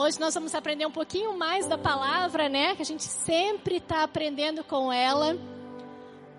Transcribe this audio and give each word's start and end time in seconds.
Hoje 0.00 0.18
nós 0.18 0.32
vamos 0.32 0.54
aprender 0.54 0.86
um 0.86 0.90
pouquinho 0.90 1.36
mais 1.36 1.66
da 1.66 1.76
palavra, 1.76 2.48
né? 2.48 2.74
Que 2.74 2.80
a 2.80 2.86
gente 2.86 3.02
sempre 3.02 3.76
está 3.76 4.02
aprendendo 4.02 4.64
com 4.64 4.90
ela. 4.90 5.36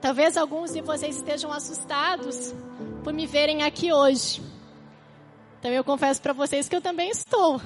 Talvez 0.01 0.35
alguns 0.35 0.73
de 0.73 0.81
vocês 0.81 1.17
estejam 1.17 1.53
assustados 1.53 2.55
por 3.03 3.13
me 3.13 3.27
verem 3.27 3.61
aqui 3.61 3.93
hoje. 3.93 4.41
Então 5.59 5.69
eu 5.69 5.83
confesso 5.83 6.19
para 6.19 6.33
vocês 6.33 6.67
que 6.67 6.75
eu 6.75 6.81
também 6.81 7.11
estou. 7.11 7.61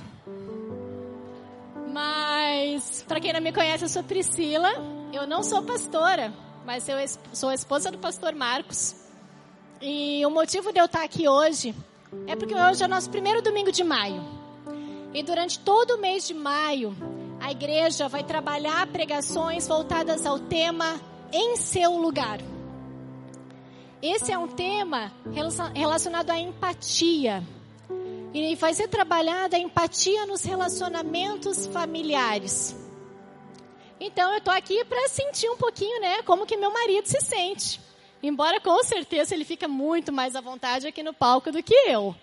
Mas, 1.94 3.02
para 3.08 3.22
quem 3.22 3.32
não 3.32 3.40
me 3.40 3.54
conhece, 3.54 3.86
eu 3.86 3.90
sou 3.90 4.04
Priscila. 4.04 4.74
Eu 5.14 5.26
não 5.26 5.42
sou 5.44 5.64
pastora, 5.64 6.34
mas 6.66 6.90
eu 6.90 6.98
sou 7.32 7.54
esposa 7.54 7.90
do 7.90 7.98
pastor 7.98 8.36
Marcos. 8.36 8.98
E 9.82 10.26
o 10.26 10.30
motivo 10.30 10.74
de 10.74 10.80
eu 10.82 10.88
estar 10.88 11.06
aqui 11.06 11.26
hoje 11.26 11.74
é 12.28 12.36
porque 12.36 12.54
hoje 12.54 12.84
é 12.84 12.86
o 12.86 12.90
nosso 12.90 13.10
primeiro 13.10 13.42
domingo 13.42 13.72
de 13.72 13.82
maio. 13.82 14.35
E 15.16 15.24
durante 15.24 15.58
todo 15.60 15.92
o 15.92 15.98
mês 15.98 16.28
de 16.28 16.34
maio, 16.34 16.94
a 17.40 17.50
igreja 17.50 18.10
vai 18.10 18.22
trabalhar 18.22 18.86
pregações 18.88 19.66
voltadas 19.66 20.26
ao 20.26 20.38
tema 20.38 21.00
Em 21.32 21.56
Seu 21.56 21.96
Lugar. 21.96 22.42
Esse 24.02 24.34
é 24.34 24.38
um 24.38 24.50
tema 24.50 25.14
relacionado 25.74 26.32
à 26.32 26.38
empatia. 26.38 27.42
E 28.34 28.56
vai 28.56 28.74
ser 28.74 28.90
trabalhada 28.90 29.56
a 29.56 29.60
empatia 29.60 30.26
nos 30.26 30.44
relacionamentos 30.44 31.66
familiares. 31.68 32.76
Então 33.98 34.34
eu 34.34 34.40
estou 34.40 34.54
aqui 34.54 34.84
para 34.84 35.08
sentir 35.08 35.50
um 35.50 35.56
pouquinho, 35.56 36.02
né, 36.02 36.24
como 36.24 36.46
que 36.46 36.58
meu 36.58 36.74
marido 36.74 37.08
se 37.08 37.22
sente. 37.22 37.80
Embora 38.22 38.60
com 38.60 38.84
certeza 38.84 39.34
ele 39.34 39.46
fica 39.46 39.66
muito 39.66 40.12
mais 40.12 40.36
à 40.36 40.42
vontade 40.42 40.86
aqui 40.86 41.02
no 41.02 41.14
palco 41.14 41.54
do 41.54 41.64
que 41.64 41.74
eu. 41.88 42.14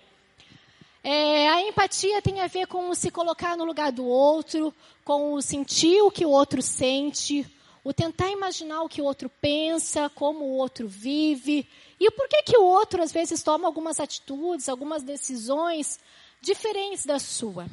É, 1.05 1.49
a 1.49 1.63
empatia 1.63 2.23
tem 2.23 2.41
a 2.41 2.47
ver 2.47 2.67
com 2.69 2.95
se 2.95 3.11
colocar 3.11 3.57
no 3.57 3.65
lugar 3.65 3.91
do 3.91 4.07
outro, 4.07 4.73
com 5.05 5.33
o 5.33 5.43
sentir 5.43 6.01
o 6.03 6.11
que 6.13 6.25
o 6.25 6.31
outro 6.31 6.63
sente, 6.63 7.45
o 7.83 7.93
tentar 7.93 8.31
imaginar 8.31 8.83
o 8.83 8.89
que 8.89 9.03
o 9.03 9.05
outro 9.05 9.29
pensa, 9.29 10.09
como 10.11 10.45
o 10.45 10.57
outro 10.57 10.87
vive, 10.87 11.69
e 11.99 12.07
o 12.07 12.13
porquê 12.13 12.43
que 12.45 12.57
o 12.57 12.63
outro 12.63 13.03
às 13.03 13.11
vezes 13.11 13.43
toma 13.43 13.67
algumas 13.67 13.99
atitudes, 13.99 14.69
algumas 14.69 15.03
decisões 15.03 15.99
diferentes 16.41 17.05
da 17.05 17.19
sua. 17.19 17.67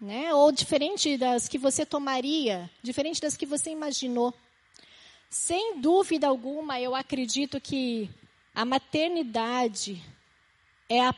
Né? 0.00 0.32
Ou 0.32 0.50
diferente 0.50 1.18
das 1.18 1.46
que 1.46 1.58
você 1.58 1.84
tomaria, 1.84 2.70
diferente 2.82 3.20
das 3.20 3.36
que 3.36 3.44
você 3.44 3.70
imaginou. 3.70 4.32
Sem 5.28 5.78
dúvida 5.80 6.26
alguma, 6.26 6.80
eu 6.80 6.94
acredito 6.94 7.60
que 7.60 8.08
a 8.54 8.64
maternidade 8.64 10.02
é 10.88 11.04
a 11.04 11.14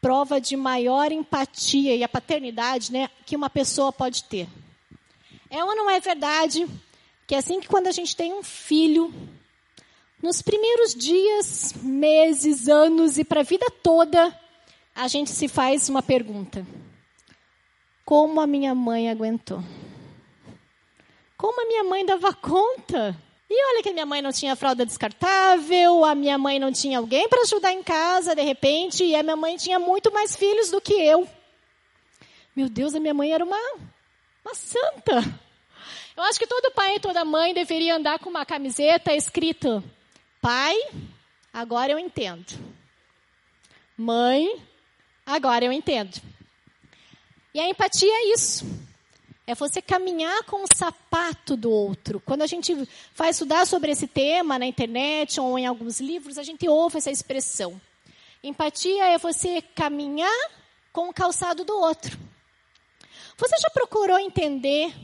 prova 0.00 0.40
de 0.40 0.56
maior 0.56 1.10
empatia 1.10 1.94
e 1.94 2.04
a 2.04 2.08
paternidade, 2.08 2.92
né, 2.92 3.08
que 3.26 3.36
uma 3.36 3.50
pessoa 3.50 3.92
pode 3.92 4.24
ter. 4.24 4.48
É 5.50 5.62
ou 5.64 5.74
não 5.74 5.90
é 5.90 5.98
verdade 5.98 6.66
que 7.26 7.34
é 7.34 7.38
assim 7.38 7.60
que 7.60 7.68
quando 7.68 7.88
a 7.88 7.92
gente 7.92 8.16
tem 8.16 8.32
um 8.32 8.42
filho, 8.42 9.12
nos 10.22 10.40
primeiros 10.40 10.94
dias, 10.94 11.74
meses, 11.82 12.68
anos 12.68 13.18
e 13.18 13.24
para 13.24 13.40
a 13.40 13.44
vida 13.44 13.66
toda, 13.82 14.34
a 14.94 15.06
gente 15.06 15.30
se 15.30 15.46
faz 15.46 15.90
uma 15.90 16.02
pergunta: 16.02 16.66
Como 18.04 18.40
a 18.40 18.46
minha 18.46 18.74
mãe 18.74 19.10
aguentou? 19.10 19.62
Como 21.36 21.60
a 21.60 21.66
minha 21.66 21.84
mãe 21.84 22.04
dava 22.04 22.32
conta? 22.32 23.14
E 23.50 23.66
olha 23.70 23.82
que 23.82 23.92
minha 23.92 24.04
mãe 24.04 24.20
não 24.20 24.30
tinha 24.30 24.54
fralda 24.54 24.84
descartável, 24.84 26.04
a 26.04 26.14
minha 26.14 26.36
mãe 26.36 26.58
não 26.58 26.70
tinha 26.70 26.98
alguém 26.98 27.26
para 27.28 27.42
ajudar 27.42 27.72
em 27.72 27.82
casa, 27.82 28.34
de 28.34 28.42
repente, 28.42 29.02
e 29.02 29.16
a 29.16 29.22
minha 29.22 29.36
mãe 29.36 29.56
tinha 29.56 29.78
muito 29.78 30.12
mais 30.12 30.36
filhos 30.36 30.70
do 30.70 30.80
que 30.80 30.92
eu. 30.92 31.26
Meu 32.54 32.68
Deus, 32.68 32.94
a 32.94 33.00
minha 33.00 33.14
mãe 33.14 33.32
era 33.32 33.42
uma, 33.42 33.56
uma 34.44 34.54
santa. 34.54 35.24
Eu 36.14 36.24
acho 36.24 36.38
que 36.38 36.46
todo 36.46 36.72
pai 36.72 36.96
e 36.96 37.00
toda 37.00 37.24
mãe 37.24 37.54
deveria 37.54 37.96
andar 37.96 38.18
com 38.18 38.28
uma 38.28 38.44
camiseta 38.44 39.14
escrito: 39.14 39.82
Pai, 40.42 40.76
agora 41.50 41.92
eu 41.92 41.98
entendo. 41.98 42.52
Mãe, 43.96 44.60
agora 45.24 45.64
eu 45.64 45.72
entendo. 45.72 46.20
E 47.54 47.60
a 47.60 47.68
empatia 47.68 48.12
é 48.12 48.32
isso. 48.34 48.66
É 49.48 49.54
você 49.54 49.80
caminhar 49.80 50.44
com 50.44 50.62
o 50.62 50.66
sapato 50.66 51.56
do 51.56 51.70
outro. 51.70 52.20
Quando 52.20 52.42
a 52.42 52.46
gente 52.46 52.86
vai 53.14 53.30
estudar 53.30 53.66
sobre 53.66 53.90
esse 53.90 54.06
tema 54.06 54.58
na 54.58 54.66
internet 54.66 55.40
ou 55.40 55.58
em 55.58 55.64
alguns 55.64 56.00
livros, 56.00 56.36
a 56.36 56.42
gente 56.42 56.68
ouve 56.68 56.98
essa 56.98 57.10
expressão. 57.10 57.80
Empatia 58.44 59.06
é 59.06 59.16
você 59.16 59.62
caminhar 59.62 60.50
com 60.92 61.08
o 61.08 61.14
calçado 61.14 61.64
do 61.64 61.74
outro. 61.74 62.18
Você 63.38 63.56
já 63.58 63.70
procurou 63.70 64.18
entender 64.18 64.94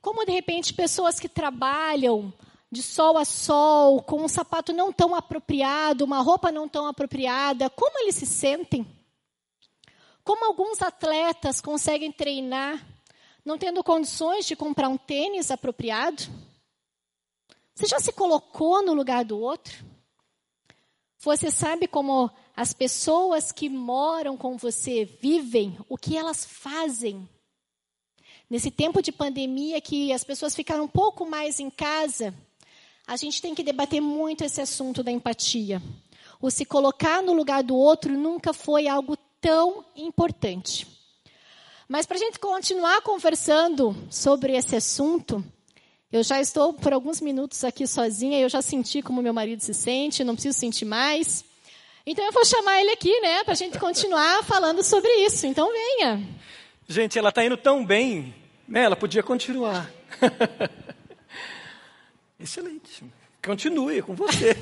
como 0.00 0.24
de 0.24 0.32
repente 0.32 0.72
pessoas 0.72 1.20
que 1.20 1.28
trabalham 1.28 2.32
de 2.70 2.82
sol 2.82 3.18
a 3.18 3.26
sol, 3.26 4.02
com 4.02 4.24
um 4.24 4.28
sapato 4.28 4.72
não 4.72 4.90
tão 4.90 5.14
apropriado, 5.14 6.06
uma 6.06 6.22
roupa 6.22 6.50
não 6.50 6.66
tão 6.66 6.86
apropriada, 6.86 7.68
como 7.68 8.00
eles 8.00 8.14
se 8.14 8.24
sentem? 8.24 8.86
Como 10.24 10.46
alguns 10.46 10.80
atletas 10.80 11.60
conseguem 11.60 12.10
treinar 12.10 12.91
não 13.44 13.58
tendo 13.58 13.82
condições 13.82 14.46
de 14.46 14.56
comprar 14.56 14.88
um 14.88 14.96
tênis 14.96 15.50
apropriado? 15.50 16.22
Você 17.74 17.86
já 17.86 18.00
se 18.00 18.12
colocou 18.12 18.82
no 18.84 18.94
lugar 18.94 19.24
do 19.24 19.38
outro? 19.38 19.84
Você 21.18 21.50
sabe 21.50 21.86
como 21.86 22.30
as 22.56 22.72
pessoas 22.72 23.52
que 23.52 23.68
moram 23.68 24.36
com 24.36 24.56
você 24.56 25.04
vivem, 25.04 25.78
o 25.88 25.96
que 25.96 26.16
elas 26.16 26.44
fazem 26.44 27.28
Nesse 28.52 28.70
tempo 28.70 29.00
de 29.00 29.10
pandemia 29.10 29.80
que 29.80 30.12
as 30.12 30.22
pessoas 30.22 30.54
ficaram 30.54 30.84
um 30.84 30.88
pouco 30.88 31.24
mais 31.24 31.58
em 31.58 31.70
casa, 31.70 32.34
a 33.06 33.16
gente 33.16 33.40
tem 33.40 33.54
que 33.54 33.62
debater 33.62 33.98
muito 33.98 34.44
esse 34.44 34.60
assunto 34.60 35.02
da 35.02 35.10
empatia. 35.10 35.80
O 36.38 36.50
se 36.50 36.66
colocar 36.66 37.22
no 37.22 37.32
lugar 37.32 37.62
do 37.62 37.74
outro 37.74 38.12
nunca 38.12 38.52
foi 38.52 38.86
algo 38.86 39.16
tão 39.40 39.82
importante. 39.96 40.86
Mas 41.92 42.06
para 42.06 42.16
a 42.16 42.20
gente 42.20 42.38
continuar 42.38 43.02
conversando 43.02 43.94
sobre 44.08 44.56
esse 44.56 44.74
assunto, 44.74 45.44
eu 46.10 46.22
já 46.22 46.40
estou 46.40 46.72
por 46.72 46.90
alguns 46.90 47.20
minutos 47.20 47.62
aqui 47.64 47.86
sozinha, 47.86 48.40
eu 48.40 48.48
já 48.48 48.62
senti 48.62 49.02
como 49.02 49.20
meu 49.20 49.34
marido 49.34 49.60
se 49.60 49.74
sente, 49.74 50.24
não 50.24 50.32
preciso 50.32 50.58
sentir 50.58 50.86
mais. 50.86 51.44
Então 52.06 52.24
eu 52.24 52.32
vou 52.32 52.46
chamar 52.46 52.80
ele 52.80 52.92
aqui, 52.92 53.20
né, 53.20 53.44
para 53.44 53.52
a 53.52 53.56
gente 53.56 53.78
continuar 53.78 54.42
falando 54.44 54.82
sobre 54.82 55.10
isso. 55.16 55.46
Então 55.46 55.70
venha. 55.70 56.26
Gente, 56.88 57.18
ela 57.18 57.28
está 57.28 57.44
indo 57.44 57.58
tão 57.58 57.84
bem 57.84 58.34
né, 58.66 58.84
ela 58.84 58.96
podia 58.96 59.22
continuar. 59.22 59.92
Excelente. 62.40 63.04
Continue 63.44 64.00
com 64.00 64.14
você. 64.14 64.56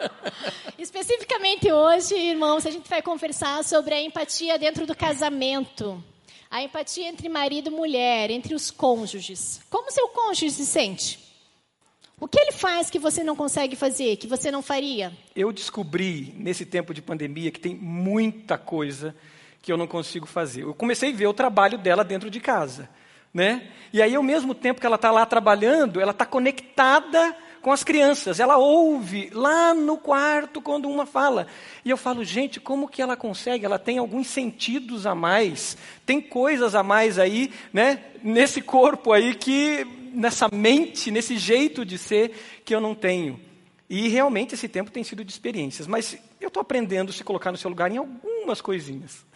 Especificamente 0.78 1.70
hoje, 1.70 2.14
irmãos, 2.14 2.64
a 2.64 2.70
gente 2.70 2.88
vai 2.88 3.02
conversar 3.02 3.62
sobre 3.62 3.92
a 3.92 4.00
empatia 4.00 4.58
dentro 4.58 4.86
do 4.86 4.96
casamento. 4.96 6.02
A 6.50 6.62
empatia 6.62 7.08
entre 7.08 7.28
marido 7.28 7.68
e 7.68 7.72
mulher, 7.72 8.30
entre 8.30 8.54
os 8.54 8.70
cônjuges. 8.70 9.60
Como 9.68 9.90
seu 9.90 10.08
cônjuge 10.08 10.50
se 10.50 10.66
sente? 10.66 11.26
O 12.18 12.26
que 12.26 12.38
ele 12.38 12.52
faz 12.52 12.88
que 12.88 12.98
você 12.98 13.22
não 13.22 13.36
consegue 13.36 13.76
fazer, 13.76 14.16
que 14.16 14.26
você 14.26 14.50
não 14.50 14.62
faria? 14.62 15.12
Eu 15.34 15.52
descobri 15.52 16.32
nesse 16.36 16.64
tempo 16.64 16.94
de 16.94 17.02
pandemia 17.02 17.50
que 17.50 17.60
tem 17.60 17.74
muita 17.74 18.56
coisa 18.56 19.14
que 19.60 19.70
eu 19.70 19.76
não 19.76 19.86
consigo 19.86 20.26
fazer. 20.26 20.62
Eu 20.62 20.72
comecei 20.72 21.12
a 21.12 21.16
ver 21.16 21.26
o 21.26 21.34
trabalho 21.34 21.76
dela 21.76 22.02
dentro 22.02 22.30
de 22.30 22.40
casa. 22.40 22.88
Né? 23.34 23.70
E 23.92 24.00
aí, 24.00 24.14
ao 24.14 24.22
mesmo 24.22 24.54
tempo 24.54 24.80
que 24.80 24.86
ela 24.86 24.96
está 24.96 25.10
lá 25.10 25.26
trabalhando, 25.26 26.00
ela 26.00 26.12
está 26.12 26.24
conectada 26.24 27.36
com 27.66 27.72
as 27.72 27.82
crianças. 27.82 28.38
Ela 28.38 28.58
ouve 28.58 29.28
lá 29.32 29.74
no 29.74 29.98
quarto 29.98 30.62
quando 30.62 30.88
uma 30.88 31.04
fala. 31.04 31.48
E 31.84 31.90
eu 31.90 31.96
falo, 31.96 32.22
gente, 32.22 32.60
como 32.60 32.86
que 32.86 33.02
ela 33.02 33.16
consegue? 33.16 33.64
Ela 33.64 33.76
tem 33.76 33.98
alguns 33.98 34.28
sentidos 34.28 35.04
a 35.04 35.16
mais, 35.16 35.76
tem 36.06 36.20
coisas 36.20 36.76
a 36.76 36.84
mais 36.84 37.18
aí, 37.18 37.52
né? 37.72 38.04
Nesse 38.22 38.62
corpo 38.62 39.12
aí 39.12 39.34
que, 39.34 39.84
nessa 40.12 40.46
mente, 40.52 41.10
nesse 41.10 41.36
jeito 41.36 41.84
de 41.84 41.98
ser 41.98 42.60
que 42.64 42.72
eu 42.72 42.80
não 42.80 42.94
tenho. 42.94 43.40
E 43.90 44.06
realmente 44.06 44.54
esse 44.54 44.68
tempo 44.68 44.92
tem 44.92 45.02
sido 45.02 45.24
de 45.24 45.32
experiências. 45.32 45.88
Mas 45.88 46.16
eu 46.40 46.46
estou 46.46 46.60
aprendendo 46.60 47.10
a 47.10 47.12
se 47.12 47.24
colocar 47.24 47.50
no 47.50 47.58
seu 47.58 47.68
lugar 47.68 47.90
em 47.90 47.96
algumas 47.96 48.60
coisinhas. 48.60 49.26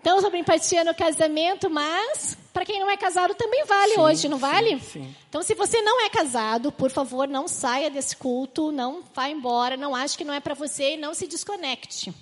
Então, 0.00 0.18
sobre 0.22 0.38
empatia 0.38 0.82
no 0.82 0.94
casamento, 0.94 1.68
mas 1.68 2.36
para 2.54 2.64
quem 2.64 2.80
não 2.80 2.90
é 2.90 2.96
casado 2.96 3.34
também 3.34 3.66
vale 3.66 3.92
sim, 3.92 4.00
hoje, 4.00 4.28
não 4.30 4.38
sim, 4.38 4.40
vale? 4.40 4.80
Sim. 4.80 5.14
Então, 5.28 5.42
se 5.42 5.54
você 5.54 5.82
não 5.82 6.00
é 6.00 6.08
casado, 6.08 6.72
por 6.72 6.90
favor, 6.90 7.28
não 7.28 7.46
saia 7.46 7.90
desse 7.90 8.16
culto, 8.16 8.72
não 8.72 9.02
vá 9.14 9.28
embora, 9.28 9.76
não 9.76 9.94
ache 9.94 10.16
que 10.16 10.24
não 10.24 10.32
é 10.32 10.40
para 10.40 10.54
você 10.54 10.94
e 10.94 10.96
não 10.96 11.12
se 11.12 11.26
desconecte. 11.26 12.14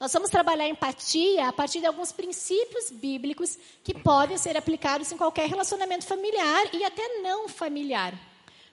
Nós 0.00 0.12
vamos 0.12 0.30
trabalhar 0.30 0.66
empatia 0.66 1.46
a 1.46 1.52
partir 1.52 1.78
de 1.78 1.86
alguns 1.86 2.10
princípios 2.10 2.90
bíblicos 2.90 3.56
que 3.84 3.94
podem 3.94 4.36
ser 4.36 4.56
aplicados 4.56 5.12
em 5.12 5.16
qualquer 5.16 5.48
relacionamento 5.48 6.04
familiar 6.04 6.74
e 6.74 6.82
até 6.84 7.20
não 7.20 7.48
familiar. 7.48 8.12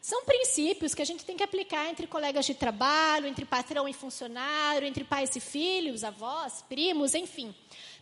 São 0.01 0.25
princípios 0.25 0.95
que 0.95 1.03
a 1.03 1.05
gente 1.05 1.23
tem 1.23 1.37
que 1.37 1.43
aplicar 1.43 1.87
entre 1.87 2.07
colegas 2.07 2.47
de 2.47 2.55
trabalho, 2.55 3.27
entre 3.27 3.45
patrão 3.45 3.87
e 3.87 3.93
funcionário, 3.93 4.87
entre 4.87 5.03
pais 5.03 5.35
e 5.35 5.39
filhos, 5.39 6.03
avós, 6.03 6.63
primos, 6.67 7.13
enfim 7.13 7.53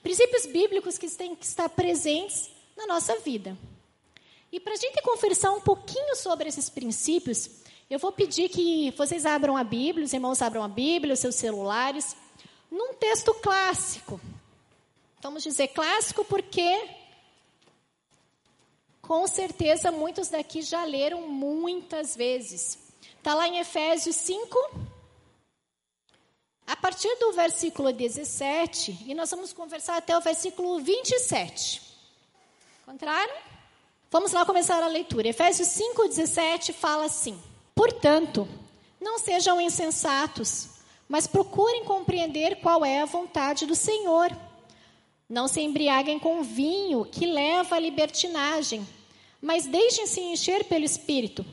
Princípios 0.08 0.46
bíblicos 0.46 0.98
que 0.98 1.10
têm 1.10 1.36
que 1.36 1.46
estar 1.46 1.68
presentes 1.68 2.50
na 2.78 2.88
nossa 2.88 3.20
vida. 3.20 3.58
E 4.50 4.58
para 4.58 4.72
a 4.72 4.78
gente 4.78 5.02
conversar 5.02 5.52
um 5.52 5.60
pouquinho 5.60 6.16
sobre 6.16 6.48
esses 6.48 6.70
princípios, 6.70 7.50
eu 7.90 8.00
vou 8.00 8.14
pedir 8.14 8.48
que 8.48 8.92
vocês 8.92 9.26
abram 9.26 9.58
a 9.58 9.66
Bíblia, 9.66 10.06
os 10.06 10.14
irmãos 10.14 10.42
abram 10.42 10.64
a 10.64 10.70
Bíblia, 10.70 11.14
os 11.14 11.20
seus 11.20 11.36
celulares, 11.36 12.16
num 12.72 12.94
texto 12.94 13.34
clássico. 13.34 14.18
Vamos 15.22 15.44
dizer 15.44 15.68
clássico 15.68 16.24
porque, 16.24 16.88
com 19.02 19.28
certeza, 19.28 19.92
muitos 19.92 20.30
daqui 20.30 20.62
já 20.62 20.86
leram 20.86 21.28
muitas 21.28 22.16
vezes. 22.16 22.80
Está 23.18 23.36
lá 23.36 23.46
em 23.46 23.60
Efésios 23.60 24.16
5, 24.16 24.58
a 26.68 26.76
partir 26.76 27.16
do 27.18 27.32
versículo 27.32 27.94
17, 27.94 29.06
e 29.08 29.16
nós 29.16 29.32
vamos 29.32 29.54
conversar 29.54 29.96
até 29.96 30.18
o 30.18 30.20
versículo 30.20 30.80
27. 30.82 31.82
Encontraram? 32.84 33.36
Vamos 34.12 34.34
lá 34.34 34.46
começar 34.46 34.84
a 34.84 34.88
leitura. 34.88 35.30
Efésios 35.30 35.70
5,17 35.70 36.74
fala 36.74 37.06
assim: 37.06 37.42
Portanto, 37.74 38.46
não 39.00 39.18
sejam 39.18 39.62
insensatos, 39.62 40.68
mas 41.08 41.26
procurem 41.26 41.86
compreender 41.86 42.58
qual 42.58 42.84
é 42.84 43.00
a 43.00 43.06
vontade 43.06 43.66
do 43.66 43.76
Senhor. 43.76 44.30
Não 45.30 45.48
se 45.48 45.62
embriaguem 45.62 46.20
com 46.20 46.44
vinho 46.44 47.06
que 47.06 47.26
leva 47.26 47.78
à 47.78 47.80
libertinagem, 47.80 48.86
mas 49.42 49.66
deixem-se 49.66 50.20
encher 50.20 50.66
pelo 50.66 50.84
Espírito, 50.84 51.46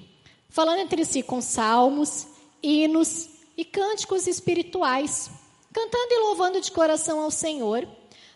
falando 0.48 0.80
entre 0.80 1.04
si 1.04 1.22
com 1.22 1.40
salmos, 1.40 2.26
hinos 2.60 3.33
e 3.56 3.64
cânticos 3.64 4.26
espirituais, 4.26 5.30
cantando 5.72 6.12
e 6.12 6.18
louvando 6.20 6.60
de 6.60 6.70
coração 6.70 7.20
ao 7.20 7.30
Senhor 7.30 7.86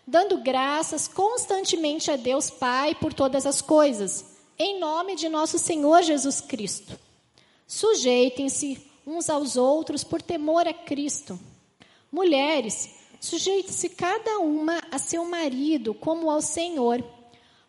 dando 0.09 0.39
graças 0.39 1.07
constantemente 1.07 2.09
a 2.09 2.15
Deus 2.15 2.49
Pai 2.49 2.95
por 2.95 3.13
todas 3.13 3.45
as 3.45 3.61
coisas, 3.61 4.25
em 4.57 4.79
nome 4.79 5.15
de 5.15 5.29
nosso 5.29 5.59
Senhor 5.59 6.01
Jesus 6.01 6.41
Cristo. 6.41 6.99
Sujeitem-se 7.67 8.81
uns 9.05 9.29
aos 9.29 9.55
outros 9.55 10.03
por 10.03 10.19
temor 10.19 10.67
a 10.67 10.73
Cristo. 10.73 11.39
Mulheres, 12.11 12.89
sujeite-se 13.19 13.89
cada 13.89 14.39
uma 14.39 14.81
a 14.89 14.97
seu 14.97 15.23
marido 15.25 15.93
como 15.93 16.31
ao 16.31 16.41
Senhor, 16.41 17.03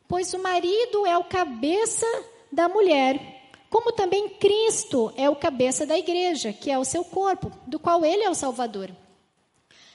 pois 0.08 0.32
o 0.32 0.38
marido 0.38 1.06
é 1.06 1.18
o 1.18 1.24
cabeça 1.24 2.06
da 2.50 2.70
mulher, 2.70 3.39
como 3.70 3.92
também 3.92 4.28
Cristo 4.28 5.12
é 5.16 5.30
o 5.30 5.36
cabeça 5.36 5.86
da 5.86 5.96
igreja, 5.96 6.52
que 6.52 6.72
é 6.72 6.78
o 6.78 6.84
seu 6.84 7.04
corpo, 7.04 7.52
do 7.68 7.78
qual 7.78 8.04
ele 8.04 8.24
é 8.24 8.28
o 8.28 8.34
Salvador. 8.34 8.90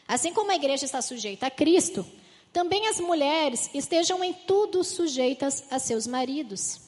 Assim 0.07 0.33
como 0.33 0.50
a 0.50 0.56
igreja 0.56 0.86
está 0.86 1.01
sujeita 1.01 1.48
a 1.48 1.51
Cristo, 1.51 2.06
também 2.54 2.88
as 2.88 3.01
mulheres 3.01 3.69
estejam 3.74 4.24
em 4.24 4.31
tudo 4.31 4.81
sujeitas 4.81 5.66
a 5.69 5.77
seus 5.77 6.07
maridos. 6.07 6.80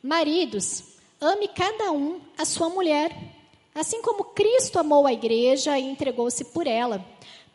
Maridos, 0.00 0.84
ame 1.20 1.48
cada 1.48 1.90
um 1.90 2.20
a 2.38 2.44
sua 2.44 2.68
mulher, 2.68 3.10
assim 3.74 4.00
como 4.00 4.22
Cristo 4.22 4.78
amou 4.78 5.08
a 5.08 5.12
igreja 5.12 5.76
e 5.76 5.90
entregou-se 5.90 6.44
por 6.44 6.68
ela, 6.68 7.04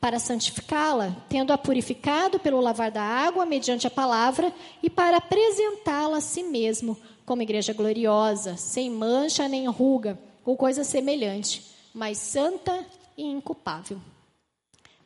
para 0.01 0.19
santificá-la, 0.19 1.15
tendo-a 1.29 1.57
purificado 1.57 2.37
pelo 2.37 2.59
lavar 2.59 2.91
da 2.91 3.01
água 3.01 3.45
mediante 3.45 3.87
a 3.87 3.91
palavra 3.91 4.53
e 4.81 4.89
para 4.89 5.15
apresentá-la 5.15 6.17
a 6.17 6.21
si 6.21 6.43
mesmo 6.43 6.97
como 7.25 7.41
igreja 7.41 7.73
gloriosa, 7.73 8.57
sem 8.57 8.89
mancha 8.89 9.47
nem 9.47 9.67
ruga 9.67 10.19
ou 10.45 10.57
coisa 10.57 10.83
semelhante, 10.83 11.63
mas 11.93 12.17
santa 12.17 12.85
e 13.17 13.23
inculpável. 13.23 13.99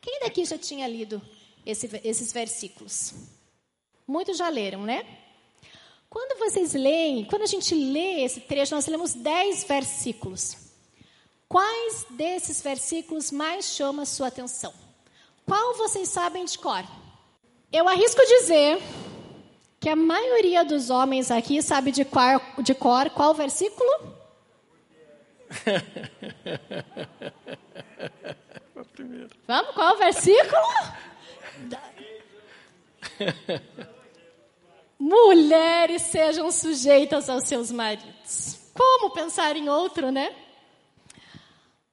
Quem 0.00 0.20
daqui 0.20 0.44
já 0.44 0.58
tinha 0.58 0.86
lido 0.88 1.20
esse, 1.64 1.88
esses 2.02 2.32
versículos. 2.32 3.14
Muitos 4.06 4.38
já 4.38 4.48
leram, 4.48 4.82
né? 4.84 5.04
Quando 6.08 6.38
vocês 6.38 6.72
leem, 6.72 7.26
quando 7.26 7.42
a 7.42 7.46
gente 7.46 7.74
lê 7.74 8.22
esse 8.24 8.40
trecho, 8.40 8.74
nós 8.74 8.86
lemos 8.86 9.12
dez 9.12 9.64
versículos. 9.64 10.56
Quais 11.46 12.06
desses 12.10 12.62
versículos 12.62 13.30
mais 13.30 13.66
chamam 13.66 14.02
a 14.02 14.06
sua 14.06 14.28
atenção? 14.28 14.72
Qual 15.46 15.76
vocês 15.76 16.08
sabem 16.08 16.44
de 16.44 16.58
cor? 16.58 16.84
Eu 17.70 17.86
arrisco 17.86 18.20
dizer 18.24 18.78
que 19.80 19.88
a 19.88 19.96
maioria 19.96 20.64
dos 20.64 20.90
homens 20.90 21.30
aqui 21.30 21.62
sabe 21.62 21.92
de 21.92 22.04
cor, 22.04 22.40
de 22.58 22.74
cor 22.74 23.10
qual 23.10 23.34
versículo? 23.34 24.16
Vamos, 29.46 29.74
qual 29.74 29.96
versículo? 29.96 30.62
Mulheres 34.98 36.02
sejam 36.02 36.50
sujeitas 36.50 37.30
aos 37.30 37.44
seus 37.44 37.70
maridos. 37.70 38.58
Como 38.74 39.10
pensar 39.10 39.56
em 39.56 39.68
outro, 39.68 40.10
né? 40.10 40.34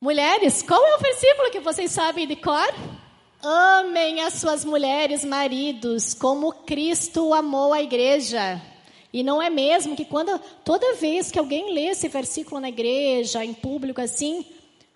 Mulheres, 0.01 0.61
qual 0.61 0.85
é 0.85 0.95
o 0.95 0.99
versículo 0.99 1.51
que 1.51 1.59
vocês 1.59 1.91
sabem 1.91 2.27
de 2.27 2.35
cor? 2.35 2.67
Amem 3.47 4.21
as 4.21 4.33
suas 4.33 4.65
mulheres, 4.65 5.23
maridos, 5.23 6.15
como 6.15 6.51
Cristo 6.51 7.31
amou 7.31 7.73
a 7.73 7.83
igreja. 7.83 8.59
E 9.13 9.21
não 9.21 9.39
é 9.39 9.51
mesmo 9.51 9.95
que 9.95 10.03
quando 10.03 10.39
toda 10.63 10.95
vez 10.95 11.29
que 11.29 11.37
alguém 11.37 11.71
lê 11.71 11.89
esse 11.89 12.07
versículo 12.07 12.59
na 12.59 12.69
igreja, 12.69 13.45
em 13.45 13.53
público 13.53 14.01
assim, 14.01 14.43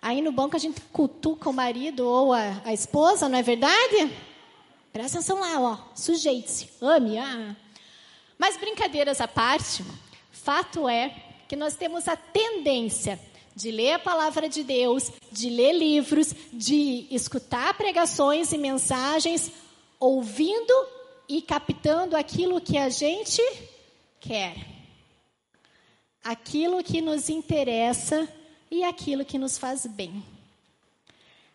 aí 0.02 0.20
no 0.20 0.32
banco 0.32 0.56
a 0.56 0.58
gente 0.58 0.80
cutuca 0.92 1.48
o 1.48 1.52
marido 1.52 2.04
ou 2.04 2.32
a, 2.32 2.60
a 2.64 2.72
esposa, 2.74 3.28
não 3.28 3.38
é 3.38 3.42
verdade? 3.42 4.10
Presta 4.92 5.18
atenção 5.18 5.38
lá, 5.38 5.60
ó. 5.60 5.78
Sujeite-se. 5.94 6.70
Ame. 6.82 7.18
Ah. 7.18 7.54
Mas 8.36 8.56
brincadeiras 8.56 9.20
à 9.20 9.28
parte, 9.28 9.84
fato 10.32 10.88
é 10.88 11.14
que 11.46 11.54
nós 11.54 11.76
temos 11.76 12.08
a 12.08 12.16
tendência 12.16 13.16
de 13.60 13.70
ler 13.70 13.92
a 13.92 13.98
palavra 13.98 14.48
de 14.48 14.64
Deus, 14.64 15.12
de 15.30 15.50
ler 15.50 15.72
livros, 15.72 16.34
de 16.50 17.06
escutar 17.10 17.76
pregações 17.76 18.52
e 18.52 18.58
mensagens, 18.58 19.52
ouvindo 19.98 20.72
e 21.28 21.42
captando 21.42 22.16
aquilo 22.16 22.58
que 22.58 22.78
a 22.78 22.88
gente 22.88 23.42
quer. 24.18 24.56
Aquilo 26.24 26.82
que 26.82 27.02
nos 27.02 27.28
interessa 27.28 28.26
e 28.70 28.82
aquilo 28.82 29.26
que 29.26 29.38
nos 29.38 29.58
faz 29.58 29.84
bem. 29.84 30.24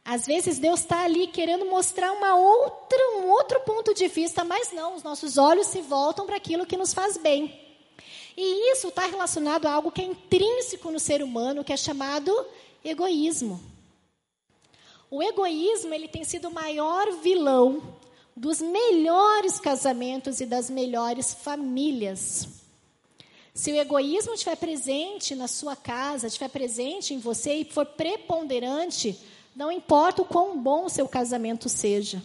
Às 0.04 0.28
vezes 0.28 0.60
Deus 0.60 0.82
está 0.82 1.04
ali 1.04 1.26
querendo 1.26 1.66
mostrar 1.66 2.12
uma 2.12 2.36
outra, 2.36 3.00
um 3.18 3.30
outro 3.32 3.60
ponto 3.62 3.96
de 3.96 4.08
vista, 4.08 4.44
mas 4.44 4.72
não, 4.72 4.96
os 4.96 5.02
nossos 5.02 5.40
olhos 5.40 5.66
se 5.68 5.82
voltam 5.82 6.28
para 6.28 6.36
aquilo 6.36 6.68
que 6.68 6.78
nos 6.78 6.94
faz 6.94 7.18
bem. 7.18 7.65
E 8.38 8.72
isso 8.72 8.90
está 8.90 9.06
relacionado 9.06 9.66
a 9.66 9.72
algo 9.72 9.92
que 9.92 10.02
é 10.02 10.06
intrínseco 10.06 10.92
no 10.92 11.00
ser 11.00 11.24
humano, 11.24 11.64
que 11.64 11.72
é 11.72 11.78
chamado 11.78 12.34
egoísmo. 12.84 13.62
O 15.10 15.24
egoísmo 15.24 15.94
ele 15.94 16.08
tem 16.08 16.24
sido 16.24 16.50
o 16.50 16.54
maior 16.54 17.12
vilão 17.22 17.96
dos 18.36 18.60
melhores 18.60 19.60
casamentos 19.60 20.42
e 20.42 20.46
das 20.46 20.70
melhores 20.70 21.34
famílias. 21.34 22.50
Se 23.54 23.72
o 23.72 23.76
egoísmo 23.78 24.34
estiver 24.34 24.58
presente 24.58 25.34
na 25.34 25.48
sua 25.48 25.78
casa, 25.78 26.28
estiver 26.28 26.50
presente 26.50 27.14
em 27.14 27.20
você 27.20 27.54
e 27.54 27.66
for 27.66 27.86
preponderante, 27.86 29.18
não 29.56 29.72
importa 29.72 30.22
o 30.22 30.26
quão 30.26 30.62
bom 30.62 30.86
o 30.86 30.90
seu 30.90 31.08
casamento 31.08 31.70
seja, 31.70 32.22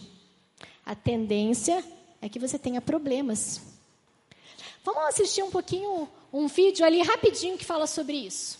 a 0.85 0.93
tendência 0.93 1.81
é 2.21 2.27
que 2.27 2.37
você 2.37 2.59
tenha 2.59 2.81
problemas. 2.81 3.70
Vamos 4.83 5.03
assistir 5.03 5.43
um 5.43 5.51
pouquinho, 5.51 6.09
um 6.33 6.47
vídeo 6.47 6.85
ali 6.85 7.01
rapidinho 7.01 7.57
que 7.57 7.65
fala 7.65 7.85
sobre 7.85 8.17
isso. 8.17 8.59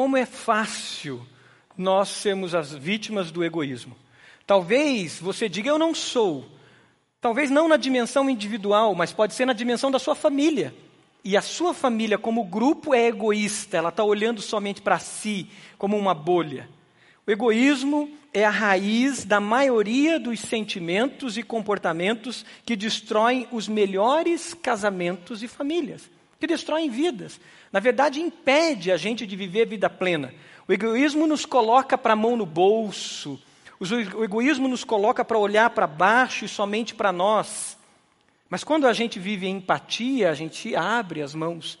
Como 0.00 0.16
é 0.16 0.24
fácil 0.24 1.20
nós 1.76 2.08
sermos 2.08 2.54
as 2.54 2.72
vítimas 2.72 3.30
do 3.30 3.44
egoísmo. 3.44 3.94
Talvez 4.46 5.20
você 5.20 5.46
diga, 5.46 5.68
eu 5.68 5.78
não 5.78 5.94
sou. 5.94 6.46
Talvez 7.20 7.50
não 7.50 7.68
na 7.68 7.76
dimensão 7.76 8.30
individual, 8.30 8.94
mas 8.94 9.12
pode 9.12 9.34
ser 9.34 9.44
na 9.44 9.52
dimensão 9.52 9.90
da 9.90 9.98
sua 9.98 10.14
família. 10.14 10.74
E 11.22 11.36
a 11.36 11.42
sua 11.42 11.74
família, 11.74 12.16
como 12.16 12.44
grupo, 12.44 12.94
é 12.94 13.08
egoísta, 13.08 13.76
ela 13.76 13.90
está 13.90 14.02
olhando 14.02 14.40
somente 14.40 14.80
para 14.80 14.98
si, 14.98 15.50
como 15.76 15.98
uma 15.98 16.14
bolha. 16.14 16.66
O 17.26 17.30
egoísmo 17.30 18.10
é 18.32 18.42
a 18.42 18.50
raiz 18.50 19.26
da 19.26 19.38
maioria 19.38 20.18
dos 20.18 20.40
sentimentos 20.40 21.36
e 21.36 21.42
comportamentos 21.42 22.46
que 22.64 22.74
destroem 22.74 23.46
os 23.52 23.68
melhores 23.68 24.54
casamentos 24.54 25.42
e 25.42 25.46
famílias, 25.46 26.08
que 26.40 26.46
destroem 26.46 26.88
vidas. 26.88 27.38
Na 27.70 27.78
verdade, 27.78 28.20
impede 28.20 28.90
a 28.90 28.96
gente 28.96 29.26
de 29.26 29.36
viver 29.36 29.68
vida 29.68 29.90
plena. 29.90 30.34
O 30.66 30.72
egoísmo 30.72 31.26
nos 31.26 31.44
coloca 31.44 31.98
para 31.98 32.14
a 32.14 32.16
mão 32.16 32.36
no 32.36 32.46
bolso, 32.46 33.38
o 33.78 34.24
egoísmo 34.24 34.68
nos 34.68 34.84
coloca 34.84 35.24
para 35.24 35.38
olhar 35.38 35.70
para 35.70 35.86
baixo 35.86 36.44
e 36.44 36.48
somente 36.48 36.94
para 36.94 37.12
nós. 37.12 37.78
Mas 38.48 38.64
quando 38.64 38.86
a 38.86 38.92
gente 38.92 39.18
vive 39.18 39.46
em 39.46 39.56
empatia, 39.56 40.30
a 40.30 40.34
gente 40.34 40.74
abre 40.74 41.22
as 41.22 41.34
mãos. 41.34 41.78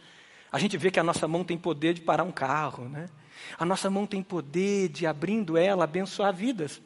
A 0.52 0.58
gente 0.58 0.76
vê 0.76 0.90
que 0.90 1.00
a 1.00 1.04
nossa 1.04 1.28
mão 1.28 1.44
tem 1.44 1.58
poder 1.58 1.94
de 1.94 2.00
parar 2.00 2.24
um 2.24 2.32
carro, 2.32 2.88
né? 2.88 3.08
A 3.58 3.64
nossa 3.64 3.90
mão 3.90 4.06
tem 4.06 4.22
poder 4.22 4.88
de, 4.88 5.06
abrindo 5.06 5.58
ela, 5.58 5.84
abençoar 5.84 6.32
vidas, 6.32 6.80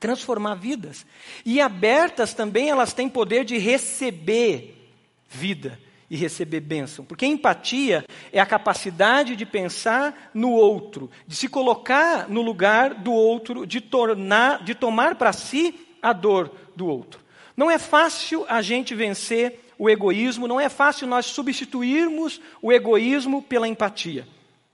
transformar 0.00 0.54
vidas. 0.54 1.04
E 1.44 1.60
abertas 1.60 2.32
também, 2.32 2.70
elas 2.70 2.92
têm 2.92 3.08
poder 3.08 3.44
de 3.44 3.58
receber 3.58 4.90
vida 5.28 5.78
e 6.10 6.16
receber 6.16 6.60
bênção. 6.60 7.04
Porque 7.04 7.26
empatia 7.26 8.04
é 8.32 8.40
a 8.40 8.46
capacidade 8.46 9.36
de 9.36 9.44
pensar 9.44 10.30
no 10.32 10.50
outro, 10.50 11.10
de 11.26 11.36
se 11.36 11.48
colocar 11.48 12.28
no 12.28 12.40
lugar 12.40 12.94
do 12.94 13.12
outro, 13.12 13.66
de, 13.66 13.80
tornar, 13.80 14.62
de 14.64 14.74
tomar 14.74 15.16
para 15.16 15.32
si 15.32 15.74
a 16.00 16.12
dor 16.12 16.52
do 16.74 16.86
outro. 16.86 17.20
Não 17.56 17.70
é 17.70 17.78
fácil 17.78 18.44
a 18.48 18.62
gente 18.62 18.94
vencer 18.94 19.64
o 19.78 19.88
egoísmo, 19.88 20.48
não 20.48 20.60
é 20.60 20.68
fácil 20.68 21.06
nós 21.06 21.26
substituirmos 21.26 22.40
o 22.62 22.72
egoísmo 22.72 23.42
pela 23.42 23.68
empatia. 23.68 24.26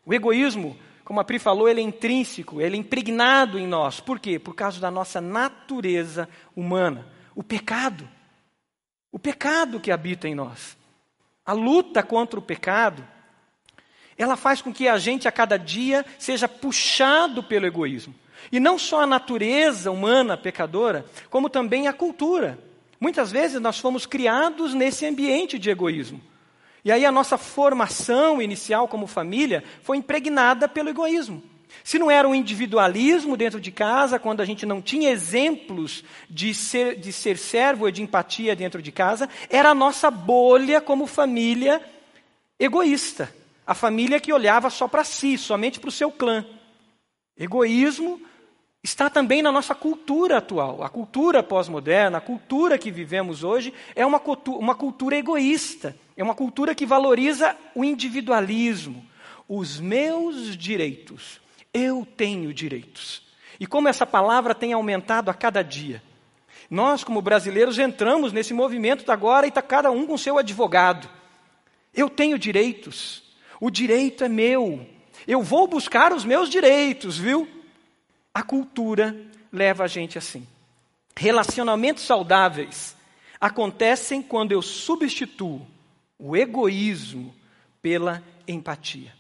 O 0.07 0.15
egoísmo, 0.15 0.77
como 1.05 1.21
a 1.21 1.25
Pri 1.25 1.39
falou, 1.39 1.69
ele 1.69 1.81
é 1.81 1.85
intrínseco, 1.85 2.61
ele 2.61 2.77
é 2.77 2.79
impregnado 2.79 3.59
em 3.59 3.67
nós. 3.67 4.01
Por 4.01 4.19
quê? 4.19 4.39
Por 4.39 4.55
causa 4.55 4.81
da 4.81 4.91
nossa 4.91 5.21
natureza 5.21 6.29
humana. 6.55 7.07
O 7.35 7.43
pecado. 7.43 8.09
O 9.11 9.19
pecado 9.19 9.81
que 9.81 9.91
habita 9.91 10.29
em 10.29 10.35
nós. 10.35 10.77
A 11.45 11.53
luta 11.53 12.03
contra 12.03 12.39
o 12.39 12.43
pecado, 12.43 13.07
ela 14.17 14.37
faz 14.37 14.63
com 14.63 14.73
que 14.73 14.89
a 14.89 14.97
gente 14.99 15.29
a 15.29 15.33
cada 15.33 15.57
dia 15.59 16.05
seja 16.19 16.49
puxado 16.49 17.43
pelo 17.43 17.67
egoísmo. 17.67 18.15
E 18.53 18.61
não 18.61 18.79
só 18.79 19.03
a 19.03 19.07
natureza 19.07 19.91
humana 19.91 20.37
pecadora, 20.37 21.05
como 21.31 21.49
também 21.49 21.89
a 21.89 21.93
cultura. 21.93 22.59
Muitas 23.01 23.31
vezes 23.33 23.61
nós 23.61 23.79
fomos 23.79 24.07
criados 24.07 24.75
nesse 24.75 25.05
ambiente 25.07 25.59
de 25.59 25.71
egoísmo. 25.71 26.21
E 26.85 26.93
aí 26.93 27.05
a 27.05 27.13
nossa 27.13 27.39
formação 27.39 28.41
inicial 28.41 28.87
como 28.87 29.07
família 29.07 29.65
foi 29.83 29.97
impregnada 29.97 30.69
pelo 30.69 30.91
egoísmo. 30.91 31.43
Se 31.83 31.99
não 31.99 32.11
era 32.11 32.29
um 32.29 32.35
individualismo 32.35 33.37
dentro 33.37 33.61
de 33.61 33.71
casa, 33.71 34.19
quando 34.19 34.41
a 34.41 34.45
gente 34.45 34.65
não 34.65 34.81
tinha 34.81 35.11
exemplos 35.11 36.05
de 36.31 36.55
ser, 36.55 36.97
de 36.97 37.13
ser 37.13 37.37
servo 37.37 37.89
e 37.89 37.93
de 37.93 38.03
empatia 38.03 38.55
dentro 38.55 38.81
de 38.81 38.93
casa, 38.93 39.29
era 39.51 39.71
a 39.71 39.75
nossa 39.75 40.11
bolha 40.11 40.81
como 40.81 41.07
família 41.07 41.83
egoísta. 42.59 43.35
A 43.67 43.75
família 43.75 44.21
que 44.21 44.33
olhava 44.33 44.71
só 44.71 44.87
para 44.87 45.05
si, 45.05 45.37
somente 45.37 45.81
para 45.81 45.89
o 45.89 45.93
seu 45.93 46.11
clã. 46.11 46.45
Egoísmo 47.37 48.21
está 48.83 49.09
também 49.09 49.43
na 49.43 49.51
nossa 49.51 49.75
cultura 49.75 50.37
atual. 50.37 50.83
A 50.83 50.91
cultura 50.91 51.43
pós-moderna, 51.43 52.19
a 52.19 52.21
cultura 52.21 52.77
que 52.77 52.91
vivemos 52.91 53.43
hoje, 53.43 53.73
é 53.97 54.05
uma 54.05 54.21
cultura, 54.21 54.59
uma 54.59 54.75
cultura 54.75 55.17
egoísta. 55.17 55.97
É 56.15 56.23
uma 56.23 56.35
cultura 56.35 56.75
que 56.75 56.85
valoriza 56.85 57.57
o 57.75 57.83
individualismo. 57.83 59.05
Os 59.49 59.81
meus 59.81 60.57
direitos. 60.57 61.41
Eu 61.75 62.07
tenho 62.17 62.55
direitos. 62.55 63.23
E 63.59 63.67
como 63.67 63.89
essa 63.89 64.07
palavra 64.07 64.55
tem 64.55 64.73
aumentado 64.73 65.31
a 65.31 65.35
cada 65.35 65.63
dia. 65.63 66.03
Nós, 66.71 67.05
como 67.05 67.21
brasileiros, 67.21 67.79
entramos 67.79 68.33
nesse 68.33 68.55
movimento 68.55 69.11
agora 69.13 69.47
e 69.47 69.49
está 69.49 69.61
cada 69.61 69.91
um 69.91 70.07
com 70.07 70.17
seu 70.17 70.39
advogado. 70.39 71.09
Eu 71.93 72.09
tenho 72.09 72.39
direitos. 72.39 73.23
O 73.61 73.71
direito 73.71 74.25
é 74.25 74.29
meu. 74.29 74.87
Eu 75.27 75.43
vou 75.43 75.67
buscar 75.67 76.13
os 76.13 76.25
meus 76.25 76.49
direitos, 76.49 77.19
viu? 77.19 77.49
A 78.33 78.43
cultura 78.43 79.17
leva 79.53 79.85
a 79.85 79.87
gente 79.87 80.19
assim. 80.19 80.47
Relacionamentos 81.17 82.05
saudáveis 82.05 82.97
acontecem 83.41 84.23
quando 84.23 84.53
eu 84.53 84.63
substituo 84.63 85.65
o 86.19 86.37
egoísmo 86.37 87.35
pela 87.81 88.23
empatia. 88.49 89.13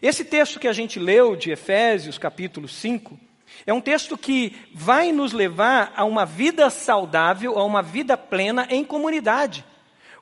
Esse 0.00 0.24
texto 0.24 0.58
que 0.58 0.68
a 0.68 0.72
gente 0.72 0.98
leu 0.98 1.36
de 1.36 1.50
Efésios, 1.50 2.18
capítulo 2.18 2.68
5, 2.68 3.18
é 3.66 3.72
um 3.72 3.80
texto 3.80 4.16
que 4.16 4.54
vai 4.72 5.12
nos 5.12 5.32
levar 5.32 5.92
a 5.96 6.04
uma 6.04 6.24
vida 6.24 6.70
saudável, 6.70 7.58
a 7.58 7.64
uma 7.64 7.82
vida 7.82 8.16
plena 8.16 8.66
em 8.70 8.84
comunidade, 8.84 9.64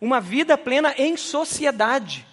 uma 0.01 0.21
vida 0.21 0.57
plena 0.59 0.95
em 0.97 1.17
sociedade. 1.17 2.27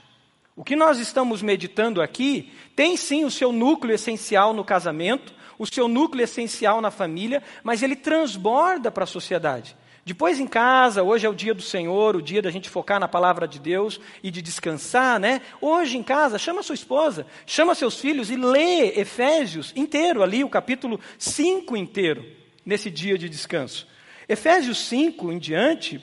O 0.56 0.64
que 0.64 0.76
nós 0.76 1.00
estamos 1.00 1.42
meditando 1.42 2.02
aqui 2.02 2.52
tem 2.76 2.96
sim 2.96 3.26
o 3.26 3.32
seu 3.32 3.52
núcleo 3.52 3.94
essencial 3.94 4.54
no 4.54 4.64
casamento, 4.64 5.34
o 5.60 5.66
seu 5.66 5.88
núcleo 5.88 6.24
essencial 6.24 6.82
na 6.82 6.92
família, 6.92 7.44
mas 7.64 7.84
ele 7.84 7.96
transborda 7.96 8.90
para 8.90 9.04
a 9.04 9.08
sociedade. 9.08 9.76
Depois 10.08 10.40
em 10.40 10.46
casa, 10.46 11.02
hoje 11.02 11.26
é 11.26 11.30
o 11.30 11.34
dia 11.34 11.52
do 11.52 11.64
Senhor, 11.64 12.16
o 12.16 12.22
dia 12.22 12.40
da 12.40 12.52
gente 12.52 12.70
focar 12.70 13.00
na 13.00 13.08
palavra 13.08 13.48
de 13.48 13.58
Deus 13.58 14.00
e 14.22 14.30
de 14.30 14.40
descansar, 14.40 15.20
né? 15.20 15.42
Hoje 15.60 15.98
em 15.98 16.04
casa, 16.04 16.38
chama 16.38 16.62
sua 16.62 16.76
esposa, 16.76 17.26
chama 17.44 17.74
seus 17.74 18.00
filhos 18.00 18.30
e 18.30 18.36
lê 18.36 19.00
Efésios 19.00 19.74
inteiro 19.76 20.22
ali, 20.22 20.44
o 20.44 20.50
capítulo 20.50 21.00
5 21.18 21.76
inteiro, 21.76 22.24
nesse 22.64 22.92
dia 22.92 23.18
de 23.18 23.28
descanso. 23.28 23.88
Efésios 24.30 24.78
5 24.86 25.32
em 25.32 25.40
diante, 25.40 26.00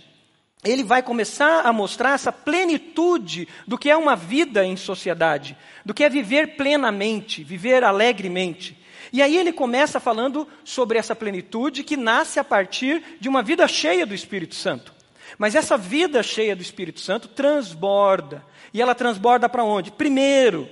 ele 0.64 0.82
vai 0.82 1.00
começar 1.00 1.64
a 1.64 1.72
mostrar 1.72 2.14
essa 2.14 2.32
plenitude 2.32 3.46
do 3.68 3.78
que 3.78 3.88
é 3.88 3.96
uma 3.96 4.16
vida 4.16 4.64
em 4.64 4.76
sociedade, 4.76 5.56
do 5.84 5.94
que 5.94 6.02
é 6.02 6.08
viver 6.08 6.56
plenamente, 6.56 7.44
viver 7.44 7.84
alegremente. 7.84 8.81
E 9.12 9.20
aí 9.20 9.36
ele 9.36 9.52
começa 9.52 10.00
falando 10.00 10.48
sobre 10.64 10.98
essa 10.98 11.14
plenitude 11.14 11.84
que 11.84 11.96
nasce 11.96 12.40
a 12.40 12.44
partir 12.44 13.02
de 13.20 13.28
uma 13.28 13.42
vida 13.42 13.68
cheia 13.68 14.06
do 14.06 14.14
Espírito 14.14 14.54
Santo. 14.54 14.94
Mas 15.38 15.54
essa 15.54 15.76
vida 15.76 16.22
cheia 16.22 16.56
do 16.56 16.62
Espírito 16.62 17.00
Santo 17.00 17.28
transborda. 17.28 18.44
E 18.72 18.80
ela 18.80 18.94
transborda 18.94 19.48
para 19.48 19.64
onde? 19.64 19.90
Primeiro, 19.90 20.68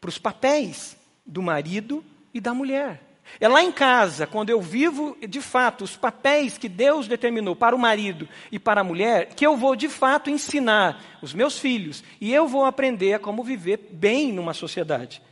para 0.00 0.10
os 0.10 0.18
papéis 0.18 0.96
do 1.24 1.40
marido 1.40 2.04
e 2.34 2.40
da 2.40 2.52
mulher. 2.52 3.02
É 3.38 3.46
lá 3.46 3.62
em 3.62 3.70
casa, 3.70 4.26
quando 4.26 4.50
eu 4.50 4.60
vivo 4.60 5.16
de 5.28 5.40
fato 5.40 5.84
os 5.84 5.96
papéis 5.96 6.58
que 6.58 6.68
Deus 6.68 7.06
determinou 7.06 7.54
para 7.54 7.76
o 7.76 7.78
marido 7.78 8.28
e 8.50 8.58
para 8.58 8.80
a 8.80 8.84
mulher, 8.84 9.28
que 9.34 9.46
eu 9.46 9.56
vou 9.56 9.76
de 9.76 9.88
fato 9.88 10.28
ensinar 10.28 11.00
os 11.22 11.32
meus 11.32 11.58
filhos 11.58 12.02
e 12.20 12.34
eu 12.34 12.48
vou 12.48 12.64
aprender 12.64 13.14
a 13.14 13.18
como 13.18 13.44
viver 13.44 13.88
bem 13.92 14.32
numa 14.32 14.52
sociedade. 14.52 15.22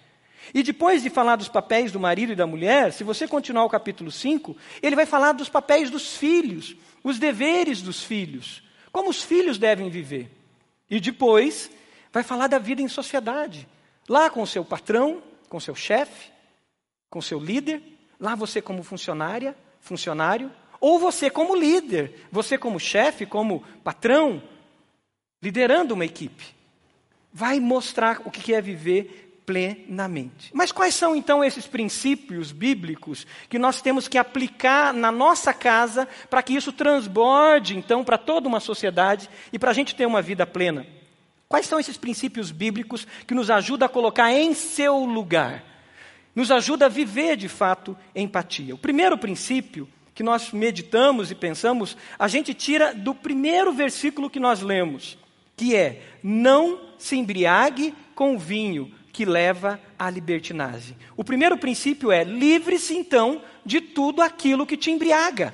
E 0.55 0.63
depois 0.63 1.03
de 1.03 1.11
falar 1.11 1.37
dos 1.37 1.49
papéis 1.49 1.93
do 1.93 2.01
marido 2.01 2.33
e 2.33 2.37
da 2.37 2.47
mulher, 2.47 2.93
se 2.93 3.05
você 3.05 3.29
continuar 3.29 3.65
o 3.65 3.71
capítulo 3.71 4.11
5, 4.11 4.57
ele 4.83 4.97
vai 4.97 5.07
falar 5.07 5.33
dos 5.33 5.49
papéis 5.49 5.91
dos 5.91 6.17
filhos, 6.17 6.77
os 7.05 7.19
deveres 7.19 7.83
dos 7.83 8.03
filhos, 8.03 8.63
como 8.91 9.11
os 9.11 9.23
filhos 9.23 9.59
devem 9.59 9.91
viver. 9.91 10.31
E 10.91 11.01
depois 11.01 11.71
vai 12.13 12.23
falar 12.23 12.47
da 12.47 12.59
vida 12.59 12.81
em 12.81 12.89
sociedade, 12.89 13.69
lá 14.09 14.31
com 14.31 14.43
o 14.43 14.47
seu 14.47 14.65
patrão, 14.65 15.23
com 15.49 15.61
seu 15.61 15.75
chefe, 15.75 16.31
com 17.11 17.21
seu 17.21 17.39
líder, 17.39 17.83
lá 18.19 18.35
você 18.35 18.61
como 18.61 18.83
funcionária, 18.83 19.57
funcionário, 19.81 20.51
ou 20.81 20.99
você 20.99 21.29
como 21.29 21.55
líder, 21.55 22.27
você 22.31 22.57
como 22.57 22.79
chefe, 22.79 23.27
como 23.27 23.63
patrão, 23.83 24.43
liderando 25.43 25.95
uma 25.95 26.05
equipe. 26.05 26.45
Vai 27.33 27.61
mostrar 27.61 28.23
o 28.25 28.31
que 28.31 28.55
é 28.55 28.61
viver 28.61 29.28
plenamente. 29.49 30.51
Mas 30.53 30.71
quais 30.71 30.95
são 30.95 31.17
então 31.17 31.43
esses 31.43 31.67
princípios 31.67 32.53
bíblicos 32.53 33.27
que 33.49 33.59
nós 33.59 33.81
temos 33.81 34.07
que 34.07 34.19
aplicar 34.19 34.93
na 34.93 35.11
nossa 35.11 35.55
casa 35.55 36.07
para 36.29 36.43
que 36.43 36.53
isso 36.53 36.71
transborde 36.71 37.75
então 37.75 38.05
para 38.05 38.19
toda 38.19 38.47
uma 38.47 38.61
sociedade 38.61 39.31
e 39.51 39.59
para 39.59 39.71
a 39.71 39.73
gente 39.73 39.95
ter 39.95 40.05
uma 40.05 40.21
vida 40.21 40.47
plena? 40.47 40.87
Quais 41.49 41.65
são 41.65 41.81
esses 41.81 41.97
princípios 41.97 42.51
bíblicos 42.51 43.07
que 43.27 43.33
nos 43.33 43.51
ajudam 43.51 43.87
a 43.87 43.89
colocar 43.89 44.31
em 44.31 44.53
seu 44.53 44.99
lugar? 44.99 45.65
Nos 46.35 46.51
ajuda 46.51 46.85
a 46.85 46.91
viver 46.91 47.35
de 47.35 47.49
fato 47.49 47.97
empatia. 48.15 48.75
O 48.75 48.79
primeiro 48.79 49.17
princípio 49.17 49.89
que 50.15 50.23
nós 50.23 50.53
meditamos 50.53 51.31
e 51.31 51.35
pensamos, 51.35 51.97
a 52.19 52.29
gente 52.29 52.53
tira 52.53 52.95
do 52.95 53.15
primeiro 53.15 53.73
versículo 53.73 54.29
que 54.29 54.39
nós 54.39 54.61
lemos, 54.61 55.17
que 55.57 55.75
é: 55.75 56.03
não 56.23 56.81
se 56.99 57.17
embriague 57.17 57.95
com 58.15 58.37
vinho 58.37 58.98
que 59.19 59.25
leva 59.25 59.81
à 59.99 60.09
libertinagem. 60.09 60.97
O 61.17 61.25
primeiro 61.25 61.59
princípio 61.59 62.13
é: 62.13 62.23
livre-se 62.23 62.97
então 62.97 63.43
de 63.67 63.81
tudo 63.81 64.23
aquilo 64.23 64.65
que 64.65 64.77
te 64.77 64.93
embriaga, 64.93 65.53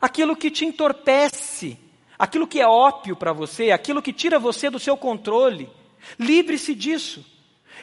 aquilo 0.00 0.34
que 0.34 0.50
te 0.50 0.64
entorpece, 0.64 1.78
aquilo 2.18 2.46
que 2.46 2.62
é 2.62 2.66
ópio 2.66 3.14
para 3.16 3.34
você, 3.34 3.70
aquilo 3.70 4.00
que 4.00 4.14
tira 4.14 4.38
você 4.38 4.70
do 4.70 4.78
seu 4.78 4.96
controle. 4.96 5.68
Livre-se 6.18 6.74
disso. 6.74 7.22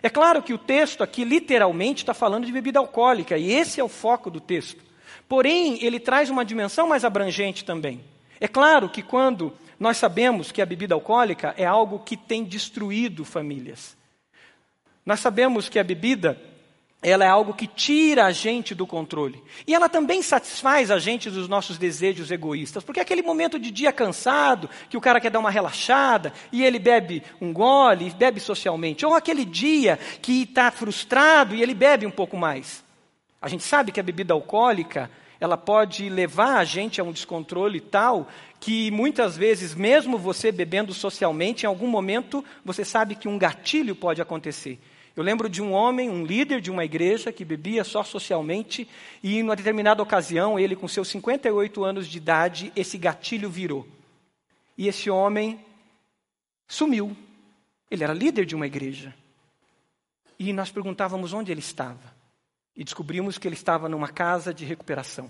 É 0.02 0.10
claro 0.10 0.42
que 0.42 0.52
o 0.52 0.58
texto 0.58 1.04
aqui 1.04 1.24
literalmente 1.24 2.02
está 2.02 2.16
falando 2.16 2.48
de 2.48 2.52
bebida 2.52 2.80
alcoólica, 2.80 3.38
e 3.38 3.52
esse 3.52 3.80
é 3.80 3.84
o 3.84 3.88
foco 3.88 4.32
do 4.32 4.40
texto. 4.40 4.84
Porém, 5.30 5.78
ele 5.86 6.00
traz 6.00 6.28
uma 6.32 6.44
dimensão 6.44 6.88
mais 6.88 7.06
abrangente 7.06 7.64
também. 7.64 8.04
É 8.40 8.48
claro 8.48 8.90
que 8.90 9.04
quando 9.04 9.54
nós 9.80 9.98
sabemos 9.98 10.52
que 10.52 10.60
a 10.60 10.66
bebida 10.66 10.96
alcoólica 10.96 11.54
é 11.56 11.68
algo 11.68 12.00
que 12.00 12.18
tem 12.18 12.44
destruído 12.44 13.24
famílias. 13.24 14.01
Nós 15.06 15.20
sabemos 15.20 15.70
que 15.70 15.80
a 15.80 15.84
bebida 15.84 16.40
ela 17.04 17.26
é 17.26 17.28
algo 17.28 17.56
que 17.56 17.66
tira 17.66 18.26
a 18.26 18.32
gente 18.32 18.76
do 18.76 18.86
controle. 18.86 19.44
E 19.66 19.74
ela 19.74 19.90
também 19.90 20.22
satisfaz 20.22 20.92
a 20.92 21.00
gente 21.00 21.32
dos 21.32 21.48
nossos 21.48 21.80
desejos 21.80 22.30
egoístas. 22.30 22.84
Porque 22.84 23.00
é 23.00 23.04
aquele 23.04 23.24
momento 23.24 23.58
de 23.58 23.72
dia 23.72 23.92
cansado, 23.92 24.70
que 24.88 24.96
o 24.96 25.02
cara 25.02 25.20
quer 25.20 25.32
dar 25.32 25.40
uma 25.40 25.50
relaxada, 25.50 26.32
e 26.52 26.64
ele 26.64 26.78
bebe 26.78 27.24
um 27.42 27.52
gole, 27.52 28.12
bebe 28.12 28.40
socialmente. 28.40 29.04
Ou 29.04 29.16
aquele 29.16 29.44
dia 29.44 29.98
que 30.22 30.44
está 30.44 30.70
frustrado 30.70 31.56
e 31.56 31.64
ele 31.64 31.74
bebe 31.74 32.06
um 32.06 32.12
pouco 32.12 32.38
mais. 32.38 32.84
A 33.42 33.50
gente 33.50 33.64
sabe 33.64 33.92
que 33.92 34.00
a 34.00 34.04
bebida 34.04 34.36
alcoólica, 34.36 35.10
ela 35.40 35.58
pode 35.58 36.08
levar 36.08 36.58
a 36.58 36.64
gente 36.64 37.02
a 37.02 37.04
um 37.04 37.12
descontrole 37.12 37.80
tal 37.80 38.28
que 38.60 38.92
muitas 38.92 39.36
vezes, 39.36 39.74
mesmo 39.74 40.20
você 40.20 40.52
bebendo 40.52 40.94
socialmente, 40.94 41.64
em 41.64 41.68
algum 41.68 41.88
momento 41.88 42.46
você 42.64 42.86
sabe 42.86 43.16
que 43.16 43.28
um 43.28 43.40
gatilho 43.40 43.96
pode 43.96 44.22
acontecer. 44.22 44.80
Eu 45.16 45.24
lembro 45.24 45.50
de 45.50 45.62
um 45.62 45.74
homem, 45.74 46.10
um 46.10 46.26
líder 46.26 46.62
de 46.62 46.72
uma 46.72 46.86
igreja, 46.86 47.34
que 47.34 47.44
bebia 47.44 47.84
só 47.84 48.04
socialmente, 48.04 48.88
e 49.22 49.38
em 49.38 49.44
uma 49.44 49.56
determinada 49.56 50.02
ocasião, 50.02 50.58
ele, 50.58 50.76
com 50.76 50.88
seus 50.88 51.10
58 51.10 51.84
anos 51.84 52.08
de 52.08 52.18
idade, 52.18 52.72
esse 52.76 52.98
gatilho 52.98 53.50
virou. 53.50 53.86
E 54.78 54.88
esse 54.88 55.10
homem 55.10 55.60
sumiu. 56.66 57.16
Ele 57.90 58.04
era 58.06 58.14
líder 58.14 58.46
de 58.46 58.56
uma 58.56 58.66
igreja. 58.66 59.14
E 60.40 60.54
nós 60.54 60.72
perguntávamos 60.72 61.34
onde 61.34 61.52
ele 61.52 61.60
estava. 61.60 62.16
E 62.76 62.84
descobrimos 62.84 63.38
que 63.38 63.48
ele 63.48 63.56
estava 63.56 63.90
numa 63.90 64.08
casa 64.08 64.54
de 64.54 64.64
recuperação. 64.64 65.30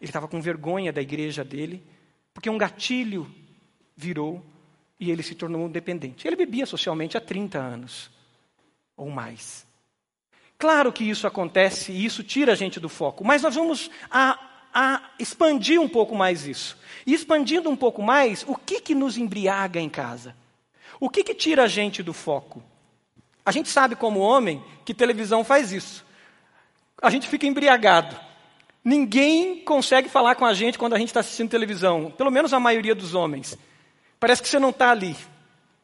Ele 0.00 0.08
estava 0.08 0.28
com 0.28 0.40
vergonha 0.40 0.92
da 0.92 1.02
igreja 1.02 1.44
dele, 1.44 1.82
porque 2.32 2.48
um 2.48 2.56
gatilho 2.56 3.28
virou 3.96 4.44
e 5.00 5.10
ele 5.10 5.22
se 5.22 5.34
tornou 5.34 5.68
dependente. 5.68 6.28
Ele 6.28 6.36
bebia 6.36 6.64
socialmente 6.64 7.16
há 7.16 7.20
30 7.20 7.58
anos 7.58 8.11
ou 9.02 9.10
mais. 9.10 9.66
Claro 10.58 10.92
que 10.92 11.02
isso 11.02 11.26
acontece 11.26 11.90
e 11.90 12.04
isso 12.04 12.22
tira 12.22 12.52
a 12.52 12.54
gente 12.54 12.78
do 12.78 12.88
foco, 12.88 13.24
mas 13.24 13.42
nós 13.42 13.54
vamos 13.54 13.90
a, 14.10 14.38
a 14.72 15.10
expandir 15.18 15.80
um 15.80 15.88
pouco 15.88 16.14
mais 16.14 16.46
isso. 16.46 16.78
E 17.04 17.12
expandindo 17.12 17.68
um 17.68 17.76
pouco 17.76 18.02
mais, 18.02 18.44
o 18.46 18.54
que, 18.54 18.80
que 18.80 18.94
nos 18.94 19.18
embriaga 19.18 19.80
em 19.80 19.88
casa? 19.88 20.36
O 21.00 21.10
que, 21.10 21.24
que 21.24 21.34
tira 21.34 21.64
a 21.64 21.68
gente 21.68 22.00
do 22.02 22.12
foco? 22.12 22.62
A 23.44 23.50
gente 23.50 23.68
sabe, 23.68 23.96
como 23.96 24.20
homem, 24.20 24.62
que 24.84 24.94
televisão 24.94 25.42
faz 25.42 25.72
isso. 25.72 26.06
A 27.02 27.10
gente 27.10 27.26
fica 27.26 27.44
embriagado. 27.44 28.16
Ninguém 28.84 29.64
consegue 29.64 30.08
falar 30.08 30.36
com 30.36 30.46
a 30.46 30.54
gente 30.54 30.78
quando 30.78 30.94
a 30.94 30.98
gente 30.98 31.08
está 31.08 31.20
assistindo 31.20 31.50
televisão, 31.50 32.12
pelo 32.16 32.30
menos 32.30 32.52
a 32.52 32.60
maioria 32.60 32.94
dos 32.94 33.14
homens. 33.14 33.58
Parece 34.20 34.40
que 34.40 34.48
você 34.48 34.60
não 34.60 34.70
está 34.70 34.92
ali. 34.92 35.16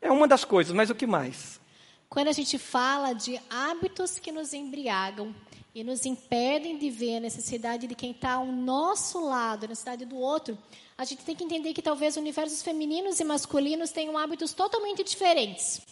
É 0.01 0.11
uma 0.11 0.29
das 0.29 0.45
coisas, 0.45 0.73
mas 0.73 0.89
o 0.89 0.95
que 0.95 1.07
mais? 1.07 1.61
Quando 2.09 2.29
a 2.29 2.33
gente 2.33 2.59
fala 2.59 3.13
de 3.13 3.41
hábitos 3.51 4.19
que 4.19 4.33
nos 4.33 4.55
embriagam 4.55 5.35
e 5.75 5.85
nos 5.85 6.07
impedem 6.07 6.79
de 6.79 6.89
ver 6.89 7.17
a 7.17 7.21
necessidade 7.21 7.87
de 7.87 7.95
quem 7.95 8.13
está 8.13 8.33
ao 8.33 8.47
nosso 8.47 9.21
lado, 9.21 9.65
a 9.65 9.69
necessidade 9.69 10.07
do 10.07 10.17
outro, 10.17 10.57
a 10.97 11.05
gente 11.05 11.23
tem 11.23 11.37
que 11.37 11.45
entender 11.45 11.75
que 11.75 11.83
talvez 11.83 12.17
universos 12.17 12.63
femininos 12.63 13.21
e 13.21 13.25
masculinos 13.25 13.91
tenham 13.91 14.17
hábitos 14.17 14.55
totalmente 14.55 15.05
diferentes. 15.05 15.83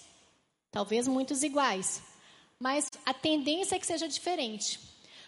Talvez 0.70 1.06
muitos 1.06 1.42
iguais. 1.42 2.02
Mas 2.58 2.90
a 3.04 3.12
tendência 3.12 3.76
é 3.76 3.78
que 3.78 3.86
seja 3.86 4.08
diferente. 4.08 4.80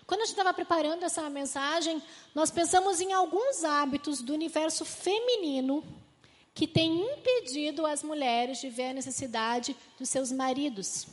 Quando 0.07 0.23
a 0.23 0.25
gente 0.25 0.33
estava 0.33 0.55
preparando 0.55 1.05
essa 1.05 1.29
mensagem, 1.29 2.03
nós 2.35 2.51
pensamos 2.51 2.99
em 2.99 3.13
alguns 3.13 3.63
hábitos 3.63 4.23
do 4.23 4.33
universo 4.33 4.87
feminino 4.87 5.85
que 6.59 6.67
tem 6.67 7.03
impedido 7.13 7.87
as 7.87 8.03
mulheres 8.03 8.61
de 8.61 8.69
ver 8.69 8.89
a 8.89 8.93
necessidade 8.93 9.77
dos 9.97 10.09
seus 10.09 10.33
maridos. 10.33 11.07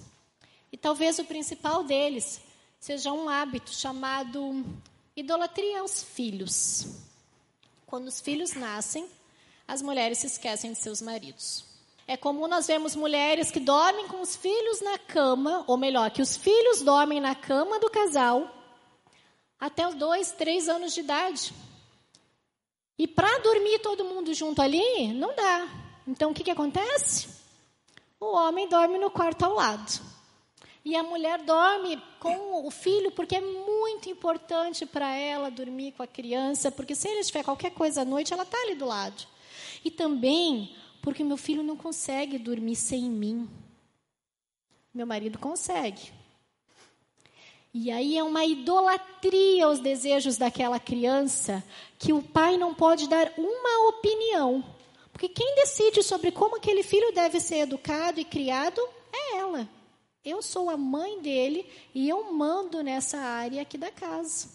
E 0.71 0.75
talvez 0.75 1.19
o 1.19 1.23
principal 1.23 1.84
deles 1.84 2.41
seja 2.79 3.13
um 3.13 3.29
hábito 3.29 3.71
chamado 3.71 4.65
idolatria 5.15 5.81
aos 5.81 6.01
filhos. 6.01 6.88
Quando 7.86 8.08
os 8.08 8.19
filhos 8.19 8.53
nascem, 8.53 9.08
as 9.67 9.84
mulheres 9.84 10.17
se 10.17 10.25
esquecem 10.25 10.73
de 10.73 10.79
seus 10.79 10.99
maridos. 10.99 11.63
É 12.08 12.17
comum 12.17 12.47
nós 12.47 12.65
vemos 12.65 12.95
mulheres 12.95 13.51
que 13.51 13.60
dormem 13.60 14.08
com 14.08 14.21
os 14.21 14.36
filhos 14.36 14.81
na 14.81 14.97
cama, 14.97 15.63
ou 15.67 15.77
melhor, 15.77 16.10
que 16.10 16.23
os 16.23 16.36
filhos 16.36 16.81
dormem 16.81 17.21
na 17.21 17.36
cama 17.36 17.79
do 17.79 17.91
casal 17.91 18.49
até 19.60 19.88
os 19.88 19.93
dois, 19.93 20.31
três 20.31 20.67
anos 20.67 20.95
de 20.95 21.01
idade. 21.01 21.53
E 22.97 23.08
para 23.08 23.39
dormir 23.39 23.79
todo 23.79 24.05
mundo 24.05 24.34
junto 24.34 24.62
ali, 24.62 25.13
não 25.13 25.36
dá. 25.36 25.67
Então 26.08 26.31
o 26.31 26.34
que, 26.34 26.43
que 26.43 26.51
acontece? 26.51 27.27
O 28.19 28.36
homem 28.36 28.69
dorme 28.69 28.97
no 28.97 29.10
quarto 29.10 29.43
ao 29.43 29.53
lado. 29.53 30.01
E 30.84 30.95
a 30.95 31.01
mulher 31.03 31.41
dorme 31.41 32.01
com 32.19 32.65
o 32.65 32.69
filho, 32.69 33.12
porque 33.12 33.36
é 33.36 33.41
muito 33.41 34.08
importante 34.08 34.86
para 34.86 35.15
ela 35.15 35.49
dormir 35.49 35.93
com 35.93 36.03
a 36.03 36.08
criança, 36.08 36.71
porque 36.71 36.93
se 36.93 37.08
ele 37.08 37.23
tiver 37.23 37.43
qualquer 37.43 37.71
coisa 37.71 38.03
à 38.03 38.05
noite, 38.05 38.31
ela 38.31 38.43
está 38.43 38.58
ali 38.62 38.75
do 38.75 38.86
lado. 38.86 39.25
E 39.84 39.89
também 39.89 40.75
porque 41.01 41.23
meu 41.23 41.38
filho 41.38 41.62
não 41.62 41.77
consegue 41.77 42.39
dormir 42.39 42.75
sem 42.75 43.10
mim. 43.10 43.47
Meu 44.93 45.05
marido 45.05 45.38
consegue. 45.38 46.12
E 47.77 47.91
aí 47.91 48.17
é 48.17 48.23
uma 48.23 48.45
idolatria 48.45 49.65
aos 49.65 49.79
desejos 49.79 50.38
daquela 50.38 50.79
criança 50.79 51.61
que 51.99 52.13
o 52.13 52.21
pai 52.21 52.55
não 52.55 52.73
pode 52.73 53.05
dar 53.09 53.33
uma 53.38 53.89
opinião. 53.89 54.63
Porque 55.11 55.27
quem 55.27 55.55
decide 55.55 56.01
sobre 56.01 56.31
como 56.31 56.55
aquele 56.55 56.83
filho 56.83 57.11
deve 57.13 57.41
ser 57.41 57.57
educado 57.57 58.17
e 58.17 58.23
criado 58.23 58.79
é 59.11 59.39
ela. 59.39 59.69
Eu 60.23 60.41
sou 60.41 60.69
a 60.69 60.77
mãe 60.77 61.19
dele 61.19 61.69
e 61.93 62.07
eu 62.07 62.31
mando 62.31 62.81
nessa 62.81 63.17
área 63.17 63.61
aqui 63.61 63.77
da 63.77 63.91
casa. 63.91 64.47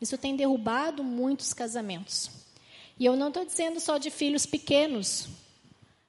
Isso 0.00 0.16
tem 0.16 0.36
derrubado 0.36 1.02
muitos 1.02 1.52
casamentos. 1.52 2.30
E 2.96 3.04
eu 3.04 3.16
não 3.16 3.26
estou 3.26 3.44
dizendo 3.44 3.80
só 3.80 3.98
de 3.98 4.08
filhos 4.08 4.46
pequenos. 4.46 5.26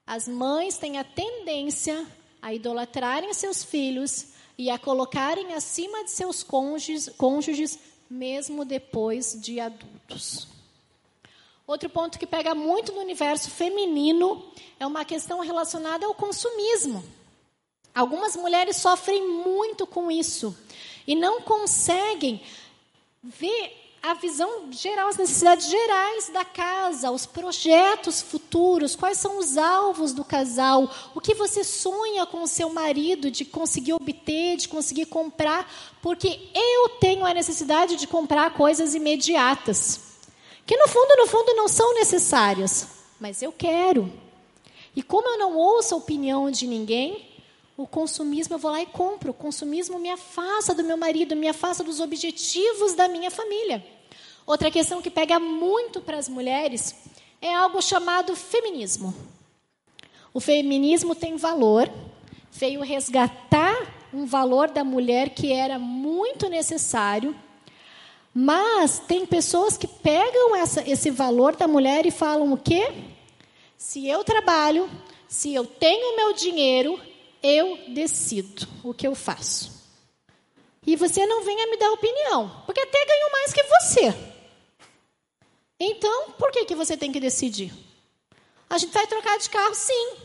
As 0.06 0.28
mães 0.28 0.78
têm 0.78 1.00
a 1.00 1.04
tendência 1.04 2.06
a 2.40 2.54
idolatrarem 2.54 3.34
seus 3.34 3.64
filhos 3.64 4.33
e 4.58 4.70
a 4.70 4.78
colocarem 4.78 5.54
acima 5.54 6.04
de 6.04 6.12
seus 6.12 6.44
cônjuges, 6.44 7.10
cônjuges 7.18 7.80
mesmo 8.10 8.64
depois 8.64 9.40
de 9.40 9.60
adultos. 9.60 10.48
Outro 11.66 11.90
ponto 11.90 12.20
que 12.20 12.28
pega 12.28 12.54
muito 12.54 12.92
no 12.92 13.00
universo 13.00 13.50
feminino 13.50 14.44
é 14.80 14.86
uma 14.86 15.06
questão 15.06 15.40
relacionada 15.40 16.06
ao 16.06 16.14
consumismo. 16.14 17.04
Algumas 17.96 18.36
mulheres 18.36 18.78
sofrem 18.78 19.28
muito 19.28 19.88
com 19.88 20.12
isso 20.12 20.56
e 21.08 21.16
não 21.16 21.42
conseguem 21.42 22.42
ver 23.22 23.83
a 24.04 24.14
visão 24.16 24.70
geral, 24.70 25.08
as 25.08 25.16
necessidades 25.16 25.70
gerais 25.70 26.28
da 26.28 26.44
casa, 26.44 27.10
os 27.10 27.26
projetos 27.26 28.22
futuros, 28.22 28.98
quais 28.98 29.18
são 29.18 29.40
os 29.40 29.58
alvos 29.58 30.12
do 30.12 30.26
casal, 30.26 30.92
o 31.16 31.22
que 31.22 31.34
você 31.34 31.64
sonha 31.64 32.26
com 32.26 32.44
o 32.44 32.48
seu 32.48 32.70
marido 32.70 33.32
de 33.32 33.46
conseguir 33.46 33.94
obter, 33.94 34.58
de 34.58 34.68
conseguir 34.68 35.06
comprar, 35.06 35.72
porque 36.02 36.50
eu 36.54 36.90
tenho 37.00 37.26
a 37.26 37.34
necessidade 37.34 37.96
de 37.96 38.06
comprar 38.06 38.54
coisas 38.54 38.94
imediatas, 38.94 40.02
que 40.66 40.76
no 40.76 40.90
fundo, 40.90 41.16
no 41.16 41.28
fundo 41.28 41.54
não 41.54 41.70
são 41.70 41.94
necessárias, 41.94 42.90
mas 43.22 43.42
eu 43.42 43.54
quero. 43.54 44.12
E 44.94 45.02
como 45.02 45.30
eu 45.30 45.40
não 45.40 45.56
ouço 45.56 45.96
a 45.96 45.98
opinião 45.98 46.52
de 46.52 46.68
ninguém, 46.68 47.33
o 47.76 47.88
consumismo 47.88 48.56
eu 48.56 48.60
vou 48.60 48.72
lá 48.72 48.82
e 48.82 48.86
compro. 48.86 49.32
O 49.32 49.34
consumismo 49.34 50.00
me 50.00 50.10
afasta 50.10 50.74
do 50.74 50.84
meu 50.84 50.98
marido, 50.98 51.36
me 51.36 51.48
afasta 51.48 51.84
dos 51.84 52.00
objetivos 52.00 52.94
da 52.94 53.08
minha 53.08 53.32
família. 53.32 53.86
Outra 54.46 54.70
questão 54.70 55.02
que 55.02 55.10
pega 55.10 55.40
muito 55.40 56.02
para 56.02 56.18
as 56.18 56.30
mulheres 56.30 56.96
é 57.42 57.54
algo 57.54 57.82
chamado 57.82 58.36
feminismo. 58.36 59.14
O 60.34 60.40
feminismo 60.40 61.16
tem 61.16 61.36
valor, 61.36 61.90
veio 62.52 62.82
resgatar 62.82 63.76
um 64.14 64.26
valor 64.26 64.70
da 64.70 64.84
mulher 64.84 65.30
que 65.30 65.52
era 65.52 65.80
muito 65.80 66.50
necessário, 66.50 67.36
mas 68.34 69.00
tem 69.00 69.26
pessoas 69.26 69.78
que 69.78 69.88
pegam 69.88 70.56
essa, 70.56 70.88
esse 70.88 71.10
valor 71.10 71.56
da 71.56 71.68
mulher 71.68 72.06
e 72.06 72.12
falam 72.12 72.54
o 72.54 72.58
quê? 72.58 72.92
Se 73.78 74.08
eu 74.08 74.24
trabalho, 74.24 74.90
se 75.28 75.54
eu 75.54 75.66
tenho 75.66 76.16
meu 76.16 76.34
dinheiro, 76.34 77.00
eu 77.44 77.78
decido 77.90 78.66
o 78.84 78.94
que 78.94 79.06
eu 79.06 79.14
faço. 79.14 79.84
E 80.86 80.96
você 80.96 81.26
não 81.26 81.44
venha 81.44 81.68
me 81.68 81.78
dar 81.78 81.92
opinião, 81.92 82.64
porque 82.66 82.80
até 82.80 83.06
ganho 83.06 83.32
mais 83.32 83.54
que 83.54 83.64
você. 83.64 84.34
Então, 85.80 86.32
por 86.32 86.52
que, 86.52 86.66
que 86.66 86.76
você 86.76 86.96
tem 86.96 87.12
que 87.12 87.20
decidir? 87.20 87.74
A 88.70 88.78
gente 88.78 88.94
vai 88.94 89.06
trocar 89.06 89.38
de 89.38 89.50
carro, 89.50 89.76
sim. 89.76 90.16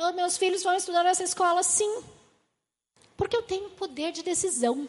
Os 0.00 0.14
meus 0.14 0.36
filhos 0.36 0.62
vão 0.62 0.74
estudar 0.74 1.02
nessa 1.02 1.24
escola, 1.24 1.62
sim. 1.62 2.02
Porque 3.16 3.36
eu 3.36 3.42
tenho 3.42 3.70
poder 3.70 4.12
de 4.12 4.22
decisão. 4.22 4.88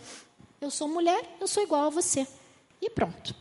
Eu 0.59 0.69
sou 0.69 0.87
mulher, 0.87 1.23
eu 1.39 1.47
sou 1.47 1.63
igual 1.63 1.85
a 1.85 1.89
você. 1.89 2.27
E 2.81 2.89
pronto. 2.89 3.33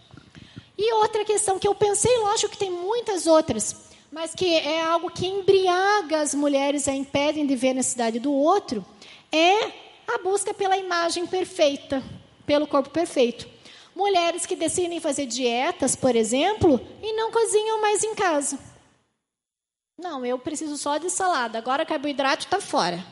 E 0.77 0.93
outra 0.95 1.25
questão 1.25 1.59
que 1.59 1.67
eu 1.67 1.75
pensei, 1.75 2.17
lógico 2.19 2.53
que 2.53 2.59
tem 2.59 2.71
muitas 2.71 3.27
outras, 3.27 3.75
mas 4.11 4.35
que 4.35 4.55
é 4.55 4.83
algo 4.83 5.11
que 5.11 5.27
embriaga 5.27 6.21
as 6.21 6.35
mulheres, 6.35 6.89
a 6.89 6.95
impedem 6.95 7.47
de 7.47 7.55
ver 7.55 7.71
a 7.71 7.75
necessidade 7.75 8.19
do 8.19 8.33
outro, 8.33 8.85
é 9.31 9.67
a 10.09 10.19
busca 10.23 10.55
pela 10.55 10.77
imagem 10.77 11.27
perfeita, 11.27 12.03
pelo 12.47 12.67
corpo 12.67 12.91
perfeito. 12.91 13.47
Mulheres 13.95 14.47
que 14.47 14.57
decidem 14.57 15.01
fazer 15.01 15.27
dietas, 15.27 15.95
por 15.95 16.15
exemplo, 16.17 16.81
e 17.03 17.13
não 17.15 17.31
cozinham 17.31 17.81
mais 17.81 18.03
em 18.03 18.15
casa. 18.15 18.59
Não, 19.99 20.25
eu 20.25 20.39
preciso 20.39 20.79
só 20.79 20.97
de 20.97 21.11
salada, 21.11 21.59
agora 21.59 21.85
carboidrato 21.85 22.45
está 22.45 22.61
fora. 22.61 23.05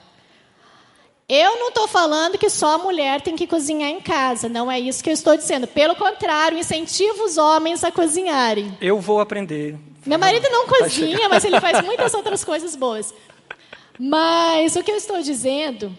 Eu 1.29 1.59
não 1.59 1.71
estou 1.71 1.89
falando 1.89 2.39
que 2.39 2.49
só 2.49 2.77
a 2.77 2.79
mulher 2.79 3.21
tem 3.21 3.35
que 3.35 3.49
cozinhar 3.49 3.91
em 3.91 4.01
casa, 4.01 4.49
não 4.49 4.71
é 4.71 4.79
isso 4.79 5.03
que 5.03 5.11
eu 5.11 5.15
estou 5.15 5.37
dizendo. 5.37 5.67
Pelo 5.67 5.97
contrário, 5.97 6.57
incentivo 6.57 7.25
os 7.25 7.37
homens 7.37 7.83
a 7.83 7.91
cozinharem. 7.91 8.79
Eu 8.81 9.01
vou 9.01 9.19
aprender. 9.19 9.77
Meu 10.07 10.19
marido 10.19 10.49
não 10.51 10.67
cozinha, 10.67 11.29
mas 11.29 11.45
ele 11.45 11.61
faz 11.61 11.85
muitas 11.85 12.15
outras 12.15 12.45
coisas 12.45 12.77
boas. 12.77 13.13
Mas 13.99 14.77
o 14.77 14.83
que 14.83 14.91
eu 14.91 14.97
estou 14.97 15.21
dizendo 15.21 15.95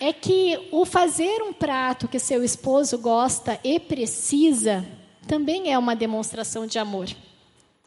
é 0.00 0.12
que 0.12 0.68
o 0.72 0.84
fazer 0.84 1.42
um 1.42 1.52
prato 1.52 2.08
que 2.08 2.18
seu 2.18 2.42
esposo 2.42 2.98
gosta 2.98 3.58
e 3.62 3.78
precisa 3.78 4.84
também 5.26 5.72
é 5.72 5.78
uma 5.78 5.94
demonstração 5.94 6.66
de 6.66 6.78
amor. 6.78 7.08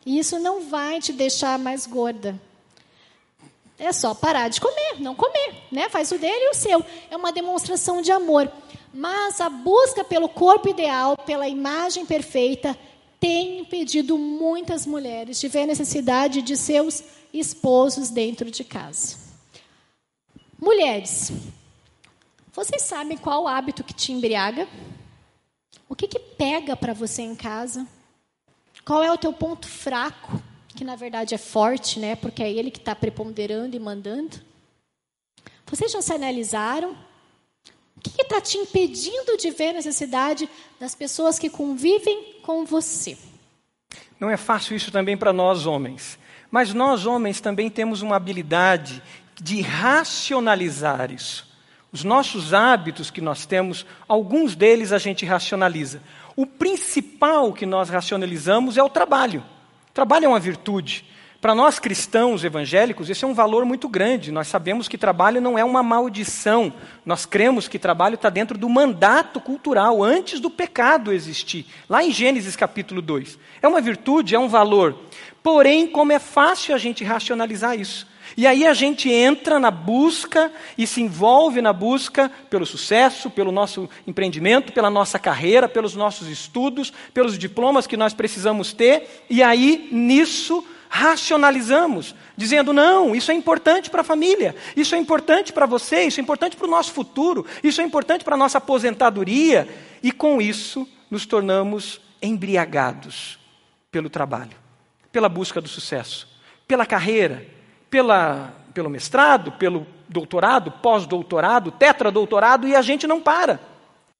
E 0.06 0.20
isso 0.20 0.39
não 0.39 0.62
vai 0.70 1.00
te 1.00 1.12
deixar 1.12 1.58
mais 1.60 1.86
gorda. 1.86 2.39
É 3.80 3.91
só 3.91 4.13
parar 4.13 4.50
de 4.50 4.60
comer, 4.60 5.00
não 5.00 5.13
comer, 5.13 5.56
né? 5.72 5.88
Faz 5.89 6.12
o 6.12 6.17
dele 6.17 6.46
e 6.46 6.50
o 6.50 6.54
seu. 6.54 6.84
É 7.12 7.15
uma 7.15 7.32
demonstração 7.32 8.02
de 8.02 8.12
amor. 8.12 8.52
Mas 8.93 9.39
a 9.39 9.50
busca 9.50 10.04
pelo 10.04 10.28
corpo 10.30 10.70
ideal, 10.70 11.15
pela 11.17 11.48
imagem 11.48 12.06
perfeita, 12.06 12.76
tem 13.19 13.60
impedido 13.60 14.17
muitas 14.17 14.86
mulheres 14.86 15.39
de 15.39 15.47
ver 15.47 15.62
a 15.62 15.67
necessidade 15.67 16.41
de 16.41 16.56
seus 16.56 17.03
esposos 17.34 18.10
dentro 18.10 18.49
de 18.51 18.63
casa. 18.63 19.17
Mulheres, 20.60 21.32
vocês 22.51 22.82
sabem 22.82 23.17
qual 23.17 23.43
o 23.43 23.47
hábito 23.47 23.84
que 23.84 23.93
te 23.93 24.12
embriaga? 24.12 24.67
O 25.88 25.95
que, 25.95 26.08
que 26.08 26.19
pega 26.19 26.75
para 26.75 26.93
você 26.93 27.21
em 27.21 27.36
casa? 27.36 27.88
Qual 28.84 29.03
é 29.03 29.12
o 29.12 29.17
teu 29.17 29.34
ponto 29.34 29.67
fraco? 29.67 30.41
Que 30.69 30.84
na 30.84 30.95
verdade 30.95 31.36
é 31.36 31.38
forte, 31.38 31.99
né? 31.99 32.15
Porque 32.15 32.41
é 32.41 32.51
ele 32.51 32.71
que 32.71 32.80
está 32.80 32.95
preponderando 32.95 33.75
e 33.75 33.80
mandando. 33.80 34.41
Vocês 35.65 35.91
já 35.91 36.01
se 36.01 36.13
analisaram? 36.13 36.95
Que 38.15 38.22
está 38.22 38.41
te 38.41 38.58
impedindo 38.58 39.38
de 39.38 39.52
ver 39.52 39.70
a 39.70 39.74
necessidade 39.74 40.50
das 40.80 40.96
pessoas 40.96 41.38
que 41.38 41.50
convivem 41.50 42.36
com 42.43 42.65
você? 42.65 43.17
Não 44.20 44.30
é 44.30 44.38
fácil 44.38 44.76
isso 44.76 44.91
também 44.91 45.15
para 45.15 45.34
nós 45.34 45.65
homens. 45.65 46.17
Mas 46.50 46.74
nós 46.74 47.06
homens 47.06 47.41
também 47.41 47.70
temos 47.70 48.02
uma 48.02 48.15
habilidade 48.15 49.02
de 49.41 49.62
racionalizar 49.62 51.12
isso. 51.12 51.48
Os 51.91 52.04
nossos 52.04 52.54
hábitos 52.54 53.10
que 53.10 53.22
nós 53.22 53.46
temos, 53.46 53.86
alguns 54.08 54.56
deles 54.56 54.91
a 54.91 54.98
gente 54.98 55.26
racionaliza. 55.26 56.02
O 56.36 56.46
principal 56.46 57.54
que 57.54 57.65
nós 57.65 57.89
racionalizamos 57.89 58.78
é 58.78 58.84
o 58.84 58.89
trabalho. 58.89 59.43
O 59.89 59.93
trabalho 59.93 60.26
é 60.26 60.28
uma 60.28 60.39
virtude. 60.39 61.06
Para 61.39 61.54
nós 61.54 61.78
cristãos 61.78 62.43
evangélicos, 62.43 63.10
esse 63.10 63.23
é 63.23 63.28
um 63.28 63.34
valor 63.34 63.63
muito 63.63 63.88
grande. 63.88 64.32
Nós 64.32 64.47
sabemos 64.47 64.88
que 64.88 64.97
trabalho 64.97 65.39
não 65.39 65.58
é 65.58 65.63
uma 65.63 65.84
maldição. 65.84 66.73
Nós 67.06 67.28
cremos 67.28 67.67
que 67.67 67.78
trabalho 67.78 68.15
está 68.15 68.30
dentro 68.30 68.58
do 68.58 68.67
mandato 68.67 69.39
cultural, 69.39 70.04
antes 70.04 70.39
do 70.39 70.50
pecado 70.50 71.13
existir. 71.13 71.67
Lá 71.88 72.04
em 72.04 72.12
Gênesis 72.12 72.56
capítulo 72.56 73.04
2. 73.04 73.38
É 73.62 73.67
uma 73.67 73.80
virtude, 73.80 74.34
é 74.34 74.39
um 74.39 74.47
valor. 74.47 74.97
Porém, 75.43 75.86
como 75.86 76.12
é 76.12 76.17
fácil 76.17 76.73
a 76.73 76.78
gente 76.80 77.04
racionalizar 77.04 77.80
isso. 77.80 78.08
E 78.36 78.45
aí 78.45 78.65
a 78.65 78.73
gente 78.73 79.10
entra 79.10 79.60
na 79.60 79.71
busca 79.71 80.52
e 80.78 80.88
se 80.88 81.02
envolve 81.02 81.62
na 81.62 81.71
busca 81.71 82.32
pelo 82.50 82.65
sucesso, 82.65 83.30
pelo 83.30 83.52
nosso 83.52 83.88
empreendimento, 84.06 84.73
pela 84.73 84.89
nossa 84.89 85.17
carreira, 85.19 85.69
pelos 85.69 85.95
nossos 85.95 86.28
estudos, 86.28 86.91
pelos 87.13 87.38
diplomas 87.38 87.88
que 87.88 87.95
nós 87.95 88.13
precisamos 88.13 88.73
ter, 88.73 89.23
e 89.30 89.41
aí 89.41 89.88
nisso 89.91 90.63
racionalizamos, 90.89 92.15
dizendo: 92.36 92.73
não, 92.73 93.15
isso 93.15 93.32
é 93.32 93.34
importante 93.34 93.89
para 93.89 94.02
a 94.02 94.06
família, 94.06 94.56
isso 94.76 94.95
é 94.95 94.97
importante 94.97 95.52
para 95.54 95.65
você, 95.65 96.04
isso 96.04 96.19
é 96.19 96.23
importante 96.23 96.56
para 96.56 96.67
o 96.67 96.69
nosso 96.69 96.91
futuro, 96.91 97.45
isso 97.63 97.82
é 97.82 97.84
importante 97.84 98.23
para 98.23 98.36
a 98.36 98.38
nossa 98.38 98.58
aposentadoria, 98.58 99.67
e 100.02 100.12
com 100.12 100.41
isso 100.41 100.88
nos 101.10 101.26
tornamos 101.26 102.02
embriagados 102.21 103.39
pelo 103.91 104.10
trabalho, 104.10 104.58
pela 105.12 105.30
busca 105.30 105.62
do 105.62 105.67
sucesso, 105.67 106.28
pela 106.67 106.86
carreira 106.86 107.58
pela, 107.89 108.54
pelo 108.73 108.89
mestrado, 108.89 109.52
pelo 109.54 109.86
doutorado, 110.08 110.71
pós-doutorado, 110.71 111.71
tetradoutorado, 111.71 112.67
e 112.67 112.76
a 112.76 112.82
gente 112.82 113.08
não 113.08 113.21
para. 113.21 113.60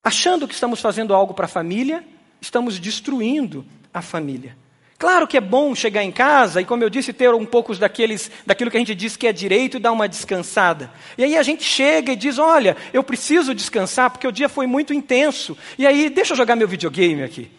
Achando 0.04 0.48
que 0.48 0.54
estamos 0.54 0.80
fazendo 0.80 1.14
algo 1.14 1.34
para 1.34 1.46
a 1.46 1.50
família, 1.50 2.04
estamos 2.42 2.80
destruindo 2.80 3.66
a 3.94 4.02
família. 4.02 4.58
Claro 5.00 5.28
que 5.28 5.38
é 5.38 5.42
bom 5.42 5.76
chegar 5.76 6.04
em 6.04 6.12
casa 6.12 6.60
e, 6.60 6.66
como 6.66 6.84
eu 6.84 6.90
disse, 6.90 7.14
ter 7.14 7.32
um 7.32 7.46
pouco 7.46 7.76
daqueles, 7.76 8.32
daquilo 8.46 8.72
que 8.72 8.78
a 8.78 8.80
gente 8.80 8.96
diz 8.96 9.16
que 9.16 9.28
é 9.28 9.34
direito 9.34 9.78
e 9.78 9.80
dar 9.80 9.92
uma 9.92 10.10
descansada. 10.10 10.92
E 11.16 11.24
aí 11.24 11.38
a 11.38 11.44
gente 11.44 11.64
chega 11.64 12.14
e 12.14 12.16
diz: 12.16 12.40
Olha, 12.40 12.76
eu 12.92 13.04
preciso 13.04 13.54
descansar 13.54 14.10
porque 14.10 14.28
o 14.28 14.32
dia 14.32 14.50
foi 14.50 14.66
muito 14.66 14.94
intenso. 14.94 15.56
E 15.78 15.86
aí, 15.86 16.10
deixa 16.10 16.34
eu 16.34 16.38
jogar 16.38 16.56
meu 16.56 16.68
videogame 16.68 17.22
aqui. 17.22 17.52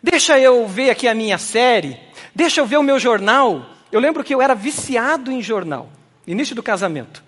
Deixa 0.00 0.38
eu 0.38 0.66
ver 0.68 0.90
aqui 0.90 1.08
a 1.08 1.14
minha 1.14 1.38
série. 1.38 1.98
Deixa 2.32 2.60
eu 2.60 2.66
ver 2.66 2.76
o 2.76 2.84
meu 2.84 3.00
jornal. 3.00 3.66
Eu 3.90 3.98
lembro 3.98 4.22
que 4.22 4.32
eu 4.32 4.40
era 4.40 4.54
viciado 4.54 5.32
em 5.32 5.42
jornal, 5.42 5.90
início 6.24 6.54
do 6.54 6.62
casamento. 6.62 7.22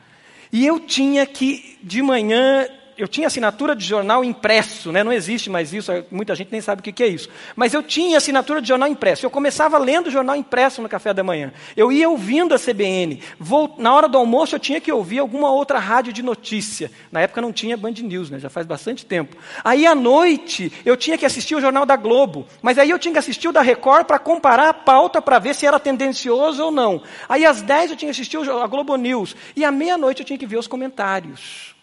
E 0.52 0.64
eu 0.64 0.78
tinha 0.78 1.26
que, 1.26 1.78
de 1.82 2.00
manhã, 2.00 2.68
eu 2.96 3.08
tinha 3.08 3.26
assinatura 3.26 3.74
de 3.74 3.84
jornal 3.84 4.24
impresso, 4.24 4.92
né? 4.92 5.02
não 5.02 5.12
existe 5.12 5.50
mais 5.50 5.72
isso, 5.72 5.92
muita 6.10 6.34
gente 6.34 6.50
nem 6.52 6.60
sabe 6.60 6.80
o 6.80 6.82
que 6.82 7.02
é 7.02 7.06
isso. 7.06 7.28
Mas 7.56 7.74
eu 7.74 7.82
tinha 7.82 8.18
assinatura 8.18 8.60
de 8.60 8.68
jornal 8.68 8.88
impresso. 8.88 9.26
Eu 9.26 9.30
começava 9.30 9.78
lendo 9.78 10.06
o 10.06 10.10
jornal 10.10 10.36
impresso 10.36 10.80
no 10.80 10.88
café 10.88 11.12
da 11.12 11.22
manhã. 11.22 11.52
Eu 11.76 11.90
ia 11.90 12.08
ouvindo 12.08 12.54
a 12.54 12.58
CBN. 12.58 13.20
Vou, 13.38 13.74
na 13.78 13.92
hora 13.92 14.08
do 14.08 14.16
almoço 14.16 14.54
eu 14.54 14.60
tinha 14.60 14.80
que 14.80 14.92
ouvir 14.92 15.18
alguma 15.18 15.50
outra 15.50 15.78
rádio 15.78 16.12
de 16.12 16.22
notícia. 16.22 16.90
Na 17.10 17.20
época 17.20 17.40
não 17.40 17.52
tinha 17.52 17.76
Band 17.76 17.92
News, 17.92 18.30
né? 18.30 18.38
já 18.38 18.48
faz 18.48 18.66
bastante 18.66 19.04
tempo. 19.04 19.36
Aí 19.64 19.86
à 19.86 19.94
noite 19.94 20.72
eu 20.84 20.96
tinha 20.96 21.18
que 21.18 21.26
assistir 21.26 21.54
o 21.54 21.60
jornal 21.60 21.84
da 21.84 21.96
Globo. 21.96 22.46
Mas 22.62 22.78
aí 22.78 22.90
eu 22.90 22.98
tinha 22.98 23.12
que 23.12 23.18
assistir 23.18 23.48
o 23.48 23.52
da 23.52 23.60
Record 23.60 24.06
para 24.06 24.18
comparar 24.18 24.68
a 24.68 24.74
pauta 24.74 25.20
para 25.20 25.38
ver 25.38 25.54
se 25.54 25.66
era 25.66 25.80
tendencioso 25.80 26.64
ou 26.64 26.70
não. 26.70 27.02
Aí 27.28 27.44
às 27.44 27.60
10 27.60 27.92
eu 27.92 27.96
tinha 27.96 28.08
que 28.12 28.20
assistir 28.20 28.38
a 28.48 28.66
Globo 28.66 28.96
News. 28.96 29.34
E 29.56 29.64
à 29.64 29.70
meia-noite 29.70 30.22
eu 30.22 30.26
tinha 30.26 30.38
que 30.38 30.46
ver 30.46 30.58
os 30.58 30.66
comentários 30.66 31.73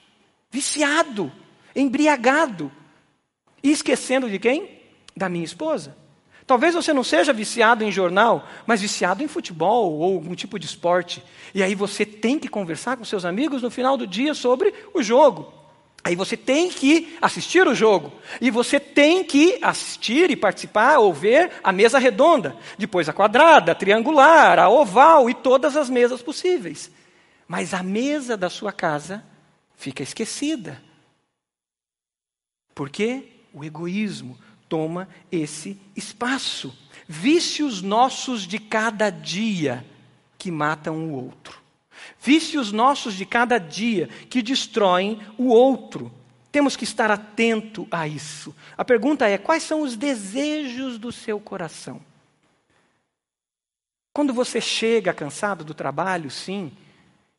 viciado, 0.51 1.31
embriagado, 1.75 2.71
e 3.63 3.71
esquecendo 3.71 4.29
de 4.29 4.39
quem? 4.39 4.81
Da 5.15 5.29
minha 5.29 5.45
esposa. 5.45 5.95
Talvez 6.47 6.73
você 6.73 6.91
não 6.91 7.03
seja 7.03 7.31
viciado 7.31 7.83
em 7.83 7.91
jornal, 7.91 8.47
mas 8.65 8.81
viciado 8.81 9.23
em 9.23 9.27
futebol 9.27 9.93
ou 9.93 10.15
algum 10.15 10.35
tipo 10.35 10.59
de 10.59 10.65
esporte. 10.65 11.23
E 11.53 11.61
aí 11.61 11.75
você 11.75 12.05
tem 12.05 12.39
que 12.39 12.47
conversar 12.47 12.97
com 12.97 13.05
seus 13.05 13.23
amigos 13.23 13.61
no 13.61 13.71
final 13.71 13.95
do 13.95 14.07
dia 14.07 14.33
sobre 14.33 14.73
o 14.93 15.01
jogo. 15.01 15.53
Aí 16.03 16.15
você 16.15 16.35
tem 16.35 16.69
que 16.69 17.15
assistir 17.21 17.67
o 17.67 17.75
jogo. 17.75 18.11
E 18.41 18.49
você 18.49 18.79
tem 18.79 19.23
que 19.23 19.59
assistir 19.61 20.31
e 20.31 20.35
participar 20.35 20.97
ou 20.97 21.13
ver 21.13 21.51
a 21.63 21.71
mesa 21.71 21.99
redonda. 21.99 22.57
Depois 22.77 23.07
a 23.07 23.13
quadrada, 23.13 23.71
a 23.71 23.75
triangular, 23.75 24.57
a 24.57 24.67
oval 24.67 25.29
e 25.29 25.35
todas 25.35 25.77
as 25.77 25.89
mesas 25.89 26.23
possíveis. 26.23 26.91
Mas 27.47 27.73
a 27.73 27.83
mesa 27.83 28.35
da 28.35 28.49
sua 28.49 28.71
casa 28.71 29.23
fica 29.81 30.03
esquecida. 30.03 30.79
Porque 32.75 33.29
o 33.51 33.63
egoísmo 33.65 34.37
toma 34.69 35.09
esse 35.31 35.75
espaço. 35.95 36.77
Vícios 37.07 37.81
nossos 37.81 38.43
de 38.43 38.59
cada 38.59 39.09
dia 39.09 39.83
que 40.37 40.51
matam 40.51 41.09
o 41.09 41.13
outro. 41.13 41.59
Vícios 42.21 42.71
nossos 42.71 43.15
de 43.15 43.25
cada 43.25 43.57
dia 43.57 44.07
que 44.29 44.43
destroem 44.43 45.19
o 45.35 45.47
outro. 45.47 46.11
Temos 46.51 46.75
que 46.75 46.83
estar 46.83 47.09
atento 47.09 47.87
a 47.89 48.07
isso. 48.07 48.55
A 48.77 48.85
pergunta 48.85 49.27
é: 49.27 49.37
quais 49.37 49.63
são 49.63 49.81
os 49.81 49.95
desejos 49.95 50.99
do 50.99 51.11
seu 51.11 51.39
coração? 51.39 51.99
Quando 54.13 54.33
você 54.33 54.61
chega 54.61 55.13
cansado 55.13 55.63
do 55.63 55.73
trabalho, 55.73 56.29
sim, 56.29 56.71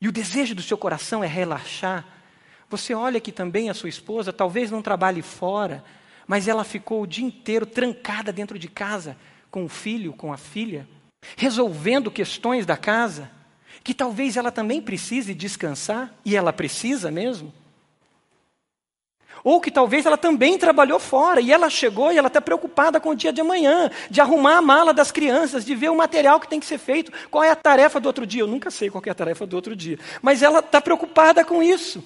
e 0.01 0.09
o 0.09 0.13
desejo 0.13 0.55
do 0.55 0.63
seu 0.63 0.77
coração 0.77 1.23
é 1.23 1.27
relaxar, 1.27 2.22
você 2.73 2.95
olha 2.95 3.21
que 3.21 3.31
também 3.31 3.69
a 3.69 3.75
sua 3.75 3.91
esposa 3.91 4.33
talvez 4.33 4.71
não 4.71 4.81
trabalhe 4.81 5.21
fora, 5.21 5.85
mas 6.27 6.49
ela 6.49 6.65
ficou 6.65 7.03
o 7.03 7.07
dia 7.07 7.25
inteiro 7.25 7.67
trancada 7.67 8.33
dentro 8.33 8.59
de 8.59 8.67
casa 8.67 9.15
com 9.51 9.65
o 9.65 9.69
filho, 9.69 10.15
com 10.15 10.33
a 10.33 10.39
filha, 10.39 10.89
resolvendo 11.37 12.11
questões 12.11 12.65
da 12.65 12.75
casa, 12.75 13.31
que 13.85 13.93
talvez 13.93 14.39
ela 14.39 14.51
também 14.51 14.81
precise 14.81 15.35
descansar, 15.35 16.15
e 16.25 16.35
ela 16.35 16.51
precisa 16.51 17.11
mesmo. 17.11 17.53
Ou 19.45 19.61
que 19.61 19.71
talvez 19.71 20.07
ela 20.07 20.17
também 20.17 20.57
trabalhou 20.57 20.99
fora 20.99 21.41
e 21.41 21.53
ela 21.53 21.69
chegou 21.69 22.11
e 22.11 22.17
ela 22.17 22.29
está 22.29 22.41
preocupada 22.41 22.99
com 23.01 23.11
o 23.11 23.15
dia 23.15 23.33
de 23.33 23.43
amanhã, 23.43 23.91
de 24.09 24.21
arrumar 24.21 24.57
a 24.57 24.63
mala 24.63 24.95
das 24.95 25.13
crianças, 25.13 25.65
de 25.65 25.75
ver 25.75 25.91
o 25.91 25.97
material 25.97 26.41
que 26.41 26.49
tem 26.49 26.61
que 26.61 26.67
ser 26.67 26.79
feito. 26.79 27.13
Qual 27.29 27.45
é 27.45 27.51
a 27.51 27.57
tarefa 27.57 28.01
do 28.01 28.07
outro 28.07 28.25
dia? 28.25 28.43
Eu 28.43 28.47
nunca 28.47 28.71
sei 28.71 28.89
qual 28.89 29.03
é 29.05 29.11
a 29.11 29.15
tarefa 29.15 29.45
do 29.45 29.57
outro 29.57 29.77
dia. 29.77 29.99
Mas 30.23 30.43
ela 30.43 30.61
está 30.61 30.81
preocupada 30.81 31.45
com 31.45 31.63
isso. 31.63 32.03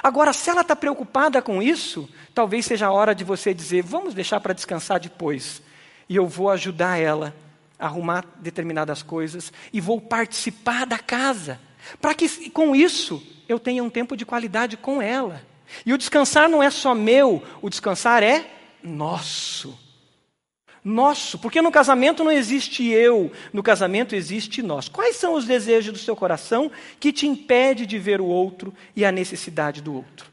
Agora, 0.00 0.32
se 0.32 0.48
ela 0.48 0.60
está 0.60 0.76
preocupada 0.76 1.42
com 1.42 1.62
isso, 1.62 2.08
talvez 2.34 2.64
seja 2.64 2.86
a 2.86 2.92
hora 2.92 3.14
de 3.14 3.24
você 3.24 3.52
dizer: 3.52 3.82
vamos 3.82 4.14
deixar 4.14 4.40
para 4.40 4.52
descansar 4.52 5.00
depois. 5.00 5.60
E 6.08 6.16
eu 6.16 6.26
vou 6.26 6.50
ajudar 6.50 6.98
ela 6.98 7.34
a 7.78 7.86
arrumar 7.86 8.24
determinadas 8.40 9.02
coisas 9.02 9.52
e 9.72 9.80
vou 9.80 10.00
participar 10.00 10.86
da 10.86 10.98
casa. 10.98 11.60
Para 12.00 12.14
que 12.14 12.50
com 12.50 12.76
isso 12.76 13.22
eu 13.48 13.58
tenha 13.58 13.82
um 13.82 13.90
tempo 13.90 14.16
de 14.16 14.24
qualidade 14.24 14.76
com 14.76 15.02
ela. 15.02 15.42
E 15.84 15.92
o 15.92 15.98
descansar 15.98 16.48
não 16.48 16.62
é 16.62 16.70
só 16.70 16.94
meu, 16.94 17.42
o 17.60 17.68
descansar 17.68 18.22
é 18.22 18.46
nosso. 18.82 19.78
Nosso, 20.84 21.38
porque 21.38 21.62
no 21.62 21.70
casamento 21.70 22.24
não 22.24 22.32
existe 22.32 22.88
eu, 22.88 23.30
no 23.52 23.62
casamento 23.62 24.16
existe 24.16 24.62
nós. 24.62 24.88
Quais 24.88 25.16
são 25.16 25.34
os 25.34 25.44
desejos 25.44 25.92
do 25.92 25.98
seu 25.98 26.16
coração 26.16 26.72
que 26.98 27.12
te 27.12 27.24
impede 27.26 27.86
de 27.86 27.98
ver 28.00 28.20
o 28.20 28.26
outro 28.26 28.74
e 28.96 29.04
a 29.04 29.12
necessidade 29.12 29.80
do 29.80 29.94
outro? 29.94 30.30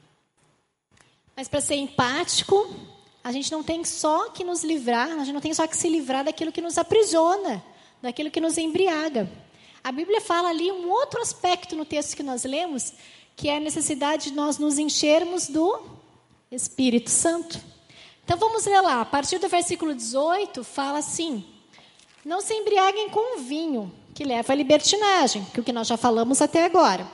Mas 1.35 1.47
para 1.47 1.61
ser 1.61 1.75
empático, 1.75 2.75
a 3.23 3.31
gente 3.31 3.51
não 3.51 3.61
tem 3.61 3.83
só 3.85 4.29
que 4.29 4.43
nos 4.43 4.63
livrar, 4.63 5.11
a 5.11 5.23
gente 5.23 5.33
não 5.33 5.41
tem 5.41 5.53
só 5.53 5.67
que 5.67 5.77
se 5.77 5.87
livrar 5.87 6.25
daquilo 6.25 6.51
que 6.51 6.61
nos 6.61 6.79
aprisiona, 6.79 7.63
daquilo 8.01 8.31
que 8.31 8.41
nos 8.41 8.57
embriaga. 8.57 9.29
A 9.83 9.91
Bíblia 9.91 10.19
fala 10.19 10.49
ali 10.49 10.71
um 10.71 10.89
outro 10.89 11.21
aspecto 11.21 11.75
no 11.75 11.85
texto 11.85 12.15
que 12.15 12.23
nós 12.23 12.43
lemos, 12.43 12.91
que 13.35 13.49
é 13.49 13.57
a 13.57 13.59
necessidade 13.59 14.31
de 14.31 14.35
nós 14.35 14.57
nos 14.57 14.77
enchermos 14.77 15.47
do 15.47 15.79
Espírito 16.51 17.09
Santo. 17.09 17.59
Então 18.29 18.37
vamos 18.37 18.63
ler 18.67 18.79
lá, 18.81 19.01
a 19.01 19.05
partir 19.05 19.39
do 19.39 19.49
versículo 19.49 19.95
18, 19.95 20.63
fala 20.63 20.99
assim: 20.99 21.43
Não 22.23 22.41
se 22.41 22.53
embriaguem 22.53 23.09
com 23.09 23.39
vinho, 23.39 23.91
que 24.13 24.23
leva 24.23 24.53
à 24.53 24.55
libertinagem, 24.55 25.43
que 25.45 25.59
é 25.59 25.61
o 25.61 25.63
que 25.63 25.73
nós 25.73 25.87
já 25.87 25.97
falamos 25.97 26.39
até 26.39 26.63
agora. 26.63 27.09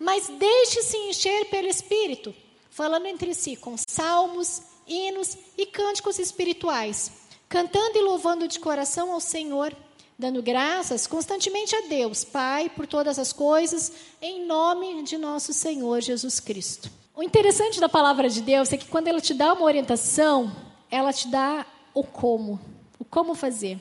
Mas 0.00 0.26
deixe-se 0.26 0.96
encher 0.96 1.44
pelo 1.44 1.68
Espírito, 1.68 2.34
falando 2.70 3.06
entre 3.06 3.34
si 3.34 3.54
com 3.54 3.76
salmos, 3.88 4.62
hinos 4.84 5.38
e 5.56 5.64
cânticos 5.64 6.18
espirituais, 6.18 7.12
cantando 7.48 7.96
e 7.96 8.02
louvando 8.02 8.48
de 8.48 8.58
coração 8.58 9.12
ao 9.12 9.20
Senhor 9.20 9.72
dando 10.18 10.42
graças 10.42 11.06
constantemente 11.06 11.76
a 11.76 11.82
Deus, 11.82 12.24
Pai, 12.24 12.68
por 12.68 12.88
todas 12.88 13.20
as 13.20 13.32
coisas, 13.32 13.92
em 14.20 14.44
nome 14.44 15.04
de 15.04 15.16
nosso 15.16 15.52
Senhor 15.52 16.00
Jesus 16.00 16.40
Cristo. 16.40 16.97
O 17.18 17.22
interessante 17.24 17.80
da 17.80 17.88
palavra 17.88 18.30
de 18.30 18.40
Deus 18.40 18.72
é 18.72 18.76
que 18.76 18.86
quando 18.86 19.08
ela 19.08 19.20
te 19.20 19.34
dá 19.34 19.52
uma 19.52 19.64
orientação, 19.64 20.54
ela 20.88 21.12
te 21.12 21.26
dá 21.26 21.66
o 21.92 22.04
como, 22.04 22.60
o 22.96 23.04
como 23.04 23.34
fazer. 23.34 23.76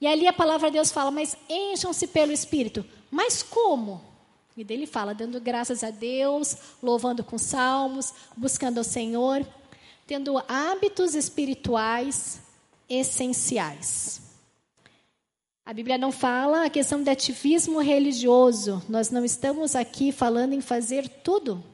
E 0.00 0.06
ali 0.06 0.28
a 0.28 0.32
palavra 0.32 0.70
de 0.70 0.74
Deus 0.74 0.92
fala, 0.92 1.10
mas 1.10 1.36
encham-se 1.48 2.06
pelo 2.06 2.30
Espírito. 2.30 2.86
Mas 3.10 3.42
como? 3.42 4.00
E 4.56 4.62
dele 4.62 4.86
fala, 4.86 5.12
dando 5.12 5.40
graças 5.40 5.82
a 5.82 5.90
Deus, 5.90 6.56
louvando 6.80 7.24
com 7.24 7.36
salmos, 7.36 8.14
buscando 8.36 8.78
ao 8.78 8.84
Senhor, 8.84 9.44
tendo 10.06 10.40
hábitos 10.46 11.16
espirituais 11.16 12.40
essenciais. 12.88 14.22
A 15.66 15.72
Bíblia 15.72 15.98
não 15.98 16.12
fala 16.12 16.66
a 16.66 16.70
questão 16.70 17.02
de 17.02 17.10
ativismo 17.10 17.80
religioso. 17.80 18.80
Nós 18.88 19.10
não 19.10 19.24
estamos 19.24 19.74
aqui 19.74 20.12
falando 20.12 20.52
em 20.52 20.60
fazer 20.60 21.08
tudo. 21.08 21.73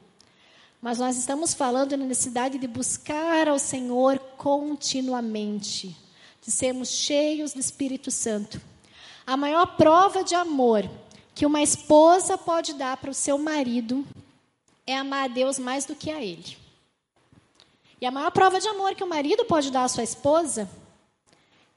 Mas 0.81 0.97
nós 0.97 1.15
estamos 1.15 1.53
falando 1.53 1.95
na 1.95 2.05
necessidade 2.05 2.57
de 2.57 2.67
buscar 2.67 3.47
ao 3.47 3.59
Senhor 3.59 4.17
continuamente, 4.35 5.95
de 6.41 6.49
sermos 6.49 6.89
cheios 6.89 7.53
do 7.53 7.59
Espírito 7.59 8.09
Santo. 8.09 8.59
A 9.25 9.37
maior 9.37 9.77
prova 9.77 10.23
de 10.23 10.33
amor 10.33 10.89
que 11.35 11.45
uma 11.45 11.61
esposa 11.61 12.35
pode 12.35 12.73
dar 12.73 12.97
para 12.97 13.11
o 13.11 13.13
seu 13.13 13.37
marido 13.37 14.03
é 14.87 14.97
amar 14.97 15.25
a 15.25 15.33
Deus 15.33 15.59
mais 15.59 15.85
do 15.85 15.95
que 15.95 16.09
a 16.09 16.21
ele. 16.21 16.57
E 18.01 18.05
a 18.05 18.11
maior 18.11 18.31
prova 18.31 18.59
de 18.59 18.67
amor 18.67 18.95
que 18.95 19.03
o 19.03 19.07
marido 19.07 19.45
pode 19.45 19.69
dar 19.69 19.83
à 19.83 19.87
sua 19.87 20.03
esposa 20.03 20.67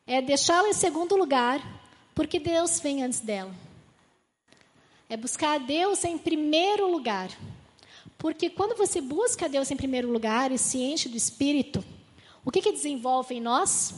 é 0.06 0.22
deixá-la 0.22 0.70
em 0.70 0.72
segundo 0.72 1.14
lugar 1.14 1.60
porque 2.14 2.38
Deus 2.38 2.80
vem 2.80 3.02
antes 3.02 3.20
dela. 3.20 3.54
É 5.10 5.16
buscar 5.16 5.56
a 5.56 5.58
Deus 5.58 6.02
em 6.04 6.16
primeiro 6.16 6.90
lugar. 6.90 7.28
Porque 8.24 8.48
quando 8.48 8.74
você 8.74 9.02
busca 9.02 9.50
Deus 9.50 9.70
em 9.70 9.76
primeiro 9.76 10.10
lugar 10.10 10.50
e 10.50 10.56
se 10.56 10.78
enche 10.78 11.10
do 11.10 11.16
Espírito, 11.18 11.84
o 12.42 12.50
que, 12.50 12.62
que 12.62 12.72
desenvolve 12.72 13.34
em 13.34 13.40
nós? 13.42 13.92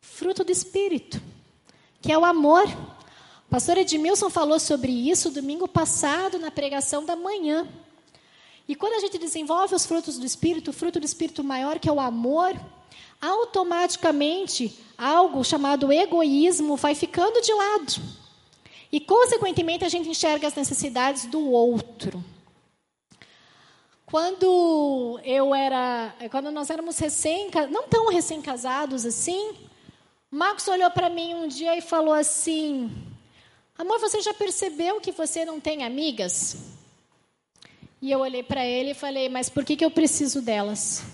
Fruto 0.00 0.42
do 0.42 0.50
Espírito, 0.50 1.20
que 2.00 2.10
é 2.10 2.16
o 2.16 2.24
amor. 2.24 2.64
O 3.46 3.50
pastor 3.50 3.76
Edmilson 3.76 4.30
falou 4.30 4.58
sobre 4.58 4.90
isso 4.90 5.30
domingo 5.30 5.68
passado 5.68 6.38
na 6.38 6.50
pregação 6.50 7.04
da 7.04 7.14
manhã. 7.14 7.68
E 8.66 8.74
quando 8.74 8.94
a 8.94 9.00
gente 9.00 9.18
desenvolve 9.18 9.74
os 9.74 9.84
frutos 9.84 10.18
do 10.18 10.24
Espírito, 10.24 10.70
o 10.70 10.72
fruto 10.72 10.98
do 10.98 11.04
Espírito 11.04 11.44
maior, 11.44 11.78
que 11.78 11.86
é 11.86 11.92
o 11.92 12.00
amor, 12.00 12.58
automaticamente 13.20 14.74
algo 14.96 15.44
chamado 15.44 15.92
egoísmo 15.92 16.76
vai 16.76 16.94
ficando 16.94 17.42
de 17.42 17.52
lado. 17.52 18.00
E, 18.90 18.98
consequentemente, 19.00 19.84
a 19.84 19.88
gente 19.90 20.08
enxerga 20.08 20.48
as 20.48 20.54
necessidades 20.54 21.26
do 21.26 21.46
outro. 21.46 22.24
Quando 24.10 25.20
eu 25.22 25.54
era, 25.54 26.12
quando 26.32 26.50
nós 26.50 26.68
éramos 26.68 26.98
recém, 26.98 27.48
não 27.70 27.86
tão 27.86 28.08
recém-casados 28.08 29.06
assim, 29.06 29.54
Marcos 30.28 30.66
olhou 30.66 30.90
para 30.90 31.08
mim 31.08 31.34
um 31.34 31.46
dia 31.46 31.76
e 31.76 31.80
falou 31.80 32.12
assim: 32.12 32.90
Amor, 33.78 34.00
você 34.00 34.20
já 34.20 34.34
percebeu 34.34 35.00
que 35.00 35.12
você 35.12 35.44
não 35.44 35.60
tem 35.60 35.84
amigas? 35.84 36.56
E 38.02 38.10
eu 38.10 38.18
olhei 38.18 38.42
para 38.42 38.66
ele 38.66 38.90
e 38.90 38.94
falei: 38.94 39.28
Mas 39.28 39.48
por 39.48 39.64
que, 39.64 39.76
que 39.76 39.84
eu 39.84 39.92
preciso 39.92 40.42
delas? 40.42 41.04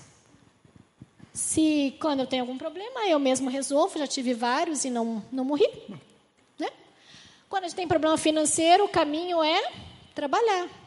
Se 1.34 1.94
quando 2.00 2.20
eu 2.20 2.26
tenho 2.26 2.44
algum 2.44 2.56
problema, 2.56 3.06
eu 3.06 3.18
mesmo 3.18 3.50
resolvo, 3.50 3.98
já 3.98 4.06
tive 4.06 4.32
vários 4.32 4.86
e 4.86 4.90
não, 4.90 5.22
não 5.30 5.44
morri. 5.44 5.68
Né? 6.58 6.70
Quando 7.46 7.64
a 7.64 7.68
gente 7.68 7.76
tem 7.76 7.86
problema 7.86 8.16
financeiro, 8.16 8.86
o 8.86 8.88
caminho 8.88 9.42
é 9.42 9.70
trabalhar. 10.14 10.85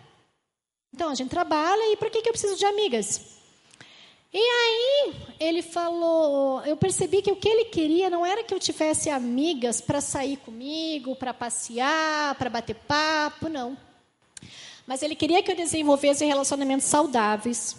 Então, 0.94 1.10
a 1.10 1.16
gente 1.16 1.30
trabalha 1.30 1.92
e 1.92 1.98
para 1.98 2.10
que, 2.10 2.22
que 2.22 2.30
eu 2.30 2.34
preciso 2.34 2.56
de 2.56 2.66
amigas? 2.66 3.40
E 4.32 4.38
aí, 4.38 5.16
ele 5.40 5.64
falou, 5.64 6.62
eu 6.64 6.78
percebi 6.78 7.22
que 7.22 7.32
o 7.32 7.36
que 7.36 7.50
ele 7.50 7.66
queria 7.66 8.12
não 8.12 8.24
era 8.24 8.44
que 8.44 8.54
eu 8.54 8.60
tivesse 8.60 9.10
amigas 9.10 9.82
para 9.82 10.02
sair 10.02 10.38
comigo, 10.38 11.16
para 11.16 11.34
passear, 11.34 12.36
para 12.36 12.50
bater 12.50 12.76
papo, 12.76 13.50
não. 13.50 13.76
Mas 14.86 15.02
ele 15.02 15.16
queria 15.16 15.42
que 15.42 15.52
eu 15.52 15.56
desenvolvesse 15.56 16.26
relacionamentos 16.26 16.86
saudáveis, 16.86 17.76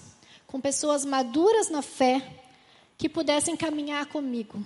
com 0.46 0.60
pessoas 0.60 1.04
maduras 1.04 1.68
na 1.68 1.82
fé, 1.82 2.20
que 2.98 3.08
pudessem 3.08 3.56
caminhar 3.56 4.06
comigo. 4.06 4.62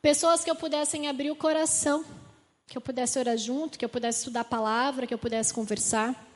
Pessoas 0.00 0.44
que 0.44 0.50
eu 0.50 0.54
pudessem 0.54 1.08
abrir 1.08 1.30
o 1.30 1.36
coração, 1.36 2.04
que 2.68 2.78
eu 2.78 2.80
pudesse 2.80 3.18
orar 3.18 3.36
junto, 3.36 3.78
que 3.78 3.84
eu 3.84 3.88
pudesse 3.88 4.18
estudar 4.18 4.40
a 4.40 4.44
palavra, 4.44 5.06
que 5.06 5.14
eu 5.14 5.18
pudesse 5.18 5.52
conversar. 5.52 6.31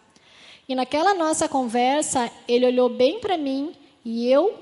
E 0.69 0.75
naquela 0.75 1.15
nossa 1.15 1.49
conversa, 1.49 2.31
ele 2.49 2.67
olhou 2.67 2.89
bem 2.89 3.21
para 3.21 3.37
mim 3.37 3.75
e 4.05 4.31
eu, 4.31 4.59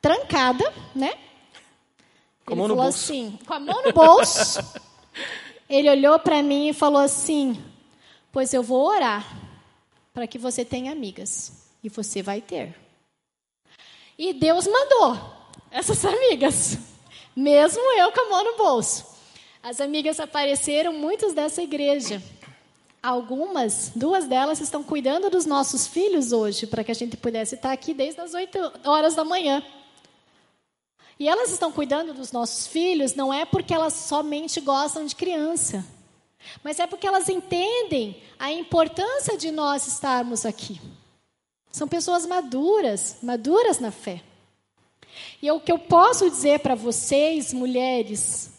trancada, 0.00 0.72
né? 0.94 1.16
Com 2.44 2.54
a 2.54 2.56
mão 2.56 2.68
no 2.68 2.76
bolso. 2.76 2.88
assim, 2.88 3.38
com 3.46 3.54
a 3.54 3.60
mão 3.60 3.82
no 3.82 3.92
bolso. 3.92 4.60
ele 5.68 5.88
olhou 5.88 6.18
para 6.18 6.42
mim 6.42 6.68
e 6.68 6.72
falou 6.72 7.00
assim: 7.00 7.62
Pois 8.32 8.52
eu 8.52 8.62
vou 8.62 8.86
orar 8.88 9.24
para 10.12 10.26
que 10.26 10.38
você 10.38 10.64
tenha 10.64 10.92
amigas. 10.92 11.64
E 11.82 11.88
você 11.88 12.22
vai 12.22 12.40
ter. 12.40 12.74
E 14.18 14.32
Deus 14.32 14.66
mandou 14.66 15.18
essas 15.70 16.02
amigas, 16.06 16.78
mesmo 17.36 17.82
eu 17.98 18.10
com 18.10 18.20
a 18.20 18.30
mão 18.30 18.44
no 18.44 18.56
bolso. 18.56 19.14
As 19.62 19.80
amigas 19.80 20.20
apareceram, 20.20 20.92
muitas 20.92 21.32
dessa 21.32 21.62
igreja. 21.62 22.22
Algumas, 23.04 23.92
duas 23.94 24.24
delas 24.24 24.62
estão 24.62 24.82
cuidando 24.82 25.28
dos 25.28 25.44
nossos 25.44 25.86
filhos 25.86 26.32
hoje, 26.32 26.66
para 26.66 26.82
que 26.82 26.90
a 26.90 26.94
gente 26.94 27.18
pudesse 27.18 27.54
estar 27.54 27.70
aqui 27.70 27.92
desde 27.92 28.18
as 28.18 28.32
8 28.32 28.80
horas 28.82 29.14
da 29.14 29.22
manhã. 29.22 29.62
E 31.20 31.28
elas 31.28 31.50
estão 31.50 31.70
cuidando 31.70 32.14
dos 32.14 32.32
nossos 32.32 32.66
filhos 32.66 33.14
não 33.14 33.30
é 33.30 33.44
porque 33.44 33.74
elas 33.74 33.92
somente 33.92 34.58
gostam 34.58 35.04
de 35.04 35.14
criança. 35.14 35.84
mas 36.62 36.78
é 36.78 36.86
porque 36.86 37.06
elas 37.06 37.28
entendem 37.28 38.22
a 38.38 38.50
importância 38.50 39.36
de 39.36 39.50
nós 39.50 39.86
estarmos 39.86 40.46
aqui. 40.46 40.80
São 41.70 41.86
pessoas 41.86 42.24
maduras, 42.24 43.18
maduras 43.22 43.80
na 43.80 43.90
fé. 43.90 44.22
E 45.42 45.50
o 45.50 45.60
que 45.60 45.70
eu 45.70 45.78
posso 45.78 46.30
dizer 46.30 46.60
para 46.60 46.74
vocês, 46.74 47.52
mulheres, 47.52 48.50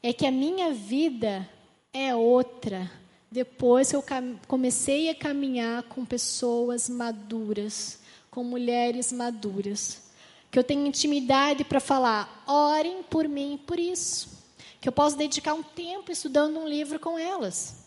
é 0.00 0.12
que 0.12 0.26
a 0.28 0.30
minha 0.30 0.72
vida 0.72 1.48
é 1.92 2.14
outra 2.14 2.99
depois 3.30 3.92
eu 3.92 4.04
comecei 4.48 5.08
a 5.08 5.14
caminhar 5.14 5.84
com 5.84 6.04
pessoas 6.04 6.88
maduras, 6.88 8.00
com 8.28 8.42
mulheres 8.42 9.12
maduras. 9.12 10.02
Que 10.50 10.58
eu 10.58 10.64
tenho 10.64 10.84
intimidade 10.84 11.62
para 11.62 11.78
falar, 11.78 12.42
orem 12.44 13.04
por 13.04 13.28
mim 13.28 13.60
por 13.64 13.78
isso. 13.78 14.36
Que 14.80 14.88
eu 14.88 14.92
posso 14.92 15.16
dedicar 15.16 15.54
um 15.54 15.62
tempo 15.62 16.10
estudando 16.10 16.58
um 16.58 16.66
livro 16.66 16.98
com 16.98 17.16
elas. 17.16 17.84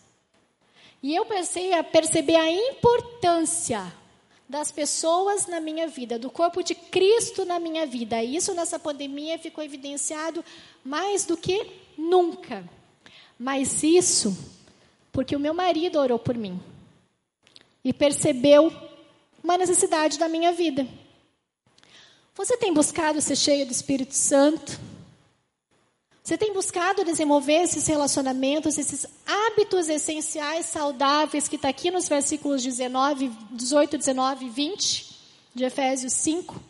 E 1.02 1.14
eu 1.14 1.26
comecei 1.26 1.74
a 1.74 1.84
perceber 1.84 2.36
a 2.36 2.50
importância 2.50 3.92
das 4.48 4.72
pessoas 4.72 5.46
na 5.46 5.60
minha 5.60 5.86
vida, 5.86 6.18
do 6.18 6.30
corpo 6.30 6.62
de 6.62 6.74
Cristo 6.74 7.44
na 7.44 7.58
minha 7.58 7.84
vida. 7.84 8.24
Isso 8.24 8.54
nessa 8.54 8.78
pandemia 8.78 9.38
ficou 9.38 9.62
evidenciado 9.62 10.42
mais 10.82 11.26
do 11.26 11.36
que 11.36 11.70
nunca. 11.98 12.66
Mas 13.38 13.82
isso 13.82 14.53
porque 15.14 15.36
o 15.36 15.40
meu 15.40 15.54
marido 15.54 15.96
orou 16.00 16.18
por 16.18 16.36
mim 16.36 16.60
e 17.84 17.92
percebeu 17.92 18.74
uma 19.42 19.56
necessidade 19.56 20.18
da 20.18 20.28
minha 20.28 20.52
vida. 20.52 20.84
Você 22.34 22.56
tem 22.56 22.74
buscado 22.74 23.20
ser 23.20 23.36
cheio 23.36 23.64
do 23.64 23.70
Espírito 23.70 24.12
Santo? 24.12 24.80
Você 26.20 26.36
tem 26.36 26.52
buscado 26.52 27.04
desenvolver 27.04 27.62
esses 27.62 27.86
relacionamentos, 27.86 28.76
esses 28.76 29.06
hábitos 29.24 29.88
essenciais, 29.88 30.66
saudáveis, 30.66 31.46
que 31.46 31.54
está 31.54 31.68
aqui 31.68 31.92
nos 31.92 32.08
versículos 32.08 32.60
19, 32.60 33.30
18, 33.52 33.96
19 33.96 34.46
e 34.46 34.50
20 34.50 35.16
de 35.54 35.64
Efésios 35.64 36.12
5? 36.14 36.60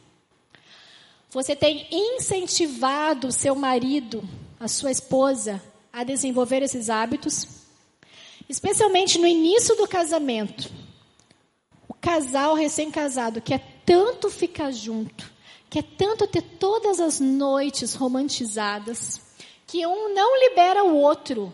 Você 1.31 1.57
tem 1.57 1.89
incentivado 1.91 3.29
o 3.29 3.33
seu 3.33 3.55
marido, 3.55 4.23
a 4.61 4.69
sua 4.69 4.91
esposa, 4.91 5.63
a 5.91 6.05
desenvolver 6.05 6.63
esses 6.63 6.91
hábitos? 6.91 7.64
Especialmente 8.49 9.19
no 9.19 9.27
início 9.27 9.75
do 9.77 9.89
casamento. 9.89 10.71
O 11.89 11.95
casal 11.95 12.55
recém-casado 12.55 13.41
quer 13.41 13.81
tanto 13.87 14.31
ficar 14.31 14.71
junto, 14.71 15.31
quer 15.71 15.83
tanto 15.83 16.27
ter 16.27 16.43
todas 16.43 17.01
as 17.01 17.21
noites 17.21 17.95
romantizadas, 17.95 19.21
que 19.67 19.87
um 19.87 20.15
não 20.15 20.41
libera 20.49 20.85
o 20.85 20.97
outro 20.97 21.53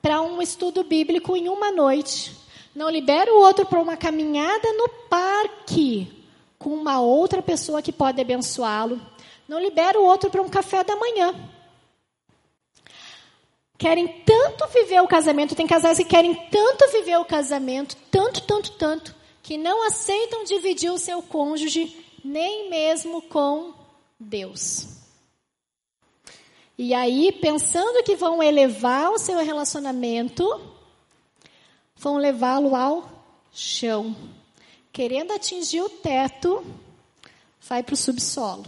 para 0.00 0.22
um 0.22 0.40
estudo 0.40 0.84
bíblico 0.84 1.36
em 1.36 1.48
uma 1.48 1.70
noite. 1.70 2.36
Não 2.74 2.90
libera 2.90 3.32
o 3.32 3.38
outro 3.38 3.66
para 3.66 3.80
uma 3.80 3.96
caminhada 3.96 4.72
no 4.72 4.88
parque 5.08 6.12
com 6.58 6.70
uma 6.70 7.00
outra 7.00 7.42
pessoa 7.42 7.82
que 7.82 7.92
pode 7.92 8.20
abençoá-lo. 8.20 9.00
Não 9.48 9.60
libera 9.60 10.00
o 10.00 10.04
outro 10.04 10.30
para 10.30 10.42
um 10.42 10.48
café 10.48 10.82
da 10.82 10.96
manhã 10.96 11.34
querem 13.78 14.06
tanto 14.24 14.66
viver 14.68 15.00
o 15.02 15.08
casamento, 15.08 15.54
tem 15.54 15.66
casais 15.66 15.98
que 15.98 16.04
querem 16.04 16.34
tanto 16.50 16.90
viver 16.90 17.18
o 17.18 17.24
casamento, 17.24 17.96
tanto, 18.10 18.40
tanto, 18.42 18.72
tanto, 18.72 19.14
que 19.42 19.58
não 19.58 19.86
aceitam 19.86 20.44
dividir 20.44 20.90
o 20.90 20.98
seu 20.98 21.22
cônjuge 21.22 22.04
nem 22.24 22.70
mesmo 22.70 23.20
com 23.22 23.74
Deus. 24.18 24.86
E 26.76 26.92
aí, 26.94 27.30
pensando 27.30 28.02
que 28.02 28.16
vão 28.16 28.42
elevar 28.42 29.10
o 29.10 29.18
seu 29.18 29.38
relacionamento, 29.38 30.60
vão 31.96 32.16
levá-lo 32.16 32.74
ao 32.74 33.08
chão. 33.52 34.16
Querendo 34.92 35.32
atingir 35.32 35.82
o 35.82 35.88
teto, 35.88 36.64
vai 37.60 37.82
para 37.82 37.94
o 37.94 37.96
subsolo. 37.96 38.64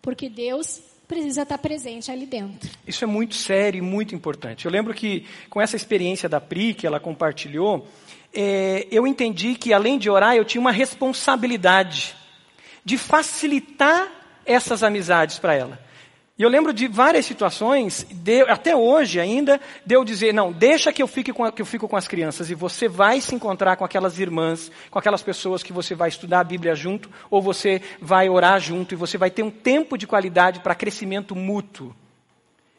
Porque 0.00 0.28
Deus 0.28 0.80
precisa 1.12 1.42
estar 1.42 1.58
presente 1.58 2.10
ali 2.10 2.24
dentro. 2.24 2.70
Isso 2.86 3.04
é 3.04 3.06
muito 3.06 3.34
sério 3.34 3.78
e 3.78 3.82
muito 3.82 4.14
importante. 4.14 4.64
Eu 4.64 4.70
lembro 4.72 4.94
que 4.94 5.26
com 5.50 5.60
essa 5.60 5.76
experiência 5.76 6.26
da 6.26 6.40
Pri 6.40 6.72
que 6.72 6.86
ela 6.86 6.98
compartilhou, 6.98 7.86
é, 8.32 8.86
eu 8.90 9.06
entendi 9.06 9.54
que 9.54 9.74
além 9.74 9.98
de 9.98 10.08
orar, 10.08 10.34
eu 10.34 10.44
tinha 10.44 10.60
uma 10.60 10.72
responsabilidade 10.72 12.16
de 12.82 12.96
facilitar 12.96 14.08
essas 14.46 14.82
amizades 14.82 15.38
para 15.38 15.54
ela. 15.54 15.78
E 16.38 16.42
eu 16.42 16.48
lembro 16.48 16.72
de 16.72 16.88
várias 16.88 17.26
situações, 17.26 18.06
de, 18.10 18.40
até 18.42 18.74
hoje 18.74 19.20
ainda, 19.20 19.60
de 19.84 19.94
eu 19.94 20.02
dizer, 20.02 20.32
não, 20.32 20.50
deixa 20.50 20.90
que 20.90 21.02
eu, 21.02 21.06
fique 21.06 21.30
com, 21.30 21.50
que 21.52 21.60
eu 21.60 21.66
fico 21.66 21.86
com 21.86 21.96
as 21.96 22.08
crianças 22.08 22.48
e 22.48 22.54
você 22.54 22.88
vai 22.88 23.20
se 23.20 23.34
encontrar 23.34 23.76
com 23.76 23.84
aquelas 23.84 24.18
irmãs, 24.18 24.70
com 24.90 24.98
aquelas 24.98 25.22
pessoas 25.22 25.62
que 25.62 25.74
você 25.74 25.94
vai 25.94 26.08
estudar 26.08 26.40
a 26.40 26.44
Bíblia 26.44 26.74
junto, 26.74 27.10
ou 27.30 27.42
você 27.42 27.82
vai 28.00 28.30
orar 28.30 28.58
junto 28.60 28.94
e 28.94 28.96
você 28.96 29.18
vai 29.18 29.30
ter 29.30 29.42
um 29.42 29.50
tempo 29.50 29.98
de 29.98 30.06
qualidade 30.06 30.60
para 30.60 30.74
crescimento 30.74 31.36
mútuo. 31.36 31.94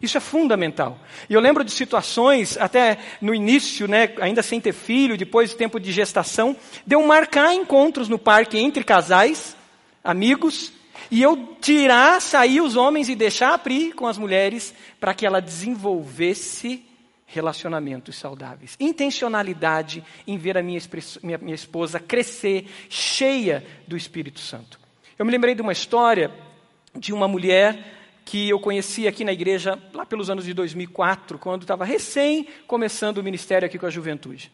Isso 0.01 0.17
é 0.17 0.19
fundamental. 0.19 0.99
E 1.29 1.33
eu 1.33 1.39
lembro 1.39 1.63
de 1.63 1.71
situações, 1.71 2.57
até 2.57 2.97
no 3.21 3.33
início, 3.35 3.87
né, 3.87 4.09
ainda 4.19 4.41
sem 4.41 4.59
ter 4.59 4.73
filho, 4.73 5.15
depois 5.15 5.51
do 5.51 5.57
tempo 5.57 5.79
de 5.79 5.91
gestação, 5.91 6.57
de 6.85 6.95
eu 6.95 7.05
marcar 7.05 7.53
encontros 7.53 8.09
no 8.09 8.17
parque 8.17 8.57
entre 8.57 8.83
casais, 8.83 9.55
amigos, 10.03 10.73
e 11.13 11.21
eu 11.21 11.55
tirar, 11.61 12.19
sair 12.19 12.59
os 12.59 12.75
homens 12.75 13.07
e 13.07 13.13
deixar 13.13 13.53
a 13.53 13.57
Pri 13.59 13.91
com 13.91 14.07
as 14.07 14.17
mulheres 14.17 14.73
para 14.99 15.13
que 15.13 15.27
ela 15.27 15.39
desenvolvesse 15.39 16.83
relacionamentos 17.27 18.15
saudáveis. 18.15 18.75
Intencionalidade 18.79 20.03
em 20.25 20.39
ver 20.39 20.57
a 20.57 20.63
minha, 20.63 20.81
minha, 21.21 21.37
minha 21.37 21.53
esposa 21.53 21.99
crescer 21.99 22.67
cheia 22.89 23.63
do 23.87 23.95
Espírito 23.95 24.39
Santo. 24.39 24.79
Eu 25.15 25.23
me 25.23 25.31
lembrei 25.31 25.53
de 25.53 25.61
uma 25.61 25.71
história 25.71 26.31
de 26.95 27.13
uma 27.13 27.27
mulher 27.27 27.93
que 28.25 28.49
eu 28.49 28.59
conheci 28.59 29.07
aqui 29.07 29.23
na 29.23 29.33
igreja 29.33 29.77
lá 29.93 30.07
pelos 30.07 30.31
anos 30.31 30.45
de 30.45 30.53
2004, 30.55 31.37
quando 31.37 31.61
estava 31.61 31.85
recém 31.85 32.47
começando 32.65 33.19
o 33.19 33.23
ministério 33.23 33.67
aqui 33.67 33.77
com 33.77 33.85
a 33.85 33.91
juventude. 33.91 34.51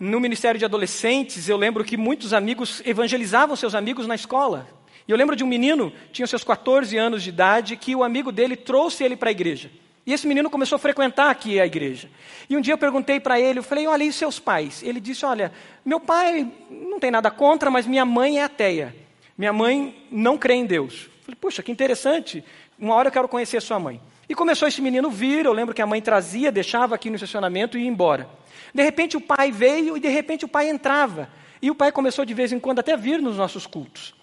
No 0.00 0.18
ministério 0.18 0.58
de 0.58 0.64
adolescentes, 0.64 1.46
eu 1.46 1.58
lembro 1.58 1.84
que 1.84 1.98
muitos 1.98 2.32
amigos 2.32 2.80
evangelizavam 2.86 3.54
seus 3.54 3.74
amigos 3.74 4.06
na 4.06 4.14
escola. 4.14 4.80
E 5.06 5.10
eu 5.10 5.16
lembro 5.16 5.34
de 5.34 5.42
um 5.42 5.46
menino, 5.46 5.92
tinha 6.12 6.26
seus 6.26 6.44
14 6.44 6.96
anos 6.96 7.22
de 7.22 7.30
idade, 7.30 7.76
que 7.76 7.94
o 7.94 8.04
amigo 8.04 8.30
dele 8.30 8.56
trouxe 8.56 9.04
ele 9.04 9.16
para 9.16 9.30
a 9.30 9.32
igreja. 9.32 9.70
E 10.04 10.12
esse 10.12 10.26
menino 10.26 10.50
começou 10.50 10.76
a 10.76 10.78
frequentar 10.78 11.30
aqui 11.30 11.60
a 11.60 11.66
igreja. 11.66 12.10
E 12.50 12.56
um 12.56 12.60
dia 12.60 12.74
eu 12.74 12.78
perguntei 12.78 13.20
para 13.20 13.38
ele, 13.38 13.60
eu 13.60 13.62
falei, 13.62 13.86
olha, 13.86 14.02
e 14.02 14.12
seus 14.12 14.38
pais? 14.38 14.82
Ele 14.82 15.00
disse, 15.00 15.24
olha, 15.24 15.52
meu 15.84 16.00
pai 16.00 16.50
não 16.70 16.98
tem 16.98 17.10
nada 17.10 17.30
contra, 17.30 17.70
mas 17.70 17.86
minha 17.86 18.04
mãe 18.04 18.38
é 18.38 18.44
ateia. 18.44 18.94
Minha 19.38 19.52
mãe 19.52 19.96
não 20.10 20.36
crê 20.36 20.54
em 20.54 20.66
Deus. 20.66 21.04
Eu 21.04 21.24
falei, 21.24 21.38
puxa, 21.40 21.62
que 21.62 21.70
interessante. 21.70 22.44
Uma 22.78 22.94
hora 22.94 23.08
eu 23.08 23.12
quero 23.12 23.28
conhecer 23.28 23.62
sua 23.62 23.78
mãe. 23.78 24.00
E 24.28 24.34
começou 24.34 24.66
esse 24.66 24.80
menino 24.82 25.08
vir, 25.10 25.44
eu 25.44 25.52
lembro 25.52 25.74
que 25.74 25.82
a 25.82 25.86
mãe 25.86 26.00
trazia, 26.00 26.50
deixava 26.50 26.94
aqui 26.94 27.08
no 27.08 27.16
estacionamento 27.16 27.78
e 27.78 27.82
ia 27.82 27.88
embora. 27.88 28.28
De 28.74 28.82
repente 28.82 29.16
o 29.16 29.20
pai 29.20 29.52
veio 29.52 29.96
e 29.96 30.00
de 30.00 30.08
repente 30.08 30.44
o 30.44 30.48
pai 30.48 30.68
entrava. 30.68 31.28
E 31.60 31.70
o 31.70 31.74
pai 31.74 31.92
começou 31.92 32.24
de 32.24 32.34
vez 32.34 32.50
em 32.50 32.58
quando 32.58 32.80
até 32.80 32.96
vir 32.96 33.22
nos 33.22 33.36
nossos 33.36 33.66
cultos. 33.66 34.14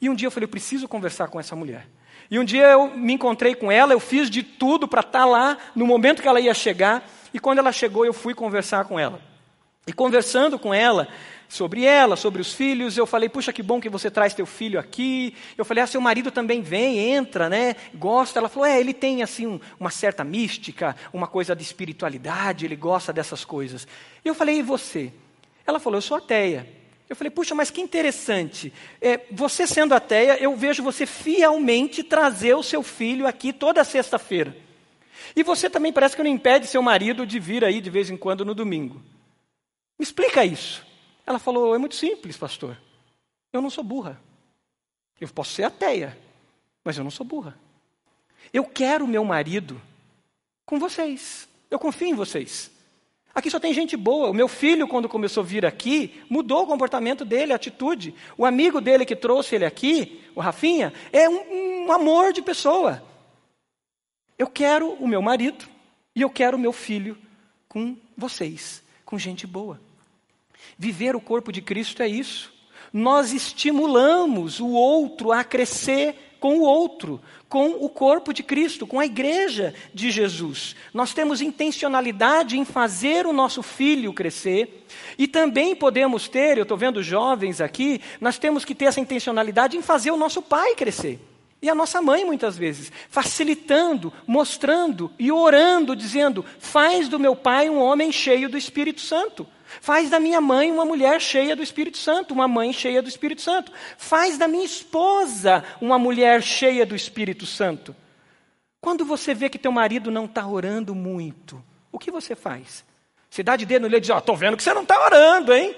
E 0.00 0.08
um 0.08 0.14
dia 0.14 0.26
eu 0.26 0.30
falei, 0.30 0.44
eu 0.44 0.50
preciso 0.50 0.88
conversar 0.88 1.28
com 1.28 1.38
essa 1.38 1.54
mulher. 1.54 1.86
E 2.30 2.38
um 2.38 2.44
dia 2.44 2.64
eu 2.68 2.96
me 2.96 3.12
encontrei 3.12 3.54
com 3.54 3.70
ela, 3.70 3.92
eu 3.92 4.00
fiz 4.00 4.30
de 4.30 4.42
tudo 4.42 4.86
para 4.86 5.00
estar 5.00 5.20
tá 5.20 5.24
lá 5.24 5.58
no 5.74 5.86
momento 5.86 6.22
que 6.22 6.28
ela 6.28 6.40
ia 6.40 6.54
chegar. 6.54 7.08
E 7.34 7.38
quando 7.40 7.58
ela 7.58 7.72
chegou, 7.72 8.04
eu 8.06 8.12
fui 8.12 8.34
conversar 8.34 8.84
com 8.84 8.98
ela. 8.98 9.20
E 9.86 9.92
conversando 9.92 10.58
com 10.58 10.72
ela, 10.72 11.08
sobre 11.48 11.84
ela, 11.84 12.14
sobre 12.14 12.40
os 12.40 12.54
filhos, 12.54 12.96
eu 12.96 13.04
falei, 13.04 13.28
puxa, 13.28 13.52
que 13.52 13.62
bom 13.62 13.80
que 13.80 13.88
você 13.88 14.08
traz 14.08 14.32
teu 14.32 14.46
filho 14.46 14.78
aqui. 14.78 15.34
Eu 15.58 15.64
falei, 15.64 15.82
ah, 15.82 15.86
seu 15.86 16.00
marido 16.00 16.30
também 16.30 16.62
vem, 16.62 16.98
entra, 17.12 17.48
né? 17.48 17.74
Gosta. 17.92 18.38
Ela 18.38 18.48
falou, 18.48 18.66
é, 18.66 18.78
ele 18.78 18.94
tem 18.94 19.22
assim 19.22 19.46
um, 19.46 19.60
uma 19.78 19.90
certa 19.90 20.22
mística, 20.22 20.94
uma 21.12 21.26
coisa 21.26 21.54
de 21.56 21.62
espiritualidade, 21.62 22.64
ele 22.64 22.76
gosta 22.76 23.12
dessas 23.12 23.44
coisas. 23.44 23.86
E 24.24 24.28
eu 24.28 24.34
falei, 24.34 24.58
e 24.58 24.62
você? 24.62 25.12
Ela 25.66 25.80
falou, 25.80 25.98
eu 25.98 26.02
sou 26.02 26.16
ateia. 26.16 26.79
Eu 27.10 27.16
falei, 27.16 27.30
puxa, 27.30 27.56
mas 27.56 27.72
que 27.72 27.80
interessante. 27.80 28.72
É, 29.00 29.26
você 29.32 29.66
sendo 29.66 29.92
ateia, 29.92 30.40
eu 30.40 30.54
vejo 30.54 30.80
você 30.80 31.04
fielmente 31.04 32.04
trazer 32.04 32.54
o 32.54 32.62
seu 32.62 32.84
filho 32.84 33.26
aqui 33.26 33.52
toda 33.52 33.82
sexta-feira. 33.82 34.56
E 35.34 35.42
você 35.42 35.68
também 35.68 35.92
parece 35.92 36.14
que 36.14 36.22
não 36.22 36.30
impede 36.30 36.68
seu 36.68 36.80
marido 36.80 37.26
de 37.26 37.40
vir 37.40 37.64
aí 37.64 37.80
de 37.80 37.90
vez 37.90 38.10
em 38.10 38.16
quando 38.16 38.44
no 38.44 38.54
domingo. 38.54 39.02
Me 39.98 40.04
explica 40.04 40.44
isso. 40.44 40.86
Ela 41.26 41.40
falou, 41.40 41.74
é 41.74 41.78
muito 41.78 41.96
simples, 41.96 42.36
pastor. 42.36 42.78
Eu 43.52 43.60
não 43.60 43.70
sou 43.70 43.82
burra. 43.82 44.20
Eu 45.20 45.26
posso 45.30 45.52
ser 45.52 45.64
ateia, 45.64 46.16
mas 46.84 46.96
eu 46.96 47.02
não 47.02 47.10
sou 47.10 47.26
burra. 47.26 47.58
Eu 48.52 48.64
quero 48.64 49.08
meu 49.08 49.24
marido 49.24 49.82
com 50.64 50.78
vocês. 50.78 51.48
Eu 51.68 51.78
confio 51.80 52.06
em 52.06 52.14
vocês. 52.14 52.70
Aqui 53.34 53.50
só 53.50 53.60
tem 53.60 53.72
gente 53.72 53.96
boa. 53.96 54.30
O 54.30 54.34
meu 54.34 54.48
filho, 54.48 54.88
quando 54.88 55.08
começou 55.08 55.42
a 55.42 55.46
vir 55.46 55.64
aqui, 55.64 56.20
mudou 56.28 56.64
o 56.64 56.66
comportamento 56.66 57.24
dele, 57.24 57.52
a 57.52 57.56
atitude. 57.56 58.14
O 58.36 58.44
amigo 58.44 58.80
dele 58.80 59.04
que 59.04 59.14
trouxe 59.14 59.54
ele 59.54 59.64
aqui, 59.64 60.20
o 60.34 60.40
Rafinha, 60.40 60.92
é 61.12 61.28
um, 61.28 61.86
um 61.86 61.92
amor 61.92 62.32
de 62.32 62.42
pessoa. 62.42 63.02
Eu 64.38 64.48
quero 64.48 64.92
o 64.94 65.06
meu 65.06 65.22
marido 65.22 65.66
e 66.14 66.22
eu 66.22 66.30
quero 66.30 66.56
o 66.56 66.60
meu 66.60 66.72
filho 66.72 67.16
com 67.68 67.96
vocês, 68.16 68.82
com 69.04 69.18
gente 69.18 69.46
boa. 69.46 69.80
Viver 70.76 71.14
o 71.14 71.20
corpo 71.20 71.52
de 71.52 71.62
Cristo 71.62 72.02
é 72.02 72.08
isso. 72.08 72.52
Nós 72.92 73.32
estimulamos 73.32 74.58
o 74.58 74.68
outro 74.68 75.30
a 75.30 75.44
crescer 75.44 76.29
com 76.40 76.58
o 76.58 76.62
outro, 76.62 77.20
com 77.48 77.84
o 77.84 77.88
corpo 77.88 78.32
de 78.32 78.42
Cristo, 78.42 78.86
com 78.86 78.98
a 78.98 79.04
igreja 79.04 79.74
de 79.94 80.10
Jesus. 80.10 80.74
Nós 80.92 81.12
temos 81.12 81.40
intencionalidade 81.40 82.58
em 82.58 82.64
fazer 82.64 83.26
o 83.26 83.32
nosso 83.32 83.62
filho 83.62 84.12
crescer 84.12 84.86
e 85.18 85.28
também 85.28 85.76
podemos 85.76 86.28
ter, 86.28 86.56
eu 86.56 86.62
estou 86.62 86.78
vendo 86.78 87.02
jovens 87.02 87.60
aqui, 87.60 88.00
nós 88.20 88.38
temos 88.38 88.64
que 88.64 88.74
ter 88.74 88.86
essa 88.86 89.00
intencionalidade 89.00 89.76
em 89.76 89.82
fazer 89.82 90.10
o 90.10 90.16
nosso 90.16 90.40
pai 90.40 90.74
crescer. 90.74 91.29
E 91.62 91.68
a 91.68 91.74
nossa 91.74 92.00
mãe, 92.00 92.24
muitas 92.24 92.56
vezes, 92.56 92.90
facilitando, 93.08 94.12
mostrando 94.26 95.12
e 95.18 95.30
orando, 95.30 95.94
dizendo: 95.94 96.44
faz 96.58 97.08
do 97.08 97.18
meu 97.18 97.36
pai 97.36 97.68
um 97.68 97.78
homem 97.78 98.10
cheio 98.10 98.48
do 98.48 98.56
Espírito 98.56 99.00
Santo. 99.00 99.46
Faz 99.80 100.10
da 100.10 100.18
minha 100.18 100.40
mãe 100.40 100.72
uma 100.72 100.84
mulher 100.84 101.20
cheia 101.20 101.54
do 101.54 101.62
Espírito 101.62 101.98
Santo, 101.98 102.34
uma 102.34 102.48
mãe 102.48 102.72
cheia 102.72 103.00
do 103.00 103.08
Espírito 103.08 103.42
Santo. 103.42 103.70
Faz 103.96 104.36
da 104.36 104.48
minha 104.48 104.64
esposa 104.64 105.62
uma 105.80 105.98
mulher 105.98 106.42
cheia 106.42 106.84
do 106.84 106.96
Espírito 106.96 107.46
Santo. 107.46 107.94
Quando 108.80 109.04
você 109.04 109.32
vê 109.32 109.48
que 109.48 109.58
teu 109.58 109.70
marido 109.70 110.10
não 110.10 110.24
está 110.24 110.46
orando 110.46 110.94
muito, 110.94 111.62
o 111.92 111.98
que 111.98 112.10
você 112.10 112.34
faz? 112.34 112.84
Você 113.28 113.42
dá 113.42 113.54
de 113.54 113.66
dedo 113.66 113.82
nele 113.82 113.98
e 113.98 114.00
diz: 114.00 114.10
Ó, 114.10 114.16
oh, 114.16 114.18
estou 114.18 114.36
vendo 114.36 114.56
que 114.56 114.62
você 114.62 114.72
não 114.72 114.82
está 114.82 114.98
orando, 115.04 115.52
hein? 115.52 115.76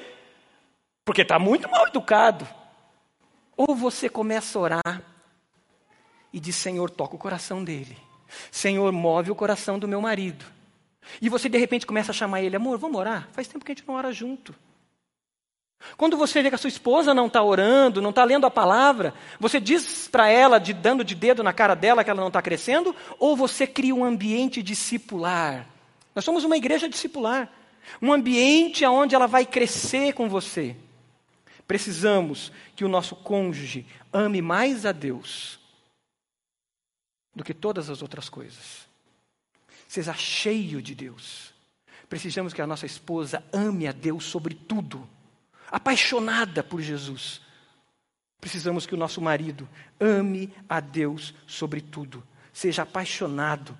Porque 1.04 1.22
está 1.22 1.38
muito 1.38 1.68
mal 1.68 1.88
educado. 1.88 2.48
Ou 3.56 3.74
você 3.74 4.08
começa 4.08 4.58
a 4.58 4.62
orar 4.62 5.11
e 6.32 6.40
diz: 6.40 6.56
Senhor, 6.56 6.90
toca 6.90 7.14
o 7.14 7.18
coração 7.18 7.62
dele. 7.62 7.96
Senhor, 8.50 8.90
move 8.92 9.30
o 9.30 9.34
coração 9.34 9.78
do 9.78 9.86
meu 9.86 10.00
marido. 10.00 10.44
E 11.20 11.28
você 11.28 11.48
de 11.48 11.58
repente 11.58 11.86
começa 11.86 12.12
a 12.12 12.14
chamar 12.14 12.42
ele, 12.42 12.56
amor, 12.56 12.78
vamos 12.78 12.98
orar? 12.98 13.28
Faz 13.32 13.48
tempo 13.48 13.64
que 13.64 13.72
a 13.72 13.74
gente 13.74 13.86
não 13.86 13.94
ora 13.94 14.12
junto. 14.12 14.54
Quando 15.96 16.16
você 16.16 16.42
vê 16.42 16.48
que 16.48 16.54
a 16.54 16.58
sua 16.58 16.68
esposa 16.68 17.12
não 17.12 17.26
está 17.26 17.42
orando, 17.42 18.00
não 18.00 18.10
está 18.10 18.22
lendo 18.24 18.46
a 18.46 18.50
palavra, 18.50 19.12
você 19.40 19.58
diz 19.58 20.06
para 20.06 20.28
ela, 20.28 20.58
de, 20.58 20.72
dando 20.72 21.02
de 21.02 21.14
dedo 21.14 21.42
na 21.42 21.52
cara 21.52 21.74
dela 21.74 22.04
que 22.04 22.10
ela 22.10 22.20
não 22.20 22.28
está 22.28 22.40
crescendo, 22.40 22.94
ou 23.18 23.36
você 23.36 23.66
cria 23.66 23.94
um 23.94 24.04
ambiente 24.04 24.62
discipular? 24.62 25.66
Nós 26.14 26.24
somos 26.24 26.44
uma 26.44 26.56
igreja 26.56 26.88
discipular, 26.88 27.50
um 28.00 28.12
ambiente 28.12 28.86
onde 28.86 29.14
ela 29.16 29.26
vai 29.26 29.44
crescer 29.44 30.12
com 30.12 30.28
você. 30.28 30.76
Precisamos 31.66 32.52
que 32.76 32.84
o 32.84 32.88
nosso 32.88 33.16
cônjuge 33.16 33.84
ame 34.12 34.40
mais 34.40 34.86
a 34.86 34.92
Deus 34.92 35.61
do 37.34 37.44
que 37.44 37.54
todas 37.54 37.88
as 37.90 38.02
outras 38.02 38.28
coisas 38.28 38.92
seja 39.92 40.14
cheio 40.14 40.80
de 40.80 40.94
Deus. 40.94 41.52
Precisamos 42.08 42.54
que 42.54 42.62
a 42.62 42.66
nossa 42.66 42.86
esposa 42.86 43.44
ame 43.52 43.86
a 43.86 43.92
Deus 43.92 44.24
sobre 44.24 44.54
tudo, 44.54 45.06
apaixonada 45.70 46.64
por 46.64 46.80
Jesus. 46.80 47.42
Precisamos 48.40 48.86
que 48.86 48.94
o 48.94 48.96
nosso 48.96 49.20
marido 49.20 49.68
ame 50.00 50.50
a 50.66 50.80
Deus 50.80 51.34
sobre 51.46 51.82
tudo, 51.82 52.26
seja 52.54 52.84
apaixonado 52.84 53.78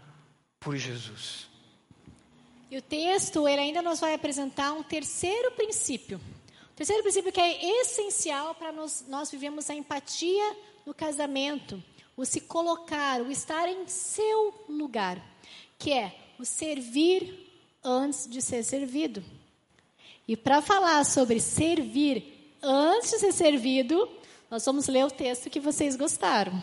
por 0.61 0.77
Jesus. 0.77 1.49
E 2.71 2.77
o 2.77 2.83
texto, 2.83 3.49
ele 3.49 3.63
ainda 3.63 3.81
nos 3.81 4.01
vai 4.01 4.13
apresentar 4.13 4.75
um 4.75 4.83
terceiro 4.83 5.53
princípio. 5.53 6.21
O 6.73 6.77
terceiro 6.77 7.03
princípio 7.03 7.33
que 7.33 7.41
é 7.41 7.81
essencial 7.81 8.55
para 8.55 8.71
nós, 8.71 9.03
nós 9.09 9.31
vivemos 9.31 9.71
a 9.71 9.75
empatia 9.75 10.57
no 10.85 10.93
casamento, 10.93 11.83
o 12.17 12.25
se 12.25 12.41
colocar, 12.41 13.21
o 13.23 13.31
estar 13.31 13.69
em 13.69 13.87
seu 13.87 14.55
lugar 14.69 15.33
que 15.83 15.93
é 15.93 16.15
o 16.39 16.45
servir 16.45 17.51
antes 17.83 18.31
de 18.31 18.41
ser 18.41 18.63
servido. 18.63 19.23
E 20.29 20.37
para 20.37 20.63
falar 20.63 21.05
sobre 21.05 21.41
servir 21.41 22.57
antes 22.63 23.11
de 23.11 23.19
ser 23.19 23.33
servido, 23.33 24.09
nós 24.49 24.65
vamos 24.65 24.87
ler 24.87 25.05
o 25.05 25.11
texto 25.11 25.51
que 25.51 25.59
vocês 25.59 25.97
gostaram. 25.97 26.63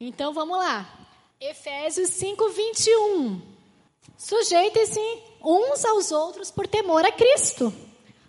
Então 0.00 0.34
vamos 0.34 0.58
lá. 0.58 1.06
Efésios 1.40 2.10
5, 2.10 2.48
21. 2.48 3.40
Sujeitem-se 4.18 5.00
uns 5.40 5.84
aos 5.84 6.10
outros 6.10 6.50
por 6.50 6.66
temor 6.66 7.04
a 7.04 7.12
Cristo. 7.12 7.72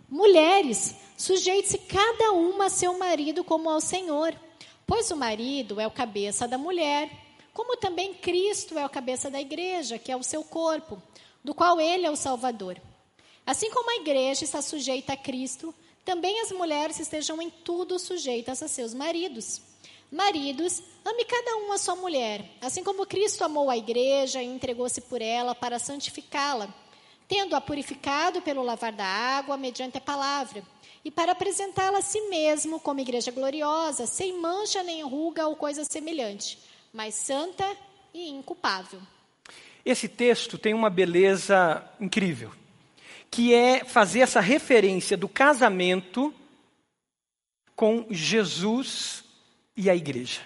Mulheres, 0.07 0.93
sujeite-se 1.17 1.79
cada 1.79 2.31
uma 2.31 2.65
a 2.65 2.69
seu 2.69 2.95
marido 2.99 3.43
como 3.43 3.71
ao 3.71 3.81
Senhor, 3.81 4.39
pois 4.86 5.11
o 5.11 5.15
marido 5.15 5.79
é 5.79 5.88
o 5.88 5.91
cabeça 5.91 6.47
da 6.47 6.57
mulher 6.57 7.09
como 7.55 7.77
também 7.77 8.13
Cristo 8.13 8.77
é 8.77 8.86
o 8.86 8.89
cabeça 8.89 9.31
da 9.31 9.39
igreja, 9.39 9.97
que 9.97 10.11
é 10.11 10.17
o 10.17 10.21
seu 10.21 10.43
corpo, 10.43 11.01
do 11.41 11.55
qual 11.55 11.79
ele 11.79 12.05
é 12.05 12.11
o 12.11 12.15
Salvador. 12.17 12.77
Assim 13.45 13.71
como 13.71 13.91
a 13.91 13.95
igreja 13.95 14.43
está 14.43 14.61
sujeita 14.61 15.13
a 15.13 15.17
Cristo, 15.17 15.73
também 16.03 16.41
as 16.41 16.51
mulheres 16.51 16.99
estejam 16.99 17.41
em 17.41 17.49
tudo 17.49 17.97
sujeitas 17.97 18.61
a 18.61 18.67
seus 18.67 18.93
maridos. 18.93 19.61
Maridos, 20.11 20.83
ame 21.05 21.23
cada 21.23 21.55
um 21.59 21.71
a 21.71 21.77
sua 21.77 21.95
mulher, 21.95 22.43
assim 22.59 22.83
como 22.83 23.05
Cristo 23.05 23.45
amou 23.45 23.69
a 23.69 23.77
igreja 23.77 24.43
e 24.43 24.47
entregou-se 24.47 24.99
por 24.99 25.21
ela 25.21 25.55
para 25.55 25.79
santificá-la, 25.79 26.67
tendo-a 27.25 27.61
purificado 27.61 28.41
pelo 28.41 28.63
lavar 28.63 28.91
da 28.91 29.05
água 29.05 29.55
mediante 29.55 29.97
a 29.97 30.01
palavra, 30.01 30.61
e 31.06 31.12
para 31.12 31.32
apresentá-la 31.32 31.99
a 31.99 32.01
si 32.01 32.20
mesmo 32.22 32.80
como 32.80 32.99
igreja 32.99 33.32
gloriosa, 33.32 34.06
sem 34.06 34.38
mancha 34.41 34.84
nem 34.84 35.03
ruga 35.03 35.47
ou 35.47 35.56
coisa 35.56 35.86
semelhante 35.86 36.58
mas 36.95 37.14
santa 37.14 37.66
e 38.14 38.30
inculpável. 38.30 39.01
Esse 39.86 40.08
texto 40.08 40.58
tem 40.58 40.74
uma 40.74 40.89
beleza 40.89 41.84
incrível, 41.99 42.51
que 43.30 43.53
é 43.53 43.84
fazer 43.84 44.22
essa 44.22 44.39
referência 44.39 45.18
do 45.18 45.28
casamento 45.28 46.34
com 47.76 48.08
Jesus 48.10 49.26
e 49.76 49.89
a 49.89 49.95
igreja. 49.95 50.39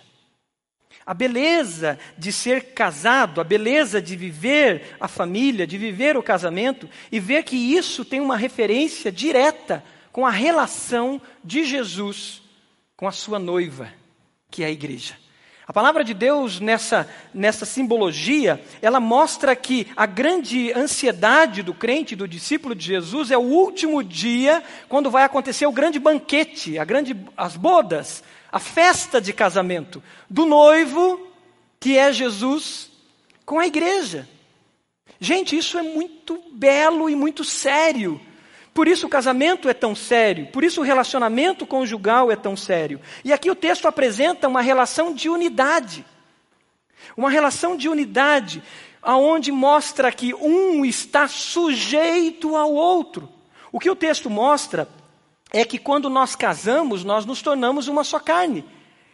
A 1.05 1.13
beleza 1.13 1.99
de 2.17 2.33
ser 2.33 2.73
casado, 2.73 3.39
a 3.39 3.43
beleza 3.43 4.01
de 4.01 4.15
viver 4.15 4.97
a 4.99 5.07
família, 5.07 5.67
de 5.67 5.77
viver 5.77 6.17
o 6.17 6.23
casamento 6.23 6.89
e 7.11 7.19
ver 7.19 7.43
que 7.43 7.55
isso 7.55 8.03
tem 8.03 8.19
uma 8.19 8.35
referência 8.35 9.11
direta 9.11 9.83
com 10.11 10.25
a 10.25 10.31
relação 10.31 11.21
de 11.43 11.63
Jesus 11.63 12.41
com 12.99 13.07
a 13.07 13.13
sua 13.13 13.39
noiva, 13.39 13.89
que 14.51 14.61
é 14.61 14.65
a 14.65 14.71
igreja. 14.71 15.15
A 15.65 15.71
palavra 15.71 16.03
de 16.03 16.13
Deus, 16.13 16.59
nessa, 16.59 17.09
nessa 17.33 17.65
simbologia, 17.65 18.61
ela 18.81 18.99
mostra 18.99 19.55
que 19.55 19.87
a 19.95 20.05
grande 20.05 20.73
ansiedade 20.73 21.63
do 21.63 21.73
crente, 21.73 22.13
do 22.13 22.27
discípulo 22.27 22.75
de 22.75 22.83
Jesus, 22.83 23.31
é 23.31 23.37
o 23.37 23.41
último 23.41 24.03
dia, 24.03 24.61
quando 24.89 25.09
vai 25.09 25.23
acontecer 25.23 25.65
o 25.65 25.71
grande 25.71 25.97
banquete, 25.97 26.77
a 26.77 26.83
grande, 26.83 27.15
as 27.37 27.55
bodas, 27.55 28.21
a 28.51 28.59
festa 28.59 29.21
de 29.21 29.31
casamento 29.31 30.03
do 30.29 30.45
noivo, 30.45 31.25
que 31.79 31.97
é 31.97 32.11
Jesus, 32.11 32.91
com 33.45 33.59
a 33.59 33.67
igreja. 33.67 34.27
Gente, 35.21 35.57
isso 35.57 35.77
é 35.77 35.83
muito 35.83 36.43
belo 36.51 37.09
e 37.09 37.15
muito 37.15 37.45
sério. 37.45 38.19
Por 38.79 38.87
isso 38.87 39.07
o 39.07 39.09
casamento 39.09 39.67
é 39.67 39.73
tão 39.73 39.93
sério, 39.93 40.47
por 40.53 40.63
isso 40.63 40.79
o 40.79 40.83
relacionamento 40.85 41.67
conjugal 41.67 42.31
é 42.31 42.35
tão 42.37 42.55
sério. 42.55 43.01
E 43.25 43.33
aqui 43.33 43.51
o 43.51 43.55
texto 43.55 43.89
apresenta 43.89 44.47
uma 44.47 44.61
relação 44.61 45.13
de 45.13 45.27
unidade. 45.27 46.05
Uma 47.17 47.29
relação 47.29 47.75
de 47.75 47.89
unidade, 47.89 48.63
aonde 49.01 49.51
mostra 49.51 50.13
que 50.13 50.33
um 50.33 50.85
está 50.85 51.27
sujeito 51.27 52.55
ao 52.55 52.73
outro. 52.73 53.27
O 53.69 53.81
que 53.81 53.89
o 53.89 53.95
texto 53.97 54.29
mostra 54.29 54.87
é 55.51 55.65
que 55.65 55.77
quando 55.77 56.09
nós 56.09 56.33
casamos, 56.33 57.03
nós 57.03 57.25
nos 57.25 57.41
tornamos 57.41 57.89
uma 57.89 58.05
só 58.05 58.17
carne. 58.17 58.63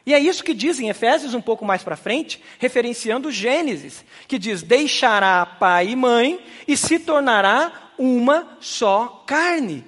E 0.05 0.13
é 0.13 0.19
isso 0.19 0.43
que 0.43 0.53
diz 0.53 0.79
em 0.79 0.89
Efésios, 0.89 1.33
um 1.33 1.41
pouco 1.41 1.65
mais 1.65 1.81
para 1.81 1.95
frente, 1.95 2.41
referenciando 2.59 3.31
Gênesis, 3.31 4.05
que 4.27 4.37
diz: 4.37 4.61
Deixará 4.61 5.45
pai 5.45 5.89
e 5.89 5.95
mãe 5.95 6.39
e 6.67 6.77
se 6.77 6.99
tornará 6.99 7.91
uma 7.97 8.57
só 8.59 9.23
carne. 9.25 9.83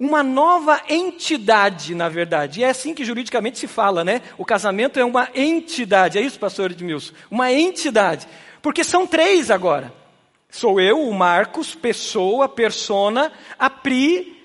Uma 0.00 0.22
nova 0.22 0.80
entidade, 0.88 1.92
na 1.94 2.08
verdade. 2.08 2.60
E 2.60 2.64
é 2.64 2.70
assim 2.70 2.94
que 2.94 3.04
juridicamente 3.04 3.58
se 3.58 3.66
fala, 3.66 4.04
né? 4.04 4.22
O 4.38 4.44
casamento 4.44 4.98
é 4.98 5.04
uma 5.04 5.28
entidade. 5.34 6.16
É 6.16 6.20
isso, 6.20 6.38
pastor 6.38 6.70
Edmilson? 6.70 7.12
Uma 7.28 7.52
entidade. 7.52 8.28
Porque 8.62 8.84
são 8.84 9.08
três 9.08 9.50
agora. 9.50 9.92
Sou 10.50 10.80
eu, 10.80 11.02
o 11.02 11.12
Marcos, 11.12 11.74
pessoa, 11.74 12.48
persona, 12.48 13.32
a 13.58 13.68
Pri, 13.68 14.37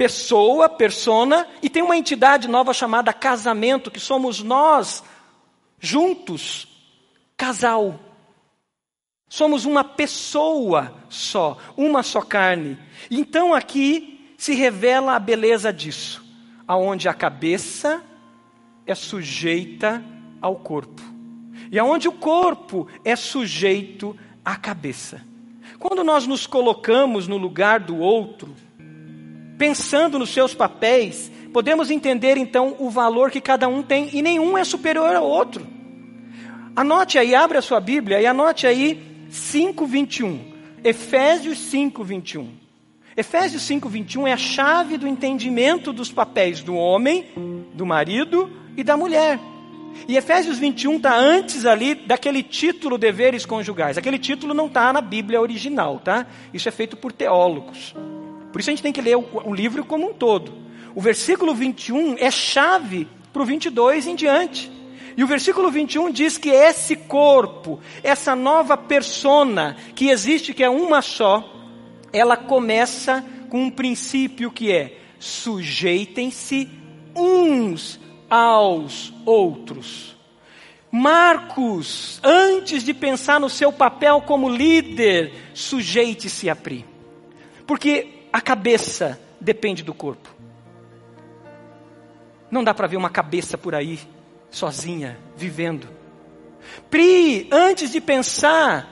pessoa, 0.00 0.66
persona, 0.66 1.46
e 1.62 1.68
tem 1.68 1.82
uma 1.82 1.94
entidade 1.94 2.48
nova 2.48 2.72
chamada 2.72 3.12
casamento, 3.12 3.90
que 3.90 4.00
somos 4.00 4.42
nós, 4.42 5.04
juntos, 5.78 6.66
casal. 7.36 8.00
Somos 9.28 9.66
uma 9.66 9.84
pessoa 9.84 10.94
só, 11.10 11.58
uma 11.76 12.02
só 12.02 12.22
carne. 12.22 12.78
Então 13.10 13.52
aqui 13.52 14.34
se 14.38 14.54
revela 14.54 15.16
a 15.16 15.18
beleza 15.18 15.70
disso, 15.70 16.24
aonde 16.66 17.06
a 17.06 17.12
cabeça 17.12 18.02
é 18.86 18.94
sujeita 18.94 20.02
ao 20.40 20.56
corpo. 20.56 21.02
E 21.70 21.78
aonde 21.78 22.08
o 22.08 22.12
corpo 22.12 22.88
é 23.04 23.14
sujeito 23.14 24.16
à 24.42 24.56
cabeça. 24.56 25.20
Quando 25.78 26.02
nós 26.02 26.26
nos 26.26 26.46
colocamos 26.46 27.28
no 27.28 27.36
lugar 27.36 27.80
do 27.80 27.98
outro, 27.98 28.56
pensando 29.60 30.18
nos 30.18 30.30
seus 30.30 30.54
papéis, 30.54 31.30
podemos 31.52 31.90
entender 31.90 32.38
então 32.38 32.76
o 32.78 32.88
valor 32.88 33.30
que 33.30 33.42
cada 33.42 33.68
um 33.68 33.82
tem 33.82 34.08
e 34.10 34.22
nenhum 34.22 34.56
é 34.56 34.64
superior 34.64 35.14
ao 35.14 35.26
outro. 35.26 35.66
Anote 36.74 37.18
aí, 37.18 37.34
abre 37.34 37.58
a 37.58 37.62
sua 37.62 37.78
Bíblia 37.78 38.22
e 38.22 38.26
anote 38.26 38.66
aí 38.66 39.26
5:21. 39.28 40.40
Efésios 40.82 41.58
5:21. 41.58 42.48
Efésios 43.14 43.62
5:21 43.64 44.26
é 44.26 44.32
a 44.32 44.36
chave 44.38 44.96
do 44.96 45.06
entendimento 45.06 45.92
dos 45.92 46.10
papéis 46.10 46.62
do 46.62 46.74
homem, 46.74 47.26
do 47.74 47.84
marido 47.84 48.50
e 48.78 48.82
da 48.82 48.96
mulher. 48.96 49.38
E 50.08 50.16
Efésios 50.16 50.58
21 50.58 50.96
está 50.96 51.14
antes 51.14 51.66
ali 51.66 51.94
daquele 51.94 52.42
título 52.42 52.96
deveres 52.96 53.44
conjugais. 53.44 53.98
Aquele 53.98 54.18
título 54.18 54.54
não 54.54 54.68
está 54.68 54.90
na 54.90 55.02
Bíblia 55.02 55.38
original, 55.38 56.00
tá? 56.02 56.26
Isso 56.54 56.66
é 56.66 56.72
feito 56.72 56.96
por 56.96 57.12
teólogos. 57.12 57.94
Por 58.52 58.60
isso 58.60 58.70
a 58.70 58.72
gente 58.72 58.82
tem 58.82 58.92
que 58.92 59.00
ler 59.00 59.16
o, 59.16 59.24
o 59.44 59.54
livro 59.54 59.84
como 59.84 60.10
um 60.10 60.14
todo. 60.14 60.52
O 60.94 61.00
versículo 61.00 61.54
21 61.54 62.16
é 62.18 62.30
chave 62.30 63.06
para 63.32 63.42
o 63.42 63.46
22 63.46 64.06
em 64.06 64.14
diante. 64.14 64.70
E 65.16 65.24
o 65.24 65.26
versículo 65.26 65.70
21 65.70 66.10
diz 66.10 66.38
que 66.38 66.50
esse 66.50 66.96
corpo, 66.96 67.80
essa 68.02 68.34
nova 68.34 68.76
persona 68.76 69.76
que 69.94 70.08
existe, 70.08 70.54
que 70.54 70.64
é 70.64 70.70
uma 70.70 71.02
só, 71.02 71.44
ela 72.12 72.36
começa 72.36 73.24
com 73.48 73.64
um 73.64 73.70
princípio 73.70 74.50
que 74.50 74.72
é: 74.72 74.98
sujeitem-se 75.18 76.68
uns 77.14 78.00
aos 78.28 79.12
outros. 79.26 80.16
Marcos, 80.92 82.20
antes 82.24 82.82
de 82.82 82.92
pensar 82.92 83.38
no 83.38 83.48
seu 83.48 83.72
papel 83.72 84.22
como 84.22 84.48
líder, 84.48 85.32
sujeite-se 85.54 86.50
a 86.50 86.56
Pri. 86.56 86.84
Porque 87.64 88.19
a 88.32 88.40
cabeça 88.40 89.20
depende 89.40 89.82
do 89.82 89.94
corpo. 89.94 90.28
Não 92.50 92.64
dá 92.64 92.74
para 92.74 92.86
ver 92.86 92.96
uma 92.96 93.10
cabeça 93.10 93.56
por 93.56 93.74
aí, 93.74 93.98
sozinha, 94.50 95.18
vivendo. 95.36 95.88
Pri, 96.90 97.48
antes 97.50 97.90
de 97.90 98.00
pensar 98.00 98.88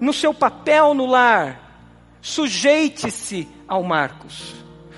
no 0.00 0.12
seu 0.12 0.32
papel 0.32 0.94
no 0.94 1.06
lar, 1.06 2.18
sujeite-se 2.20 3.48
ao 3.66 3.82
Marcos. 3.82 4.54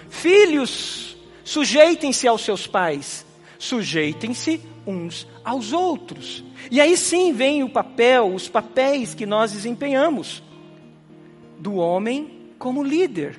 Filhos, 0.08 1.16
sujeitem-se 1.42 2.28
aos 2.28 2.42
seus 2.42 2.66
pais. 2.66 3.26
Sujeitem-se 3.58 4.60
uns 4.86 5.26
aos 5.42 5.72
outros. 5.72 6.44
E 6.70 6.80
aí 6.80 6.96
sim 6.96 7.32
vem 7.32 7.62
o 7.62 7.70
papel, 7.70 8.34
os 8.34 8.48
papéis 8.48 9.14
que 9.14 9.26
nós 9.26 9.52
desempenhamos 9.52 10.42
do 11.58 11.76
homem 11.76 12.43
como 12.64 12.82
líder, 12.82 13.38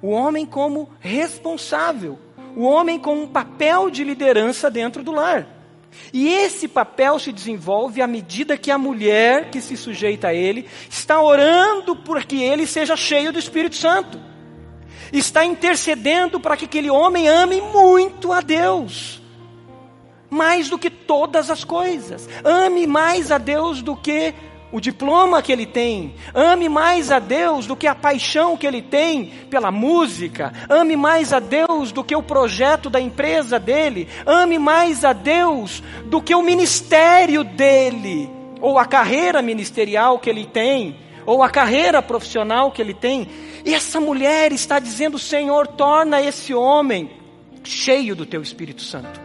o 0.00 0.10
homem 0.10 0.46
como 0.46 0.88
responsável, 1.00 2.16
o 2.54 2.62
homem 2.62 2.96
com 2.96 3.24
um 3.24 3.26
papel 3.26 3.90
de 3.90 4.04
liderança 4.04 4.70
dentro 4.70 5.02
do 5.02 5.10
lar. 5.10 5.48
E 6.12 6.28
esse 6.28 6.68
papel 6.68 7.18
se 7.18 7.32
desenvolve 7.32 8.00
à 8.00 8.06
medida 8.06 8.56
que 8.56 8.70
a 8.70 8.78
mulher 8.78 9.50
que 9.50 9.60
se 9.60 9.76
sujeita 9.76 10.28
a 10.28 10.34
ele 10.34 10.64
está 10.88 11.20
orando 11.20 11.96
por 11.96 12.24
que 12.24 12.40
ele 12.40 12.68
seja 12.68 12.94
cheio 12.94 13.32
do 13.32 13.38
Espírito 13.40 13.74
Santo. 13.74 14.20
Está 15.12 15.44
intercedendo 15.44 16.38
para 16.38 16.56
que 16.56 16.66
aquele 16.66 16.88
homem 16.88 17.26
ame 17.26 17.60
muito 17.60 18.32
a 18.32 18.40
Deus. 18.40 19.20
Mais 20.30 20.70
do 20.70 20.78
que 20.78 20.88
todas 20.88 21.50
as 21.50 21.64
coisas. 21.64 22.28
Ame 22.44 22.86
mais 22.86 23.32
a 23.32 23.38
Deus 23.38 23.82
do 23.82 23.96
que 23.96 24.32
o 24.76 24.80
diploma 24.80 25.40
que 25.40 25.50
ele 25.50 25.64
tem, 25.64 26.14
ame 26.34 26.68
mais 26.68 27.10
a 27.10 27.18
Deus 27.18 27.66
do 27.66 27.74
que 27.74 27.86
a 27.86 27.94
paixão 27.94 28.58
que 28.58 28.66
ele 28.66 28.82
tem 28.82 29.32
pela 29.48 29.70
música, 29.70 30.52
ame 30.68 30.94
mais 30.96 31.32
a 31.32 31.40
Deus 31.40 31.92
do 31.92 32.04
que 32.04 32.14
o 32.14 32.22
projeto 32.22 32.90
da 32.90 33.00
empresa 33.00 33.58
dele, 33.58 34.06
ame 34.26 34.58
mais 34.58 35.02
a 35.02 35.14
Deus 35.14 35.82
do 36.04 36.20
que 36.20 36.34
o 36.34 36.42
ministério 36.42 37.42
dele, 37.42 38.28
ou 38.60 38.78
a 38.78 38.84
carreira 38.84 39.40
ministerial 39.40 40.18
que 40.18 40.28
ele 40.28 40.44
tem, 40.44 40.98
ou 41.24 41.42
a 41.42 41.48
carreira 41.48 42.02
profissional 42.02 42.70
que 42.70 42.82
ele 42.82 42.92
tem. 42.92 43.26
E 43.64 43.72
essa 43.72 43.98
mulher 43.98 44.52
está 44.52 44.78
dizendo: 44.78 45.18
Senhor, 45.18 45.68
torna 45.68 46.20
esse 46.20 46.52
homem 46.52 47.12
cheio 47.64 48.14
do 48.14 48.26
teu 48.26 48.42
Espírito 48.42 48.82
Santo. 48.82 49.18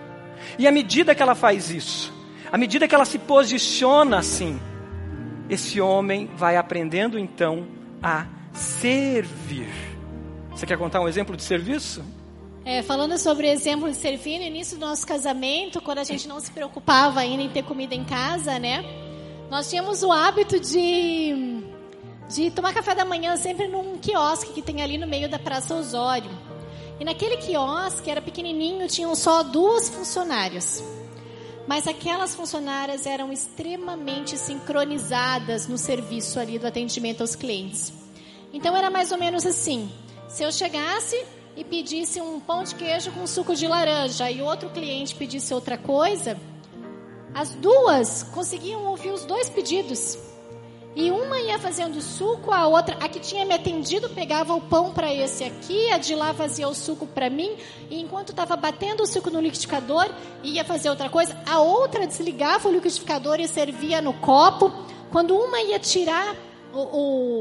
E 0.58 0.66
à 0.66 0.72
medida 0.72 1.14
que 1.14 1.22
ela 1.22 1.36
faz 1.36 1.70
isso, 1.70 2.14
à 2.50 2.58
medida 2.58 2.88
que 2.88 2.96
ela 2.96 3.04
se 3.04 3.20
posiciona 3.20 4.20
assim, 4.20 4.58
esse 5.52 5.82
homem 5.82 6.28
vai 6.38 6.56
aprendendo 6.56 7.20
então 7.20 7.68
a 8.02 8.26
servir. 8.54 9.68
Você 10.52 10.66
quer 10.66 10.78
contar 10.78 11.02
um 11.02 11.10
exemplo 11.10 11.36
de 11.36 11.44
serviço? 11.44 12.02
É, 12.64 12.82
falando 12.82 13.18
sobre 13.18 13.50
exemplo 13.50 13.90
de 13.90 13.98
servir, 13.98 14.40
no 14.40 14.46
início 14.46 14.78
do 14.78 14.86
nosso 14.86 15.06
casamento, 15.06 15.82
quando 15.82 15.98
a 15.98 16.06
gente 16.06 16.26
não 16.26 16.40
se 16.40 16.50
preocupava 16.52 17.20
ainda 17.20 17.44
em 17.44 17.50
ter 17.50 17.64
comida 17.64 17.94
em 17.94 18.06
casa, 18.06 18.58
né? 18.60 18.86
Nós 19.50 19.70
tínhamos 19.70 20.04
o 20.04 20.12
hábito 20.12 20.58
de, 20.58 21.62
de 22.30 22.50
tomar 22.52 22.74
café 22.74 22.96
da 22.96 23.04
manhã 23.04 23.36
sempre 23.36 23.68
num 23.68 23.98
quiosque 23.98 24.54
que 24.54 24.62
tem 24.62 24.82
ali 24.82 24.98
no 24.98 25.06
meio 25.06 25.28
da 25.28 25.38
Praça 25.38 25.76
Osório. 25.76 26.32
E 26.98 27.04
naquele 27.04 27.36
quiosque, 27.36 28.10
era 28.10 28.22
pequenininho, 28.22 28.88
tinham 28.88 29.14
só 29.16 29.44
duas 29.44 29.90
funcionárias. 29.90 30.82
Mas 31.72 31.88
aquelas 31.88 32.36
funcionárias 32.36 33.06
eram 33.06 33.32
extremamente 33.32 34.38
sincronizadas 34.38 35.70
no 35.70 35.78
serviço 35.78 36.38
ali 36.38 36.60
do 36.60 36.68
atendimento 36.68 37.22
aos 37.22 37.34
clientes. 37.34 37.94
Então 38.52 38.76
era 38.76 38.90
mais 38.90 39.14
ou 39.14 39.18
menos 39.18 39.46
assim: 39.46 39.90
se 40.28 40.44
eu 40.44 40.52
chegasse 40.52 41.26
e 41.56 41.64
pedisse 41.64 42.20
um 42.20 42.42
pão 42.42 42.66
de 42.66 42.76
queijo 42.76 43.14
com 43.14 43.26
suco 43.26 43.56
de 43.56 43.70
laranja 43.70 44.30
e 44.30 44.42
outro 44.42 44.70
cliente 44.70 45.16
pedisse 45.16 45.54
outra 45.54 45.78
coisa, 45.78 46.38
as 47.34 47.52
duas 47.52 48.24
conseguiam 48.24 48.84
ouvir 48.88 49.12
os 49.12 49.24
dois 49.24 49.50
pedidos. 49.50 50.18
E 50.94 51.10
uma 51.10 51.40
ia 51.40 51.58
fazendo 51.58 52.02
suco, 52.02 52.52
a 52.52 52.68
outra, 52.68 52.98
a 53.00 53.08
que 53.08 53.20
tinha 53.20 53.46
me 53.46 53.54
atendido, 53.54 54.10
pegava 54.10 54.54
o 54.54 54.60
pão 54.60 54.92
para 54.92 55.14
esse 55.14 55.44
aqui, 55.44 55.90
a 55.90 55.98
de 55.98 56.14
lá 56.16 56.34
fazia 56.34 56.68
o 56.68 56.76
suco 56.76 57.08
para 57.08 57.30
mim, 57.30 57.56
e 57.90 58.02
enquanto 58.02 58.32
estava 58.32 58.58
batendo 58.58 59.04
o 59.04 59.08
suco 59.08 59.30
no 59.30 59.40
liquidificador, 59.40 60.10
ia 60.44 60.66
fazer 60.66 60.90
outra 60.90 61.10
coisa, 61.10 61.38
a 61.46 61.62
outra 61.62 62.06
desligava 62.06 62.68
o 62.68 62.72
liquidificador 62.72 63.40
e 63.40 63.48
servia 63.48 64.02
no 64.02 64.14
copo. 64.14 64.70
Quando 65.12 65.34
uma 65.34 65.62
ia 65.62 65.80
tirar 65.80 66.36
o, 66.74 66.80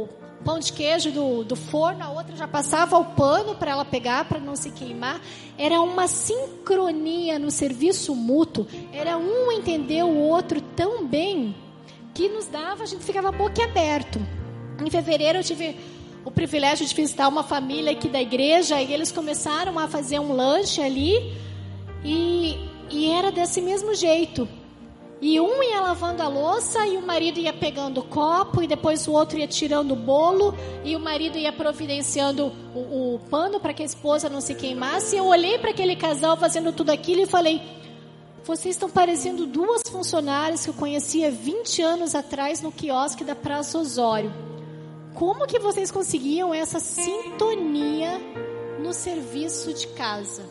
o 0.03 0.09
pão 0.45 0.61
de 0.61 0.73
queijo 0.73 1.11
do, 1.11 1.43
do 1.43 1.57
forno, 1.57 2.05
a 2.05 2.11
outra 2.11 2.37
já 2.37 2.47
passava 2.47 2.99
o 2.99 3.05
pano 3.05 3.57
para 3.57 3.73
ela 3.73 3.85
pegar, 3.85 4.27
para 4.27 4.39
não 4.39 4.55
se 4.55 4.71
queimar. 4.71 5.21
Era 5.59 5.81
uma 5.81 6.07
sincronia 6.07 7.37
no 7.37 7.51
serviço 7.51 8.15
mútuo, 8.15 8.67
era 8.93 9.19
um 9.19 9.51
entender 9.51 10.05
o 10.05 10.17
outro 10.17 10.61
tão 10.61 11.05
bem 11.05 11.55
que 12.21 12.29
nos 12.29 12.47
dava, 12.49 12.83
a 12.83 12.87
gente 12.87 13.03
ficava 13.03 13.33
boquiaberto. 13.33 14.21
Em 14.85 14.91
fevereiro 14.91 15.39
eu 15.39 15.43
tive 15.43 15.75
o 16.23 16.31
privilégio 16.31 16.87
de 16.87 16.95
visitar 16.95 17.27
uma 17.27 17.43
família 17.43 17.93
aqui 17.93 18.11
da 18.11 18.21
igreja 18.21 18.79
e 18.79 18.93
eles 18.93 19.11
começaram 19.11 19.79
a 19.79 19.89
fazer 19.89 20.19
um 20.19 20.35
lanche 20.35 20.83
ali 20.83 21.35
e, 22.05 22.59
e 22.91 23.11
era 23.11 23.33
desse 23.33 23.63
mesmo 23.63 23.95
jeito. 23.95 24.47
E 25.19 25.41
um 25.41 25.63
ia 25.63 25.81
lavando 25.81 26.23
a 26.23 26.29
louça 26.29 26.87
e 26.87 26.99
o 26.99 27.07
marido 27.07 27.41
ia 27.41 27.55
pegando 27.55 28.01
o 28.01 28.05
copo 28.05 28.63
e 28.63 28.67
depois 28.67 29.09
o 29.09 29.13
outro 29.13 29.39
ia 29.39 29.47
tirando 29.47 29.93
o 29.93 29.97
bolo 29.97 30.55
e 30.85 30.95
o 30.95 31.01
marido 31.01 31.39
ia 31.39 31.53
providenciando 31.55 32.53
o, 32.75 33.15
o 33.15 33.21
pano 33.31 33.59
para 33.59 33.73
que 33.73 33.83
a 33.83 33.87
esposa 33.87 34.29
não 34.29 34.43
se 34.43 34.55
queimasse. 34.55 35.17
Eu 35.17 35.25
olhei 35.25 35.59
para 35.59 35.71
aquele 35.71 35.97
casal 35.97 36.37
fazendo 36.37 36.71
tudo 36.71 36.91
aquilo 36.91 37.23
e 37.23 37.27
falei: 37.27 37.63
vocês 38.51 38.75
estão 38.75 38.91
parecendo 38.91 39.47
duas 39.47 39.81
funcionárias 39.89 40.65
que 40.65 40.71
eu 40.71 40.75
conhecia 40.75 41.31
20 41.31 41.83
anos 41.83 42.17
atrás 42.17 42.61
no 42.61 42.73
quiosque 42.73 43.23
da 43.23 43.37
Praça 43.37 43.79
Osório. 43.79 44.33
Como 45.15 45.47
que 45.47 45.61
vocês 45.61 45.93
conseguiam 45.93 46.53
essa 46.53 46.81
sintonia 46.81 48.21
no 48.83 48.93
serviço 48.93 49.73
de 49.73 49.87
casa? 49.87 50.43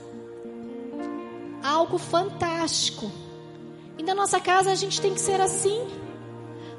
Algo 1.61 1.97
fantástico. 1.97 3.11
E 3.97 4.03
na 4.03 4.15
nossa 4.15 4.39
casa 4.39 4.71
a 4.71 4.75
gente 4.75 5.01
tem 5.01 5.13
que 5.13 5.19
ser 5.19 5.41
assim. 5.41 5.85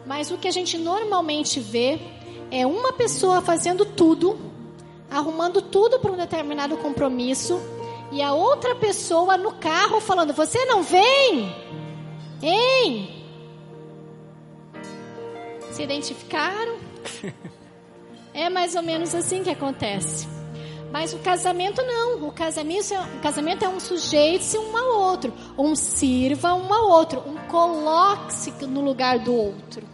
Mas 0.07 0.31
o 0.31 0.39
que 0.39 0.49
a 0.49 0.53
gente 0.53 0.79
normalmente 0.79 1.61
vê 1.61 2.01
é 2.51 2.66
uma 2.66 2.95
pessoa 2.95 3.43
fazendo 3.43 3.85
tudo, 3.85 4.39
arrumando 5.11 5.61
tudo 5.61 5.99
para 5.99 6.12
um 6.12 6.16
determinado 6.16 6.79
compromisso 6.79 7.61
e 8.11 8.23
a 8.23 8.33
outra 8.33 8.75
pessoa 8.75 9.37
no 9.37 9.53
carro 9.53 10.01
falando: 10.01 10.33
Você 10.33 10.65
não 10.65 10.83
vem? 10.83 11.55
Hein? 12.43 13.25
Se 15.71 15.83
identificaram? 15.83 16.79
É 18.33 18.49
mais 18.49 18.77
ou 18.77 18.83
menos 18.83 19.13
assim 19.13 19.43
que 19.43 19.51
acontece. 19.51 20.29
Mas 20.93 21.13
o 21.13 21.19
casamento 21.19 21.83
não. 21.83 22.29
O 22.29 22.33
casamento, 22.33 22.95
é, 22.95 23.01
o 23.01 23.21
casamento 23.21 23.65
é 23.65 23.69
um 23.69 23.81
sujeito-se 23.81 24.57
um 24.57 24.77
ao 24.77 25.01
outro. 25.01 25.33
Um 25.59 25.75
sirva 25.75 26.55
um 26.55 26.73
ao 26.73 26.89
outro. 26.89 27.21
Um 27.27 27.37
coloque-se 27.49 28.53
no 28.67 28.81
lugar 28.81 29.19
do 29.19 29.35
outro. 29.35 29.87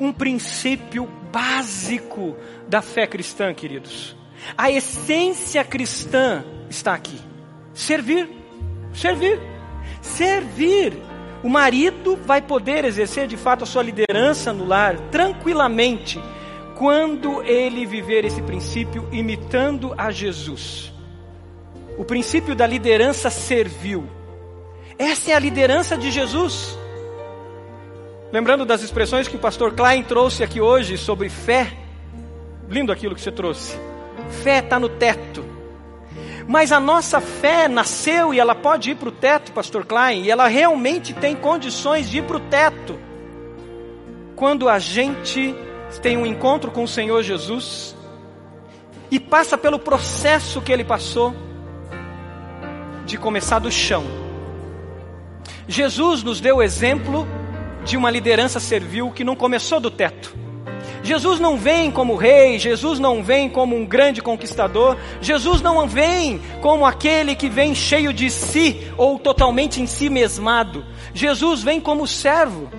um 0.00 0.12
princípio 0.12 1.06
básico 1.30 2.34
da 2.66 2.82
fé 2.82 3.06
cristã, 3.06 3.52
queridos. 3.54 4.16
A 4.56 4.70
essência 4.70 5.62
cristã 5.64 6.44
está 6.68 6.94
aqui: 6.94 7.20
servir, 7.74 8.28
servir, 8.92 9.40
servir. 10.00 10.96
O 11.42 11.48
marido 11.48 12.16
vai 12.24 12.40
poder 12.40 12.84
exercer 12.84 13.26
de 13.26 13.36
fato 13.36 13.64
a 13.64 13.66
sua 13.66 13.82
liderança 13.82 14.52
no 14.52 14.64
lar 14.64 14.96
tranquilamente 15.10 16.20
quando 16.76 17.42
ele 17.42 17.84
viver 17.84 18.24
esse 18.24 18.40
princípio 18.42 19.08
imitando 19.12 19.94
a 19.98 20.10
Jesus. 20.10 20.92
O 21.98 22.04
princípio 22.04 22.54
da 22.54 22.66
liderança 22.66 23.28
servil. 23.28 24.08
Essa 24.98 25.32
é 25.32 25.34
a 25.34 25.38
liderança 25.38 25.96
de 25.96 26.10
Jesus. 26.10 26.78
Lembrando 28.32 28.64
das 28.64 28.82
expressões 28.82 29.28
que 29.28 29.36
o 29.36 29.38
pastor 29.38 29.74
Klein 29.74 30.02
trouxe 30.02 30.42
aqui 30.42 30.60
hoje 30.60 30.96
sobre 30.96 31.28
fé. 31.28 31.72
Lindo 32.68 32.90
aquilo 32.90 33.14
que 33.14 33.20
você 33.20 33.32
trouxe. 33.32 33.78
Fé 34.42 34.60
está 34.60 34.80
no 34.80 34.88
teto. 34.88 35.44
Mas 36.52 36.70
a 36.70 36.78
nossa 36.78 37.18
fé 37.18 37.66
nasceu 37.66 38.34
e 38.34 38.38
ela 38.38 38.54
pode 38.54 38.90
ir 38.90 38.96
para 38.96 39.08
o 39.08 39.12
teto, 39.12 39.52
pastor 39.52 39.86
Klein, 39.86 40.24
e 40.24 40.30
ela 40.30 40.48
realmente 40.48 41.14
tem 41.14 41.34
condições 41.34 42.10
de 42.10 42.18
ir 42.18 42.24
para 42.24 42.36
o 42.36 42.40
teto. 42.40 42.98
Quando 44.36 44.68
a 44.68 44.78
gente 44.78 45.54
tem 46.02 46.18
um 46.18 46.26
encontro 46.26 46.70
com 46.70 46.84
o 46.84 46.88
Senhor 46.88 47.22
Jesus 47.22 47.96
e 49.10 49.18
passa 49.18 49.56
pelo 49.56 49.78
processo 49.78 50.60
que 50.60 50.70
ele 50.70 50.84
passou 50.84 51.34
de 53.06 53.16
começar 53.16 53.58
do 53.58 53.70
chão. 53.70 54.04
Jesus 55.66 56.22
nos 56.22 56.38
deu 56.38 56.56
o 56.56 56.62
exemplo 56.62 57.26
de 57.82 57.96
uma 57.96 58.10
liderança 58.10 58.60
servil 58.60 59.10
que 59.10 59.24
não 59.24 59.34
começou 59.34 59.80
do 59.80 59.90
teto. 59.90 60.36
Jesus 61.02 61.40
não 61.40 61.56
vem 61.56 61.90
como 61.90 62.14
rei, 62.14 62.58
Jesus 62.58 63.00
não 63.00 63.22
vem 63.22 63.48
como 63.48 63.76
um 63.76 63.84
grande 63.84 64.22
conquistador, 64.22 64.96
Jesus 65.20 65.60
não 65.60 65.86
vem 65.88 66.40
como 66.60 66.86
aquele 66.86 67.34
que 67.34 67.48
vem 67.48 67.74
cheio 67.74 68.12
de 68.12 68.30
si 68.30 68.92
ou 68.96 69.18
totalmente 69.18 69.82
em 69.82 69.86
si 69.86 70.08
mesmado. 70.08 70.84
Jesus 71.12 71.62
vem 71.62 71.80
como 71.80 72.06
servo, 72.06 72.70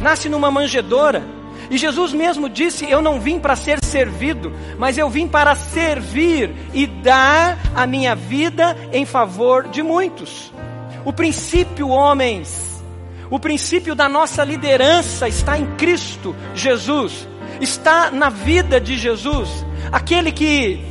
nasce 0.00 0.28
numa 0.28 0.50
manjedoura. 0.50 1.22
E 1.70 1.76
Jesus 1.76 2.12
mesmo 2.12 2.48
disse: 2.48 2.88
Eu 2.88 3.02
não 3.02 3.20
vim 3.20 3.40
para 3.40 3.56
ser 3.56 3.82
servido, 3.82 4.52
mas 4.78 4.96
eu 4.96 5.08
vim 5.08 5.26
para 5.26 5.56
servir 5.56 6.54
e 6.72 6.86
dar 6.86 7.58
a 7.74 7.86
minha 7.86 8.14
vida 8.14 8.76
em 8.92 9.04
favor 9.04 9.68
de 9.68 9.82
muitos. 9.82 10.52
O 11.04 11.12
princípio, 11.12 11.88
homens, 11.88 12.82
o 13.28 13.40
princípio 13.40 13.94
da 13.94 14.08
nossa 14.08 14.44
liderança 14.44 15.26
está 15.26 15.58
em 15.58 15.66
Cristo 15.76 16.36
Jesus 16.54 17.26
está 17.64 18.10
na 18.10 18.28
vida 18.28 18.80
de 18.80 18.96
Jesus, 18.96 19.64
aquele 19.90 20.32
que, 20.32 20.84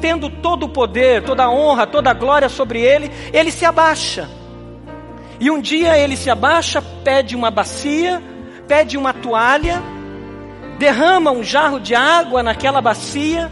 tendo 0.00 0.28
todo 0.28 0.64
o 0.64 0.68
poder, 0.68 1.22
toda 1.22 1.44
a 1.44 1.50
honra, 1.50 1.86
toda 1.86 2.10
a 2.10 2.14
glória 2.14 2.48
sobre 2.48 2.80
ele, 2.80 3.10
ele 3.32 3.50
se 3.50 3.64
abaixa. 3.64 4.28
E 5.38 5.50
um 5.50 5.60
dia 5.60 5.98
ele 5.98 6.16
se 6.16 6.30
abaixa, 6.30 6.82
pede 7.04 7.36
uma 7.36 7.50
bacia, 7.50 8.22
pede 8.66 8.96
uma 8.96 9.12
toalha, 9.12 9.82
derrama 10.78 11.30
um 11.30 11.42
jarro 11.42 11.78
de 11.78 11.94
água 11.94 12.42
naquela 12.42 12.80
bacia, 12.80 13.50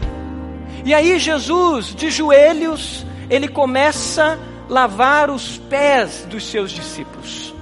e 0.83 0.93
aí 0.93 1.17
Jesus, 1.17 1.95
de 1.95 2.11
joelhos, 2.11 3.05
ele 3.29 3.47
começa 3.47 4.37
a 4.69 4.71
lavar 4.71 5.31
os 5.31 5.57
pés 5.57 6.25
dos 6.29 6.45
seus 6.45 6.71
discípulos. 6.71 7.53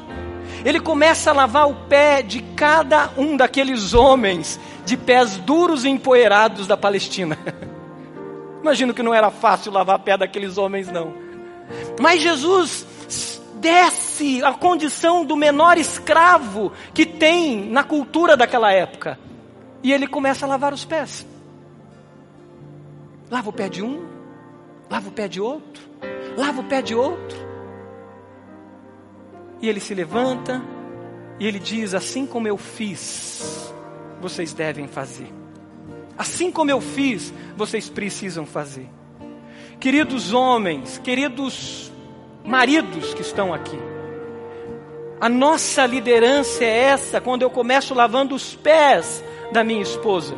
Ele 0.65 0.79
começa 0.79 1.29
a 1.29 1.33
lavar 1.33 1.69
o 1.69 1.75
pé 1.87 2.21
de 2.21 2.41
cada 2.55 3.09
um 3.17 3.35
daqueles 3.35 3.93
homens 3.93 4.59
de 4.85 4.97
pés 4.97 5.37
duros 5.37 5.85
e 5.85 5.89
empoeirados 5.89 6.67
da 6.67 6.77
Palestina. 6.77 7.37
Imagino 8.61 8.93
que 8.93 9.03
não 9.03 9.13
era 9.13 9.29
fácil 9.29 9.71
lavar 9.71 9.99
pé 9.99 10.17
daqueles 10.17 10.57
homens, 10.57 10.89
não. 10.89 11.13
Mas 11.99 12.21
Jesus 12.21 12.85
desce 13.55 14.43
a 14.43 14.53
condição 14.53 15.25
do 15.25 15.35
menor 15.35 15.77
escravo 15.77 16.71
que 16.93 17.05
tem 17.05 17.69
na 17.69 17.83
cultura 17.83 18.35
daquela 18.35 18.71
época. 18.71 19.19
E 19.81 19.91
ele 19.91 20.07
começa 20.07 20.45
a 20.45 20.49
lavar 20.49 20.73
os 20.73 20.85
pés. 20.85 21.25
Lava 23.29 23.49
o 23.49 23.53
pé 23.53 23.67
de 23.67 23.81
um, 23.81 24.05
lava 24.89 25.09
o 25.09 25.11
pé 25.11 25.27
de 25.27 25.41
outro, 25.41 25.83
lava 26.37 26.61
o 26.61 26.63
pé 26.65 26.81
de 26.81 26.93
outro. 26.93 27.37
E 29.61 29.67
ele 29.67 29.79
se 29.79 29.93
levanta 29.93 30.61
e 31.39 31.47
ele 31.47 31.59
diz: 31.59 31.93
Assim 31.93 32.25
como 32.25 32.47
eu 32.47 32.57
fiz 32.57 33.62
vocês 34.23 34.53
devem 34.53 34.87
fazer. 34.87 35.27
Assim 36.17 36.49
como 36.49 36.71
eu 36.71 36.79
fiz, 36.79 37.33
vocês 37.57 37.89
precisam 37.89 38.45
fazer. 38.45 38.89
Queridos 39.81 40.31
homens, 40.31 40.97
queridos 41.03 41.91
maridos 42.45 43.13
que 43.13 43.21
estão 43.21 43.53
aqui, 43.53 43.77
a 45.19 45.27
nossa 45.27 45.85
liderança 45.85 46.63
é 46.63 46.83
essa 46.83 47.19
quando 47.19 47.41
eu 47.41 47.49
começo 47.49 47.93
lavando 47.93 48.33
os 48.33 48.55
pés 48.55 49.21
da 49.51 49.61
minha 49.61 49.81
esposa. 49.81 50.35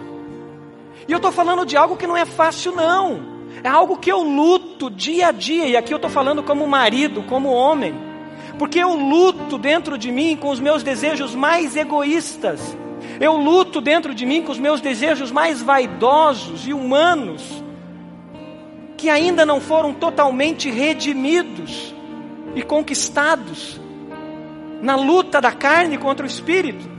E 1.07 1.11
eu 1.11 1.17
estou 1.17 1.31
falando 1.31 1.63
de 1.63 1.77
algo 1.77 1.95
que 1.95 2.07
não 2.07 2.17
é 2.17 2.25
fácil, 2.25 2.71
não. 2.75 3.35
É 3.63 3.69
algo 3.69 3.97
que 3.97 4.11
eu 4.11 4.23
luto 4.23 4.89
dia 4.89 5.27
a 5.27 5.31
dia, 5.31 5.67
e 5.67 5.77
aqui 5.77 5.93
eu 5.93 5.97
estou 5.97 6.09
falando 6.09 6.41
como 6.41 6.65
marido, 6.65 7.21
como 7.23 7.49
homem, 7.49 7.95
porque 8.57 8.79
eu 8.79 8.95
luto 8.95 9.59
dentro 9.59 9.95
de 9.95 10.11
mim 10.11 10.35
com 10.35 10.49
os 10.49 10.59
meus 10.59 10.81
desejos 10.81 11.35
mais 11.35 11.75
egoístas 11.75 12.75
eu 13.19 13.37
luto 13.37 13.79
dentro 13.79 14.13
de 14.13 14.25
mim 14.25 14.41
com 14.41 14.51
os 14.51 14.59
meus 14.59 14.81
desejos 14.81 15.31
mais 15.31 15.61
vaidosos 15.61 16.67
e 16.67 16.73
humanos, 16.73 17.63
que 18.97 19.09
ainda 19.09 19.45
não 19.45 19.59
foram 19.59 19.93
totalmente 19.93 20.69
redimidos 20.69 21.93
e 22.55 22.61
conquistados 22.61 23.79
na 24.81 24.95
luta 24.95 25.41
da 25.41 25.51
carne 25.51 25.97
contra 25.97 26.25
o 26.25 26.29
espírito. 26.29 26.89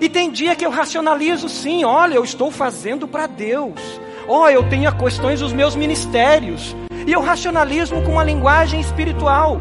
E 0.00 0.08
tem 0.08 0.30
dia 0.30 0.56
que 0.56 0.64
eu 0.64 0.70
racionalizo 0.70 1.48
sim, 1.48 1.84
olha, 1.84 2.14
eu 2.14 2.24
estou 2.24 2.50
fazendo 2.50 3.06
para 3.06 3.26
Deus. 3.26 4.00
Ó, 4.26 4.44
oh, 4.44 4.48
eu 4.48 4.68
tenho 4.68 4.90
questões 4.96 5.40
dos 5.40 5.52
meus 5.52 5.76
ministérios. 5.76 6.74
E 7.06 7.12
eu 7.12 7.20
racionalizo 7.20 7.94
com 8.02 8.12
uma 8.12 8.24
linguagem 8.24 8.80
espiritual. 8.80 9.60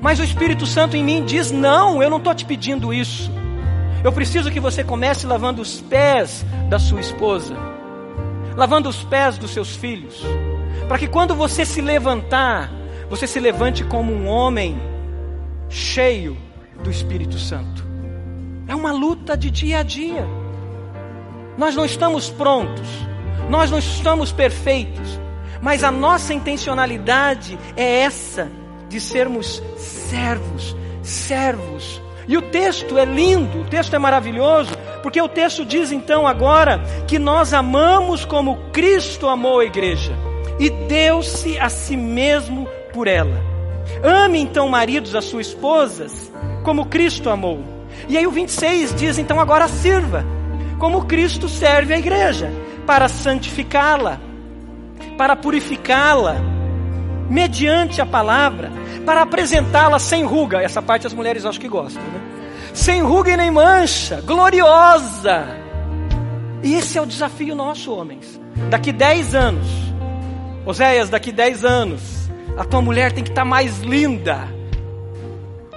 Mas 0.00 0.20
o 0.20 0.24
Espírito 0.24 0.66
Santo 0.66 0.96
em 0.96 1.02
mim 1.02 1.24
diz: 1.24 1.50
não, 1.50 2.02
eu 2.02 2.10
não 2.10 2.18
estou 2.18 2.34
te 2.34 2.44
pedindo 2.44 2.92
isso. 2.92 3.30
Eu 4.02 4.12
preciso 4.12 4.50
que 4.50 4.60
você 4.60 4.84
comece 4.84 5.26
lavando 5.26 5.60
os 5.60 5.80
pés 5.80 6.44
da 6.68 6.78
sua 6.78 7.00
esposa, 7.00 7.56
lavando 8.56 8.88
os 8.88 9.02
pés 9.02 9.36
dos 9.36 9.50
seus 9.50 9.74
filhos, 9.74 10.22
para 10.86 10.98
que 10.98 11.08
quando 11.08 11.34
você 11.34 11.64
se 11.64 11.80
levantar, 11.80 12.70
você 13.10 13.26
se 13.26 13.40
levante 13.40 13.82
como 13.84 14.12
um 14.12 14.28
homem 14.28 14.80
cheio 15.68 16.36
do 16.82 16.90
Espírito 16.90 17.38
Santo. 17.38 17.84
É 18.68 18.74
uma 18.74 18.92
luta 18.92 19.36
de 19.36 19.50
dia 19.50 19.80
a 19.80 19.82
dia. 19.82 20.24
Nós 21.56 21.74
não 21.74 21.84
estamos 21.84 22.30
prontos, 22.30 22.88
nós 23.50 23.68
não 23.68 23.78
estamos 23.78 24.30
perfeitos, 24.30 25.18
mas 25.60 25.82
a 25.82 25.90
nossa 25.90 26.32
intencionalidade 26.32 27.58
é 27.76 28.00
essa 28.02 28.48
de 28.88 29.00
sermos 29.00 29.60
servos, 29.76 30.76
servos 31.02 32.00
e 32.28 32.36
o 32.36 32.42
texto 32.42 32.98
é 32.98 33.06
lindo, 33.06 33.62
o 33.62 33.64
texto 33.64 33.96
é 33.96 33.98
maravilhoso, 33.98 34.70
porque 35.02 35.20
o 35.20 35.28
texto 35.28 35.64
diz 35.64 35.90
então 35.90 36.26
agora 36.26 36.78
que 37.06 37.18
nós 37.18 37.54
amamos 37.54 38.26
como 38.26 38.56
Cristo 38.70 39.26
amou 39.26 39.60
a 39.60 39.64
igreja 39.64 40.12
e 40.60 40.68
deu-se 40.68 41.58
a 41.58 41.70
si 41.70 41.96
mesmo 41.96 42.68
por 42.92 43.08
ela. 43.08 43.42
Ame 44.04 44.40
então, 44.40 44.68
maridos, 44.68 45.14
as 45.14 45.24
suas 45.24 45.46
esposas, 45.46 46.30
como 46.62 46.84
Cristo 46.84 47.30
amou. 47.30 47.64
E 48.06 48.18
aí 48.18 48.26
o 48.26 48.30
26 48.30 48.94
diz 48.94 49.18
então 49.18 49.40
agora 49.40 49.66
sirva, 49.66 50.22
como 50.78 51.06
Cristo 51.06 51.48
serve 51.48 51.94
a 51.94 51.98
igreja, 51.98 52.52
para 52.86 53.08
santificá-la, 53.08 54.20
para 55.16 55.34
purificá-la, 55.34 56.36
mediante 57.28 58.00
a 58.00 58.06
palavra, 58.06 58.70
para 59.04 59.22
apresentá-la 59.22 59.98
sem 59.98 60.24
ruga. 60.24 60.62
Essa 60.62 60.80
parte 60.80 61.06
as 61.06 61.14
mulheres 61.14 61.44
acho 61.44 61.60
que 61.60 61.68
gostam, 61.68 62.02
né? 62.02 62.20
Sem 62.72 63.02
ruga 63.02 63.32
e 63.32 63.36
nem 63.36 63.50
mancha, 63.50 64.20
gloriosa. 64.24 65.46
E 66.62 66.74
esse 66.74 66.98
é 66.98 67.02
o 67.02 67.06
desafio 67.06 67.54
nosso, 67.54 67.92
homens. 67.92 68.40
Daqui 68.70 68.92
10 68.92 69.34
anos, 69.34 69.68
Oséias, 70.66 71.08
daqui 71.08 71.32
10 71.32 71.64
anos, 71.64 72.28
a 72.56 72.64
tua 72.64 72.82
mulher 72.82 73.12
tem 73.12 73.22
que 73.22 73.30
estar 73.30 73.42
tá 73.42 73.48
mais 73.48 73.78
linda. 73.80 74.48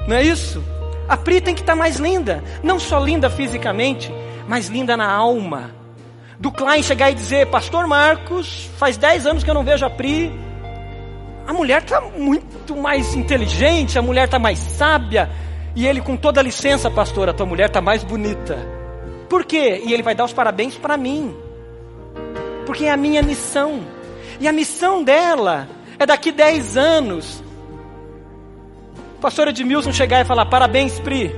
Não 0.08 0.16
é 0.16 0.24
isso? 0.24 0.64
A 1.08 1.16
Pri 1.16 1.42
tem 1.42 1.54
que 1.54 1.62
estar 1.62 1.74
tá 1.74 1.80
mais 1.80 1.98
linda. 1.98 2.44
Não 2.64 2.80
só 2.80 3.00
linda 3.00 3.30
fisicamente, 3.30 4.12
mas 4.48 4.68
linda 4.68 4.98
na 4.98 5.10
alma. 5.10 5.72
Do 6.40 6.52
Klein 6.52 6.82
chegar 6.82 7.12
e 7.12 7.14
dizer, 7.14 7.48
Pastor 7.48 7.86
Marcos, 7.86 8.70
faz 8.78 8.98
10 8.98 9.28
anos 9.28 9.44
que 9.44 9.50
eu 9.50 9.54
não 9.54 9.64
vejo 9.64 9.86
a 9.86 9.90
Pri 9.90 10.32
a 11.48 11.54
mulher 11.54 11.82
está 11.82 12.02
muito 12.02 12.76
mais 12.76 13.16
inteligente, 13.16 13.98
a 13.98 14.02
mulher 14.02 14.26
está 14.26 14.40
mais 14.40 14.60
sábia. 14.60 15.30
E 15.76 15.88
ele, 15.88 16.02
com 16.02 16.18
toda 16.18 16.40
a 16.40 16.44
licença, 16.44 16.90
pastor, 16.90 17.30
a 17.30 17.34
tua 17.34 17.46
mulher 17.46 17.68
está 17.68 17.82
mais 17.82 18.04
bonita. 18.04 18.58
Por 19.30 19.46
quê? 19.46 19.82
E 19.86 19.94
ele 19.94 20.04
vai 20.04 20.14
dar 20.14 20.26
os 20.26 20.34
parabéns 20.34 20.76
para 20.76 20.98
mim. 20.98 21.36
Porque 22.66 22.86
é 22.86 22.92
a 22.92 22.98
minha 22.98 23.22
missão. 23.22 23.82
E 24.40 24.48
a 24.48 24.52
missão 24.52 25.04
dela 25.04 25.68
é 25.98 26.06
daqui 26.06 26.32
10 26.32 26.78
anos. 26.78 27.44
Pastor 29.22 29.48
Edmilson 29.48 29.92
chegar 29.92 30.22
e 30.22 30.26
falar: 30.26 30.48
Parabéns, 30.48 31.00
Pri. 31.00 31.34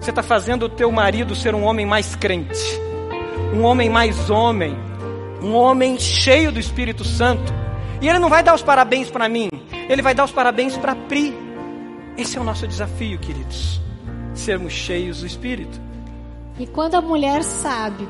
Você 0.00 0.10
está 0.10 0.22
fazendo 0.22 0.64
o 0.64 0.68
teu 0.68 0.90
marido 0.90 1.34
ser 1.34 1.54
um 1.54 1.62
homem 1.62 1.86
mais 1.86 2.16
crente, 2.16 2.58
um 3.54 3.62
homem 3.62 3.88
mais 3.88 4.30
homem, 4.30 4.76
um 5.40 5.54
homem 5.54 5.96
cheio 5.98 6.50
do 6.50 6.58
Espírito 6.58 7.04
Santo. 7.04 7.52
E 8.02 8.08
ele 8.08 8.18
não 8.18 8.28
vai 8.28 8.42
dar 8.42 8.52
os 8.52 8.62
parabéns 8.62 9.08
para 9.08 9.28
mim, 9.28 9.48
ele 9.88 10.02
vai 10.02 10.12
dar 10.12 10.24
os 10.24 10.32
parabéns 10.32 10.76
para 10.76 10.92
Pri. 10.92 11.32
Esse 12.18 12.36
é 12.36 12.40
o 12.40 12.44
nosso 12.44 12.66
desafio, 12.66 13.16
queridos. 13.20 13.80
Sermos 14.34 14.72
cheios 14.72 15.20
do 15.20 15.26
Espírito. 15.26 15.80
E 16.58 16.66
quando 16.66 16.96
a 16.96 17.00
mulher 17.00 17.44
sabe, 17.44 18.08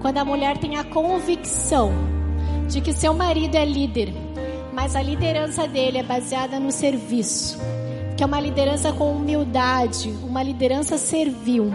quando 0.00 0.16
a 0.16 0.24
mulher 0.24 0.56
tem 0.56 0.78
a 0.78 0.84
convicção 0.84 1.92
de 2.68 2.80
que 2.80 2.94
seu 2.94 3.12
marido 3.12 3.54
é 3.54 3.66
líder, 3.66 4.14
mas 4.72 4.96
a 4.96 5.02
liderança 5.02 5.68
dele 5.68 5.98
é 5.98 6.02
baseada 6.02 6.58
no 6.58 6.72
serviço, 6.72 7.58
que 8.16 8.22
é 8.22 8.26
uma 8.26 8.40
liderança 8.40 8.94
com 8.94 9.12
humildade, 9.12 10.08
uma 10.22 10.42
liderança 10.42 10.96
servil. 10.96 11.70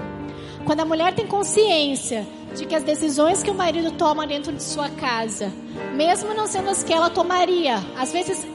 Quando 0.65 0.79
a 0.79 0.85
mulher 0.85 1.13
tem 1.13 1.27
consciência 1.27 2.25
de 2.55 2.65
que 2.65 2.75
as 2.75 2.83
decisões 2.83 3.41
que 3.41 3.51
o 3.51 3.55
marido 3.55 3.91
toma 3.91 4.27
dentro 4.27 4.53
de 4.53 4.61
sua 4.61 4.89
casa, 4.89 5.51
mesmo 5.93 6.33
não 6.33 6.47
sendo 6.47 6.69
as 6.69 6.83
que 6.83 6.93
ela 6.93 7.09
tomaria, 7.09 7.77
às 7.97 8.11
vezes 8.11 8.45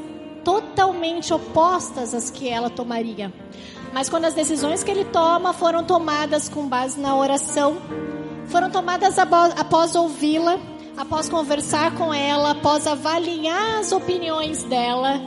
totalmente 0.45 1.33
opostas 1.35 2.15
às 2.15 2.31
que 2.31 2.49
ela 2.49 2.71
tomaria, 2.71 3.33
mas 3.93 4.09
quando 4.09 4.27
as 4.27 4.35
decisões 4.35 4.83
que 4.85 4.91
ele 4.91 5.05
toma 5.05 5.53
foram 5.53 5.85
tomadas 5.85 6.49
com 6.49 6.69
base 6.69 7.01
na 7.01 7.17
oração, 7.17 7.79
foram 8.47 8.71
tomadas 8.71 9.19
após 9.19 9.95
ouvi-la, 9.95 10.59
após 10.97 11.29
conversar 11.29 11.95
com 11.95 12.13
ela, 12.13 12.53
após 12.53 12.87
avaliar 12.87 13.81
as 13.81 13.93
opiniões 13.93 14.63
dela, 14.65 15.21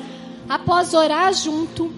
após 0.49 0.93
orar 0.93 1.33
junto, 1.33 1.91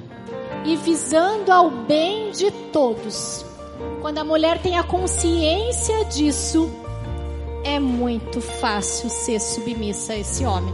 e 0.66 0.76
visando 0.76 1.52
ao 1.52 1.70
bem 1.70 2.32
de 2.32 2.50
todos. 2.72 3.46
Quando 4.04 4.18
a 4.18 4.24
mulher 4.26 4.62
tem 4.62 4.78
a 4.78 4.84
consciência 4.84 6.04
disso, 6.04 6.70
é 7.64 7.80
muito 7.80 8.42
fácil 8.42 9.10
ser 9.10 9.40
submissa 9.40 10.12
a 10.12 10.18
esse 10.18 10.46
homem. 10.46 10.74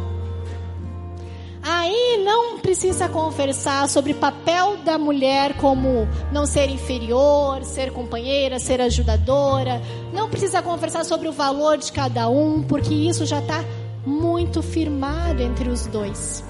Aí 1.62 2.24
não 2.26 2.58
precisa 2.58 3.08
conversar 3.08 3.88
sobre 3.88 4.16
papel 4.16 4.78
da 4.78 4.98
mulher 4.98 5.56
como 5.58 6.08
não 6.32 6.48
ser 6.48 6.72
inferior, 6.72 7.64
ser 7.64 7.92
companheira, 7.92 8.58
ser 8.58 8.82
ajudadora. 8.82 9.80
Não 10.12 10.28
precisa 10.28 10.64
conversar 10.64 11.06
sobre 11.06 11.28
o 11.28 11.32
valor 11.32 11.78
de 11.78 11.92
cada 11.92 12.28
um, 12.30 12.64
porque 12.64 12.96
isso 12.96 13.28
já 13.28 13.38
está 13.38 13.64
muito 14.04 14.64
firmado 14.64 15.44
entre 15.44 15.70
os 15.70 15.86
dois. 15.86 16.44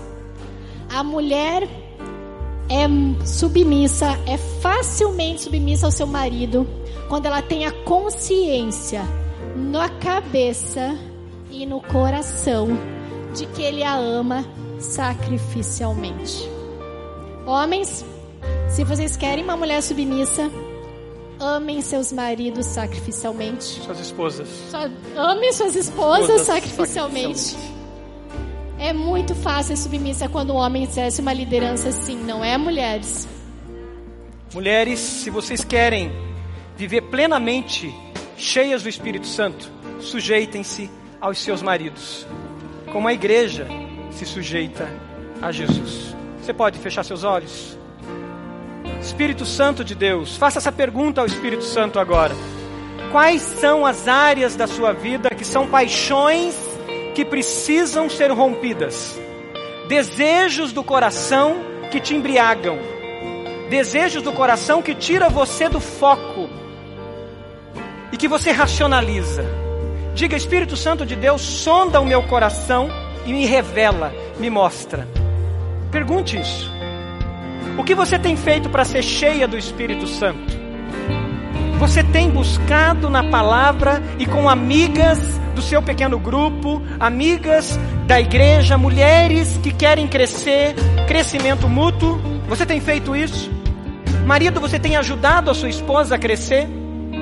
A 0.89 1.03
mulher 1.03 1.67
é 2.69 2.87
submissa, 3.25 4.17
é 4.27 4.37
facilmente 4.37 5.41
submissa 5.41 5.87
ao 5.87 5.91
seu 5.91 6.05
marido 6.05 6.67
quando 7.07 7.25
ela 7.25 7.41
tem 7.41 7.65
a 7.65 7.71
consciência 7.83 9.01
na 9.55 9.89
cabeça 9.89 10.95
e 11.49 11.65
no 11.65 11.81
coração 11.81 12.67
de 13.35 13.47
que 13.47 13.63
ele 13.63 13.83
a 13.83 13.95
ama 13.95 14.45
sacrificialmente. 14.79 16.49
Homens, 17.45 18.05
se 18.69 18.83
vocês 18.83 19.17
querem 19.17 19.43
uma 19.43 19.57
mulher 19.57 19.81
submissa, 19.81 20.51
amem 21.39 21.81
seus 21.81 22.11
maridos 22.11 22.67
sacrificialmente. 22.67 23.81
Suas 23.81 23.99
esposas. 23.99 24.47
Amem 25.15 25.51
suas 25.51 25.75
esposas, 25.75 26.41
sacrificialmente. 26.41 27.39
sacrificialmente. 27.39 27.78
É 28.79 28.93
muito 28.93 29.35
fácil 29.35 29.75
ser 29.75 29.83
submissa 29.83 30.29
quando 30.29 30.51
o 30.51 30.55
homem 30.55 30.83
exerce 30.83 31.19
uma 31.19 31.33
liderança 31.33 31.89
assim, 31.89 32.15
não 32.15 32.43
é, 32.43 32.57
mulheres? 32.57 33.27
Mulheres, 34.53 35.01
se 35.01 35.29
vocês 35.29 35.65
querem 35.65 36.09
viver 36.77 37.01
plenamente 37.01 37.93
cheias 38.37 38.81
do 38.81 38.87
Espírito 38.87 39.27
Santo, 39.27 39.69
sujeitem-se 39.99 40.89
aos 41.19 41.39
seus 41.39 41.61
maridos, 41.61 42.25
como 42.89 43.09
a 43.09 43.13
igreja 43.13 43.67
se 44.11 44.25
sujeita 44.25 44.89
a 45.41 45.51
Jesus. 45.51 46.15
Você 46.41 46.53
pode 46.53 46.79
fechar 46.79 47.03
seus 47.03 47.25
olhos? 47.25 47.77
Espírito 49.01 49.45
Santo 49.45 49.83
de 49.83 49.93
Deus, 49.93 50.37
faça 50.37 50.57
essa 50.57 50.71
pergunta 50.71 51.19
ao 51.19 51.27
Espírito 51.27 51.65
Santo 51.65 51.99
agora. 51.99 52.33
Quais 53.11 53.41
são 53.41 53.85
as 53.85 54.07
áreas 54.07 54.55
da 54.55 54.67
sua 54.67 54.93
vida 54.93 55.29
que 55.31 55.43
são 55.43 55.67
paixões 55.67 56.55
que 57.19 57.25
precisam 57.25 58.09
ser 58.09 58.31
rompidas, 58.31 59.19
desejos 59.89 60.71
do 60.71 60.81
coração 60.81 61.57
que 61.91 61.99
te 61.99 62.15
embriagam, 62.15 62.79
desejos 63.69 64.23
do 64.23 64.31
coração 64.31 64.81
que 64.81 64.95
tira 64.95 65.27
você 65.27 65.67
do 65.67 65.81
foco 65.81 66.49
e 68.09 68.15
que 68.15 68.25
você 68.25 68.51
racionaliza. 68.51 69.43
Diga, 70.15 70.37
Espírito 70.37 70.77
Santo 70.77 71.05
de 71.05 71.17
Deus, 71.17 71.41
sonda 71.41 71.99
o 71.99 72.05
meu 72.05 72.23
coração 72.23 72.87
e 73.25 73.33
me 73.33 73.45
revela, 73.45 74.13
me 74.39 74.49
mostra. 74.49 75.05
Pergunte 75.91 76.39
isso. 76.39 76.71
O 77.77 77.83
que 77.83 77.95
você 77.95 78.17
tem 78.17 78.37
feito 78.37 78.69
para 78.69 78.85
ser 78.85 79.03
cheia 79.03 79.45
do 79.45 79.57
Espírito 79.57 80.07
Santo? 80.07 80.58
Você 81.79 82.03
tem 82.03 82.29
buscado 82.29 83.09
na 83.09 83.23
palavra 83.23 84.03
e 84.19 84.25
com 84.25 84.49
amigas 84.49 85.17
do 85.55 85.61
seu 85.61 85.81
pequeno 85.81 86.19
grupo, 86.19 86.81
amigas 86.99 87.79
da 88.05 88.19
igreja, 88.19 88.77
mulheres 88.77 89.57
que 89.63 89.71
querem 89.71 90.05
crescer, 90.05 90.75
crescimento 91.07 91.69
mútuo. 91.69 92.19
Você 92.49 92.65
tem 92.65 92.81
feito 92.81 93.15
isso? 93.15 93.49
Marido, 94.25 94.59
você 94.59 94.77
tem 94.77 94.97
ajudado 94.97 95.49
a 95.49 95.53
sua 95.53 95.69
esposa 95.69 96.15
a 96.15 96.19
crescer? 96.19 96.67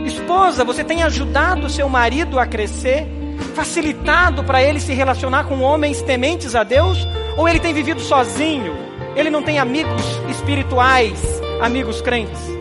Esposa, 0.07 0.63
você 0.63 0.83
tem 0.83 1.03
ajudado 1.03 1.67
o 1.67 1.69
seu 1.69 1.87
marido 1.87 2.39
a 2.39 2.47
crescer? 2.47 3.07
Facilitado 3.53 4.43
para 4.43 4.63
ele 4.63 4.79
se 4.79 4.91
relacionar 4.91 5.43
com 5.43 5.61
homens 5.61 6.01
tementes 6.01 6.55
a 6.55 6.63
Deus? 6.63 7.07
Ou 7.37 7.47
ele 7.47 7.59
tem 7.59 7.75
vivido 7.75 8.01
sozinho? 8.01 8.73
Ele 9.15 9.29
não 9.29 9.43
tem 9.43 9.59
amigos 9.59 10.01
espirituais, 10.31 11.21
amigos 11.61 12.01
crentes? 12.01 12.56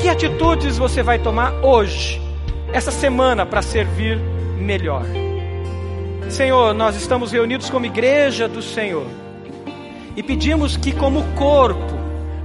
Que 0.00 0.08
atitudes 0.08 0.78
você 0.78 1.02
vai 1.02 1.18
tomar 1.18 1.52
hoje, 1.62 2.20
essa 2.72 2.90
semana, 2.90 3.44
para 3.44 3.60
servir 3.60 4.18
melhor. 4.58 5.04
Senhor, 6.30 6.72
nós 6.72 6.96
estamos 6.96 7.32
reunidos 7.32 7.68
como 7.68 7.84
igreja 7.84 8.48
do 8.48 8.62
Senhor 8.62 9.06
e 10.16 10.22
pedimos 10.22 10.76
que, 10.76 10.92
como 10.92 11.22
corpo, 11.34 11.98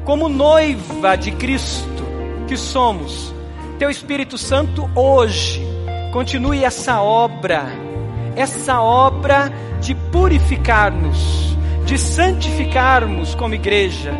como 0.03 0.27
noiva 0.27 1.15
de 1.15 1.31
Cristo 1.31 2.03
que 2.45 2.57
somos, 2.57 3.33
Teu 3.79 3.89
Espírito 3.89 4.37
Santo 4.37 4.89
hoje 4.93 5.61
continue 6.11 6.63
essa 6.63 7.01
obra, 7.01 7.67
essa 8.35 8.81
obra 8.81 9.49
de 9.79 9.95
purificar-nos, 9.95 11.55
de 11.85 11.97
santificarmos 11.97 13.33
como 13.33 13.53
igreja, 13.53 14.13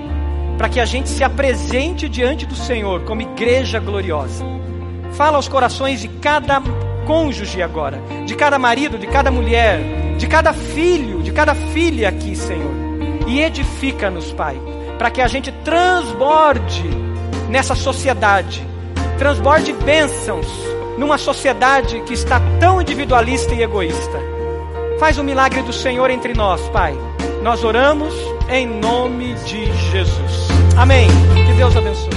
para 0.57 0.69
que 0.69 0.79
a 0.79 0.85
gente 0.85 1.09
se 1.09 1.23
apresente 1.23 2.07
diante 2.07 2.45
do 2.45 2.55
Senhor 2.55 3.01
como 3.01 3.21
igreja 3.21 3.79
gloriosa. 3.79 4.43
Fala 5.13 5.37
aos 5.37 5.47
corações 5.47 6.01
de 6.01 6.07
cada 6.07 6.61
cônjuge 7.05 7.61
agora, 7.61 8.01
de 8.25 8.35
cada 8.35 8.57
marido, 8.57 8.97
de 8.97 9.07
cada 9.07 9.31
mulher, 9.31 9.79
de 10.17 10.27
cada 10.27 10.53
filho, 10.53 11.21
de 11.21 11.31
cada 11.31 11.53
filha 11.53 12.09
aqui, 12.09 12.35
Senhor. 12.35 12.71
E 13.27 13.41
edifica-nos, 13.41 14.31
Pai, 14.33 14.59
para 14.97 15.09
que 15.09 15.21
a 15.21 15.27
gente 15.27 15.51
transborde 15.63 16.83
nessa 17.49 17.75
sociedade, 17.75 18.65
transborde 19.17 19.73
bênçãos 19.73 20.47
numa 20.97 21.17
sociedade 21.17 22.01
que 22.01 22.13
está 22.13 22.41
tão 22.59 22.81
individualista 22.81 23.53
e 23.53 23.61
egoísta. 23.61 24.19
Faz 24.99 25.17
o 25.17 25.23
milagre 25.23 25.61
do 25.61 25.73
Senhor 25.73 26.09
entre 26.09 26.33
nós, 26.33 26.61
Pai. 26.69 26.97
Nós 27.41 27.63
oramos 27.63 28.13
em 28.49 28.67
nome 28.67 29.33
de 29.45 29.65
Jesus. 29.91 30.47
Amém. 30.77 31.07
Que 31.45 31.53
Deus 31.53 31.75
abençoe. 31.75 32.15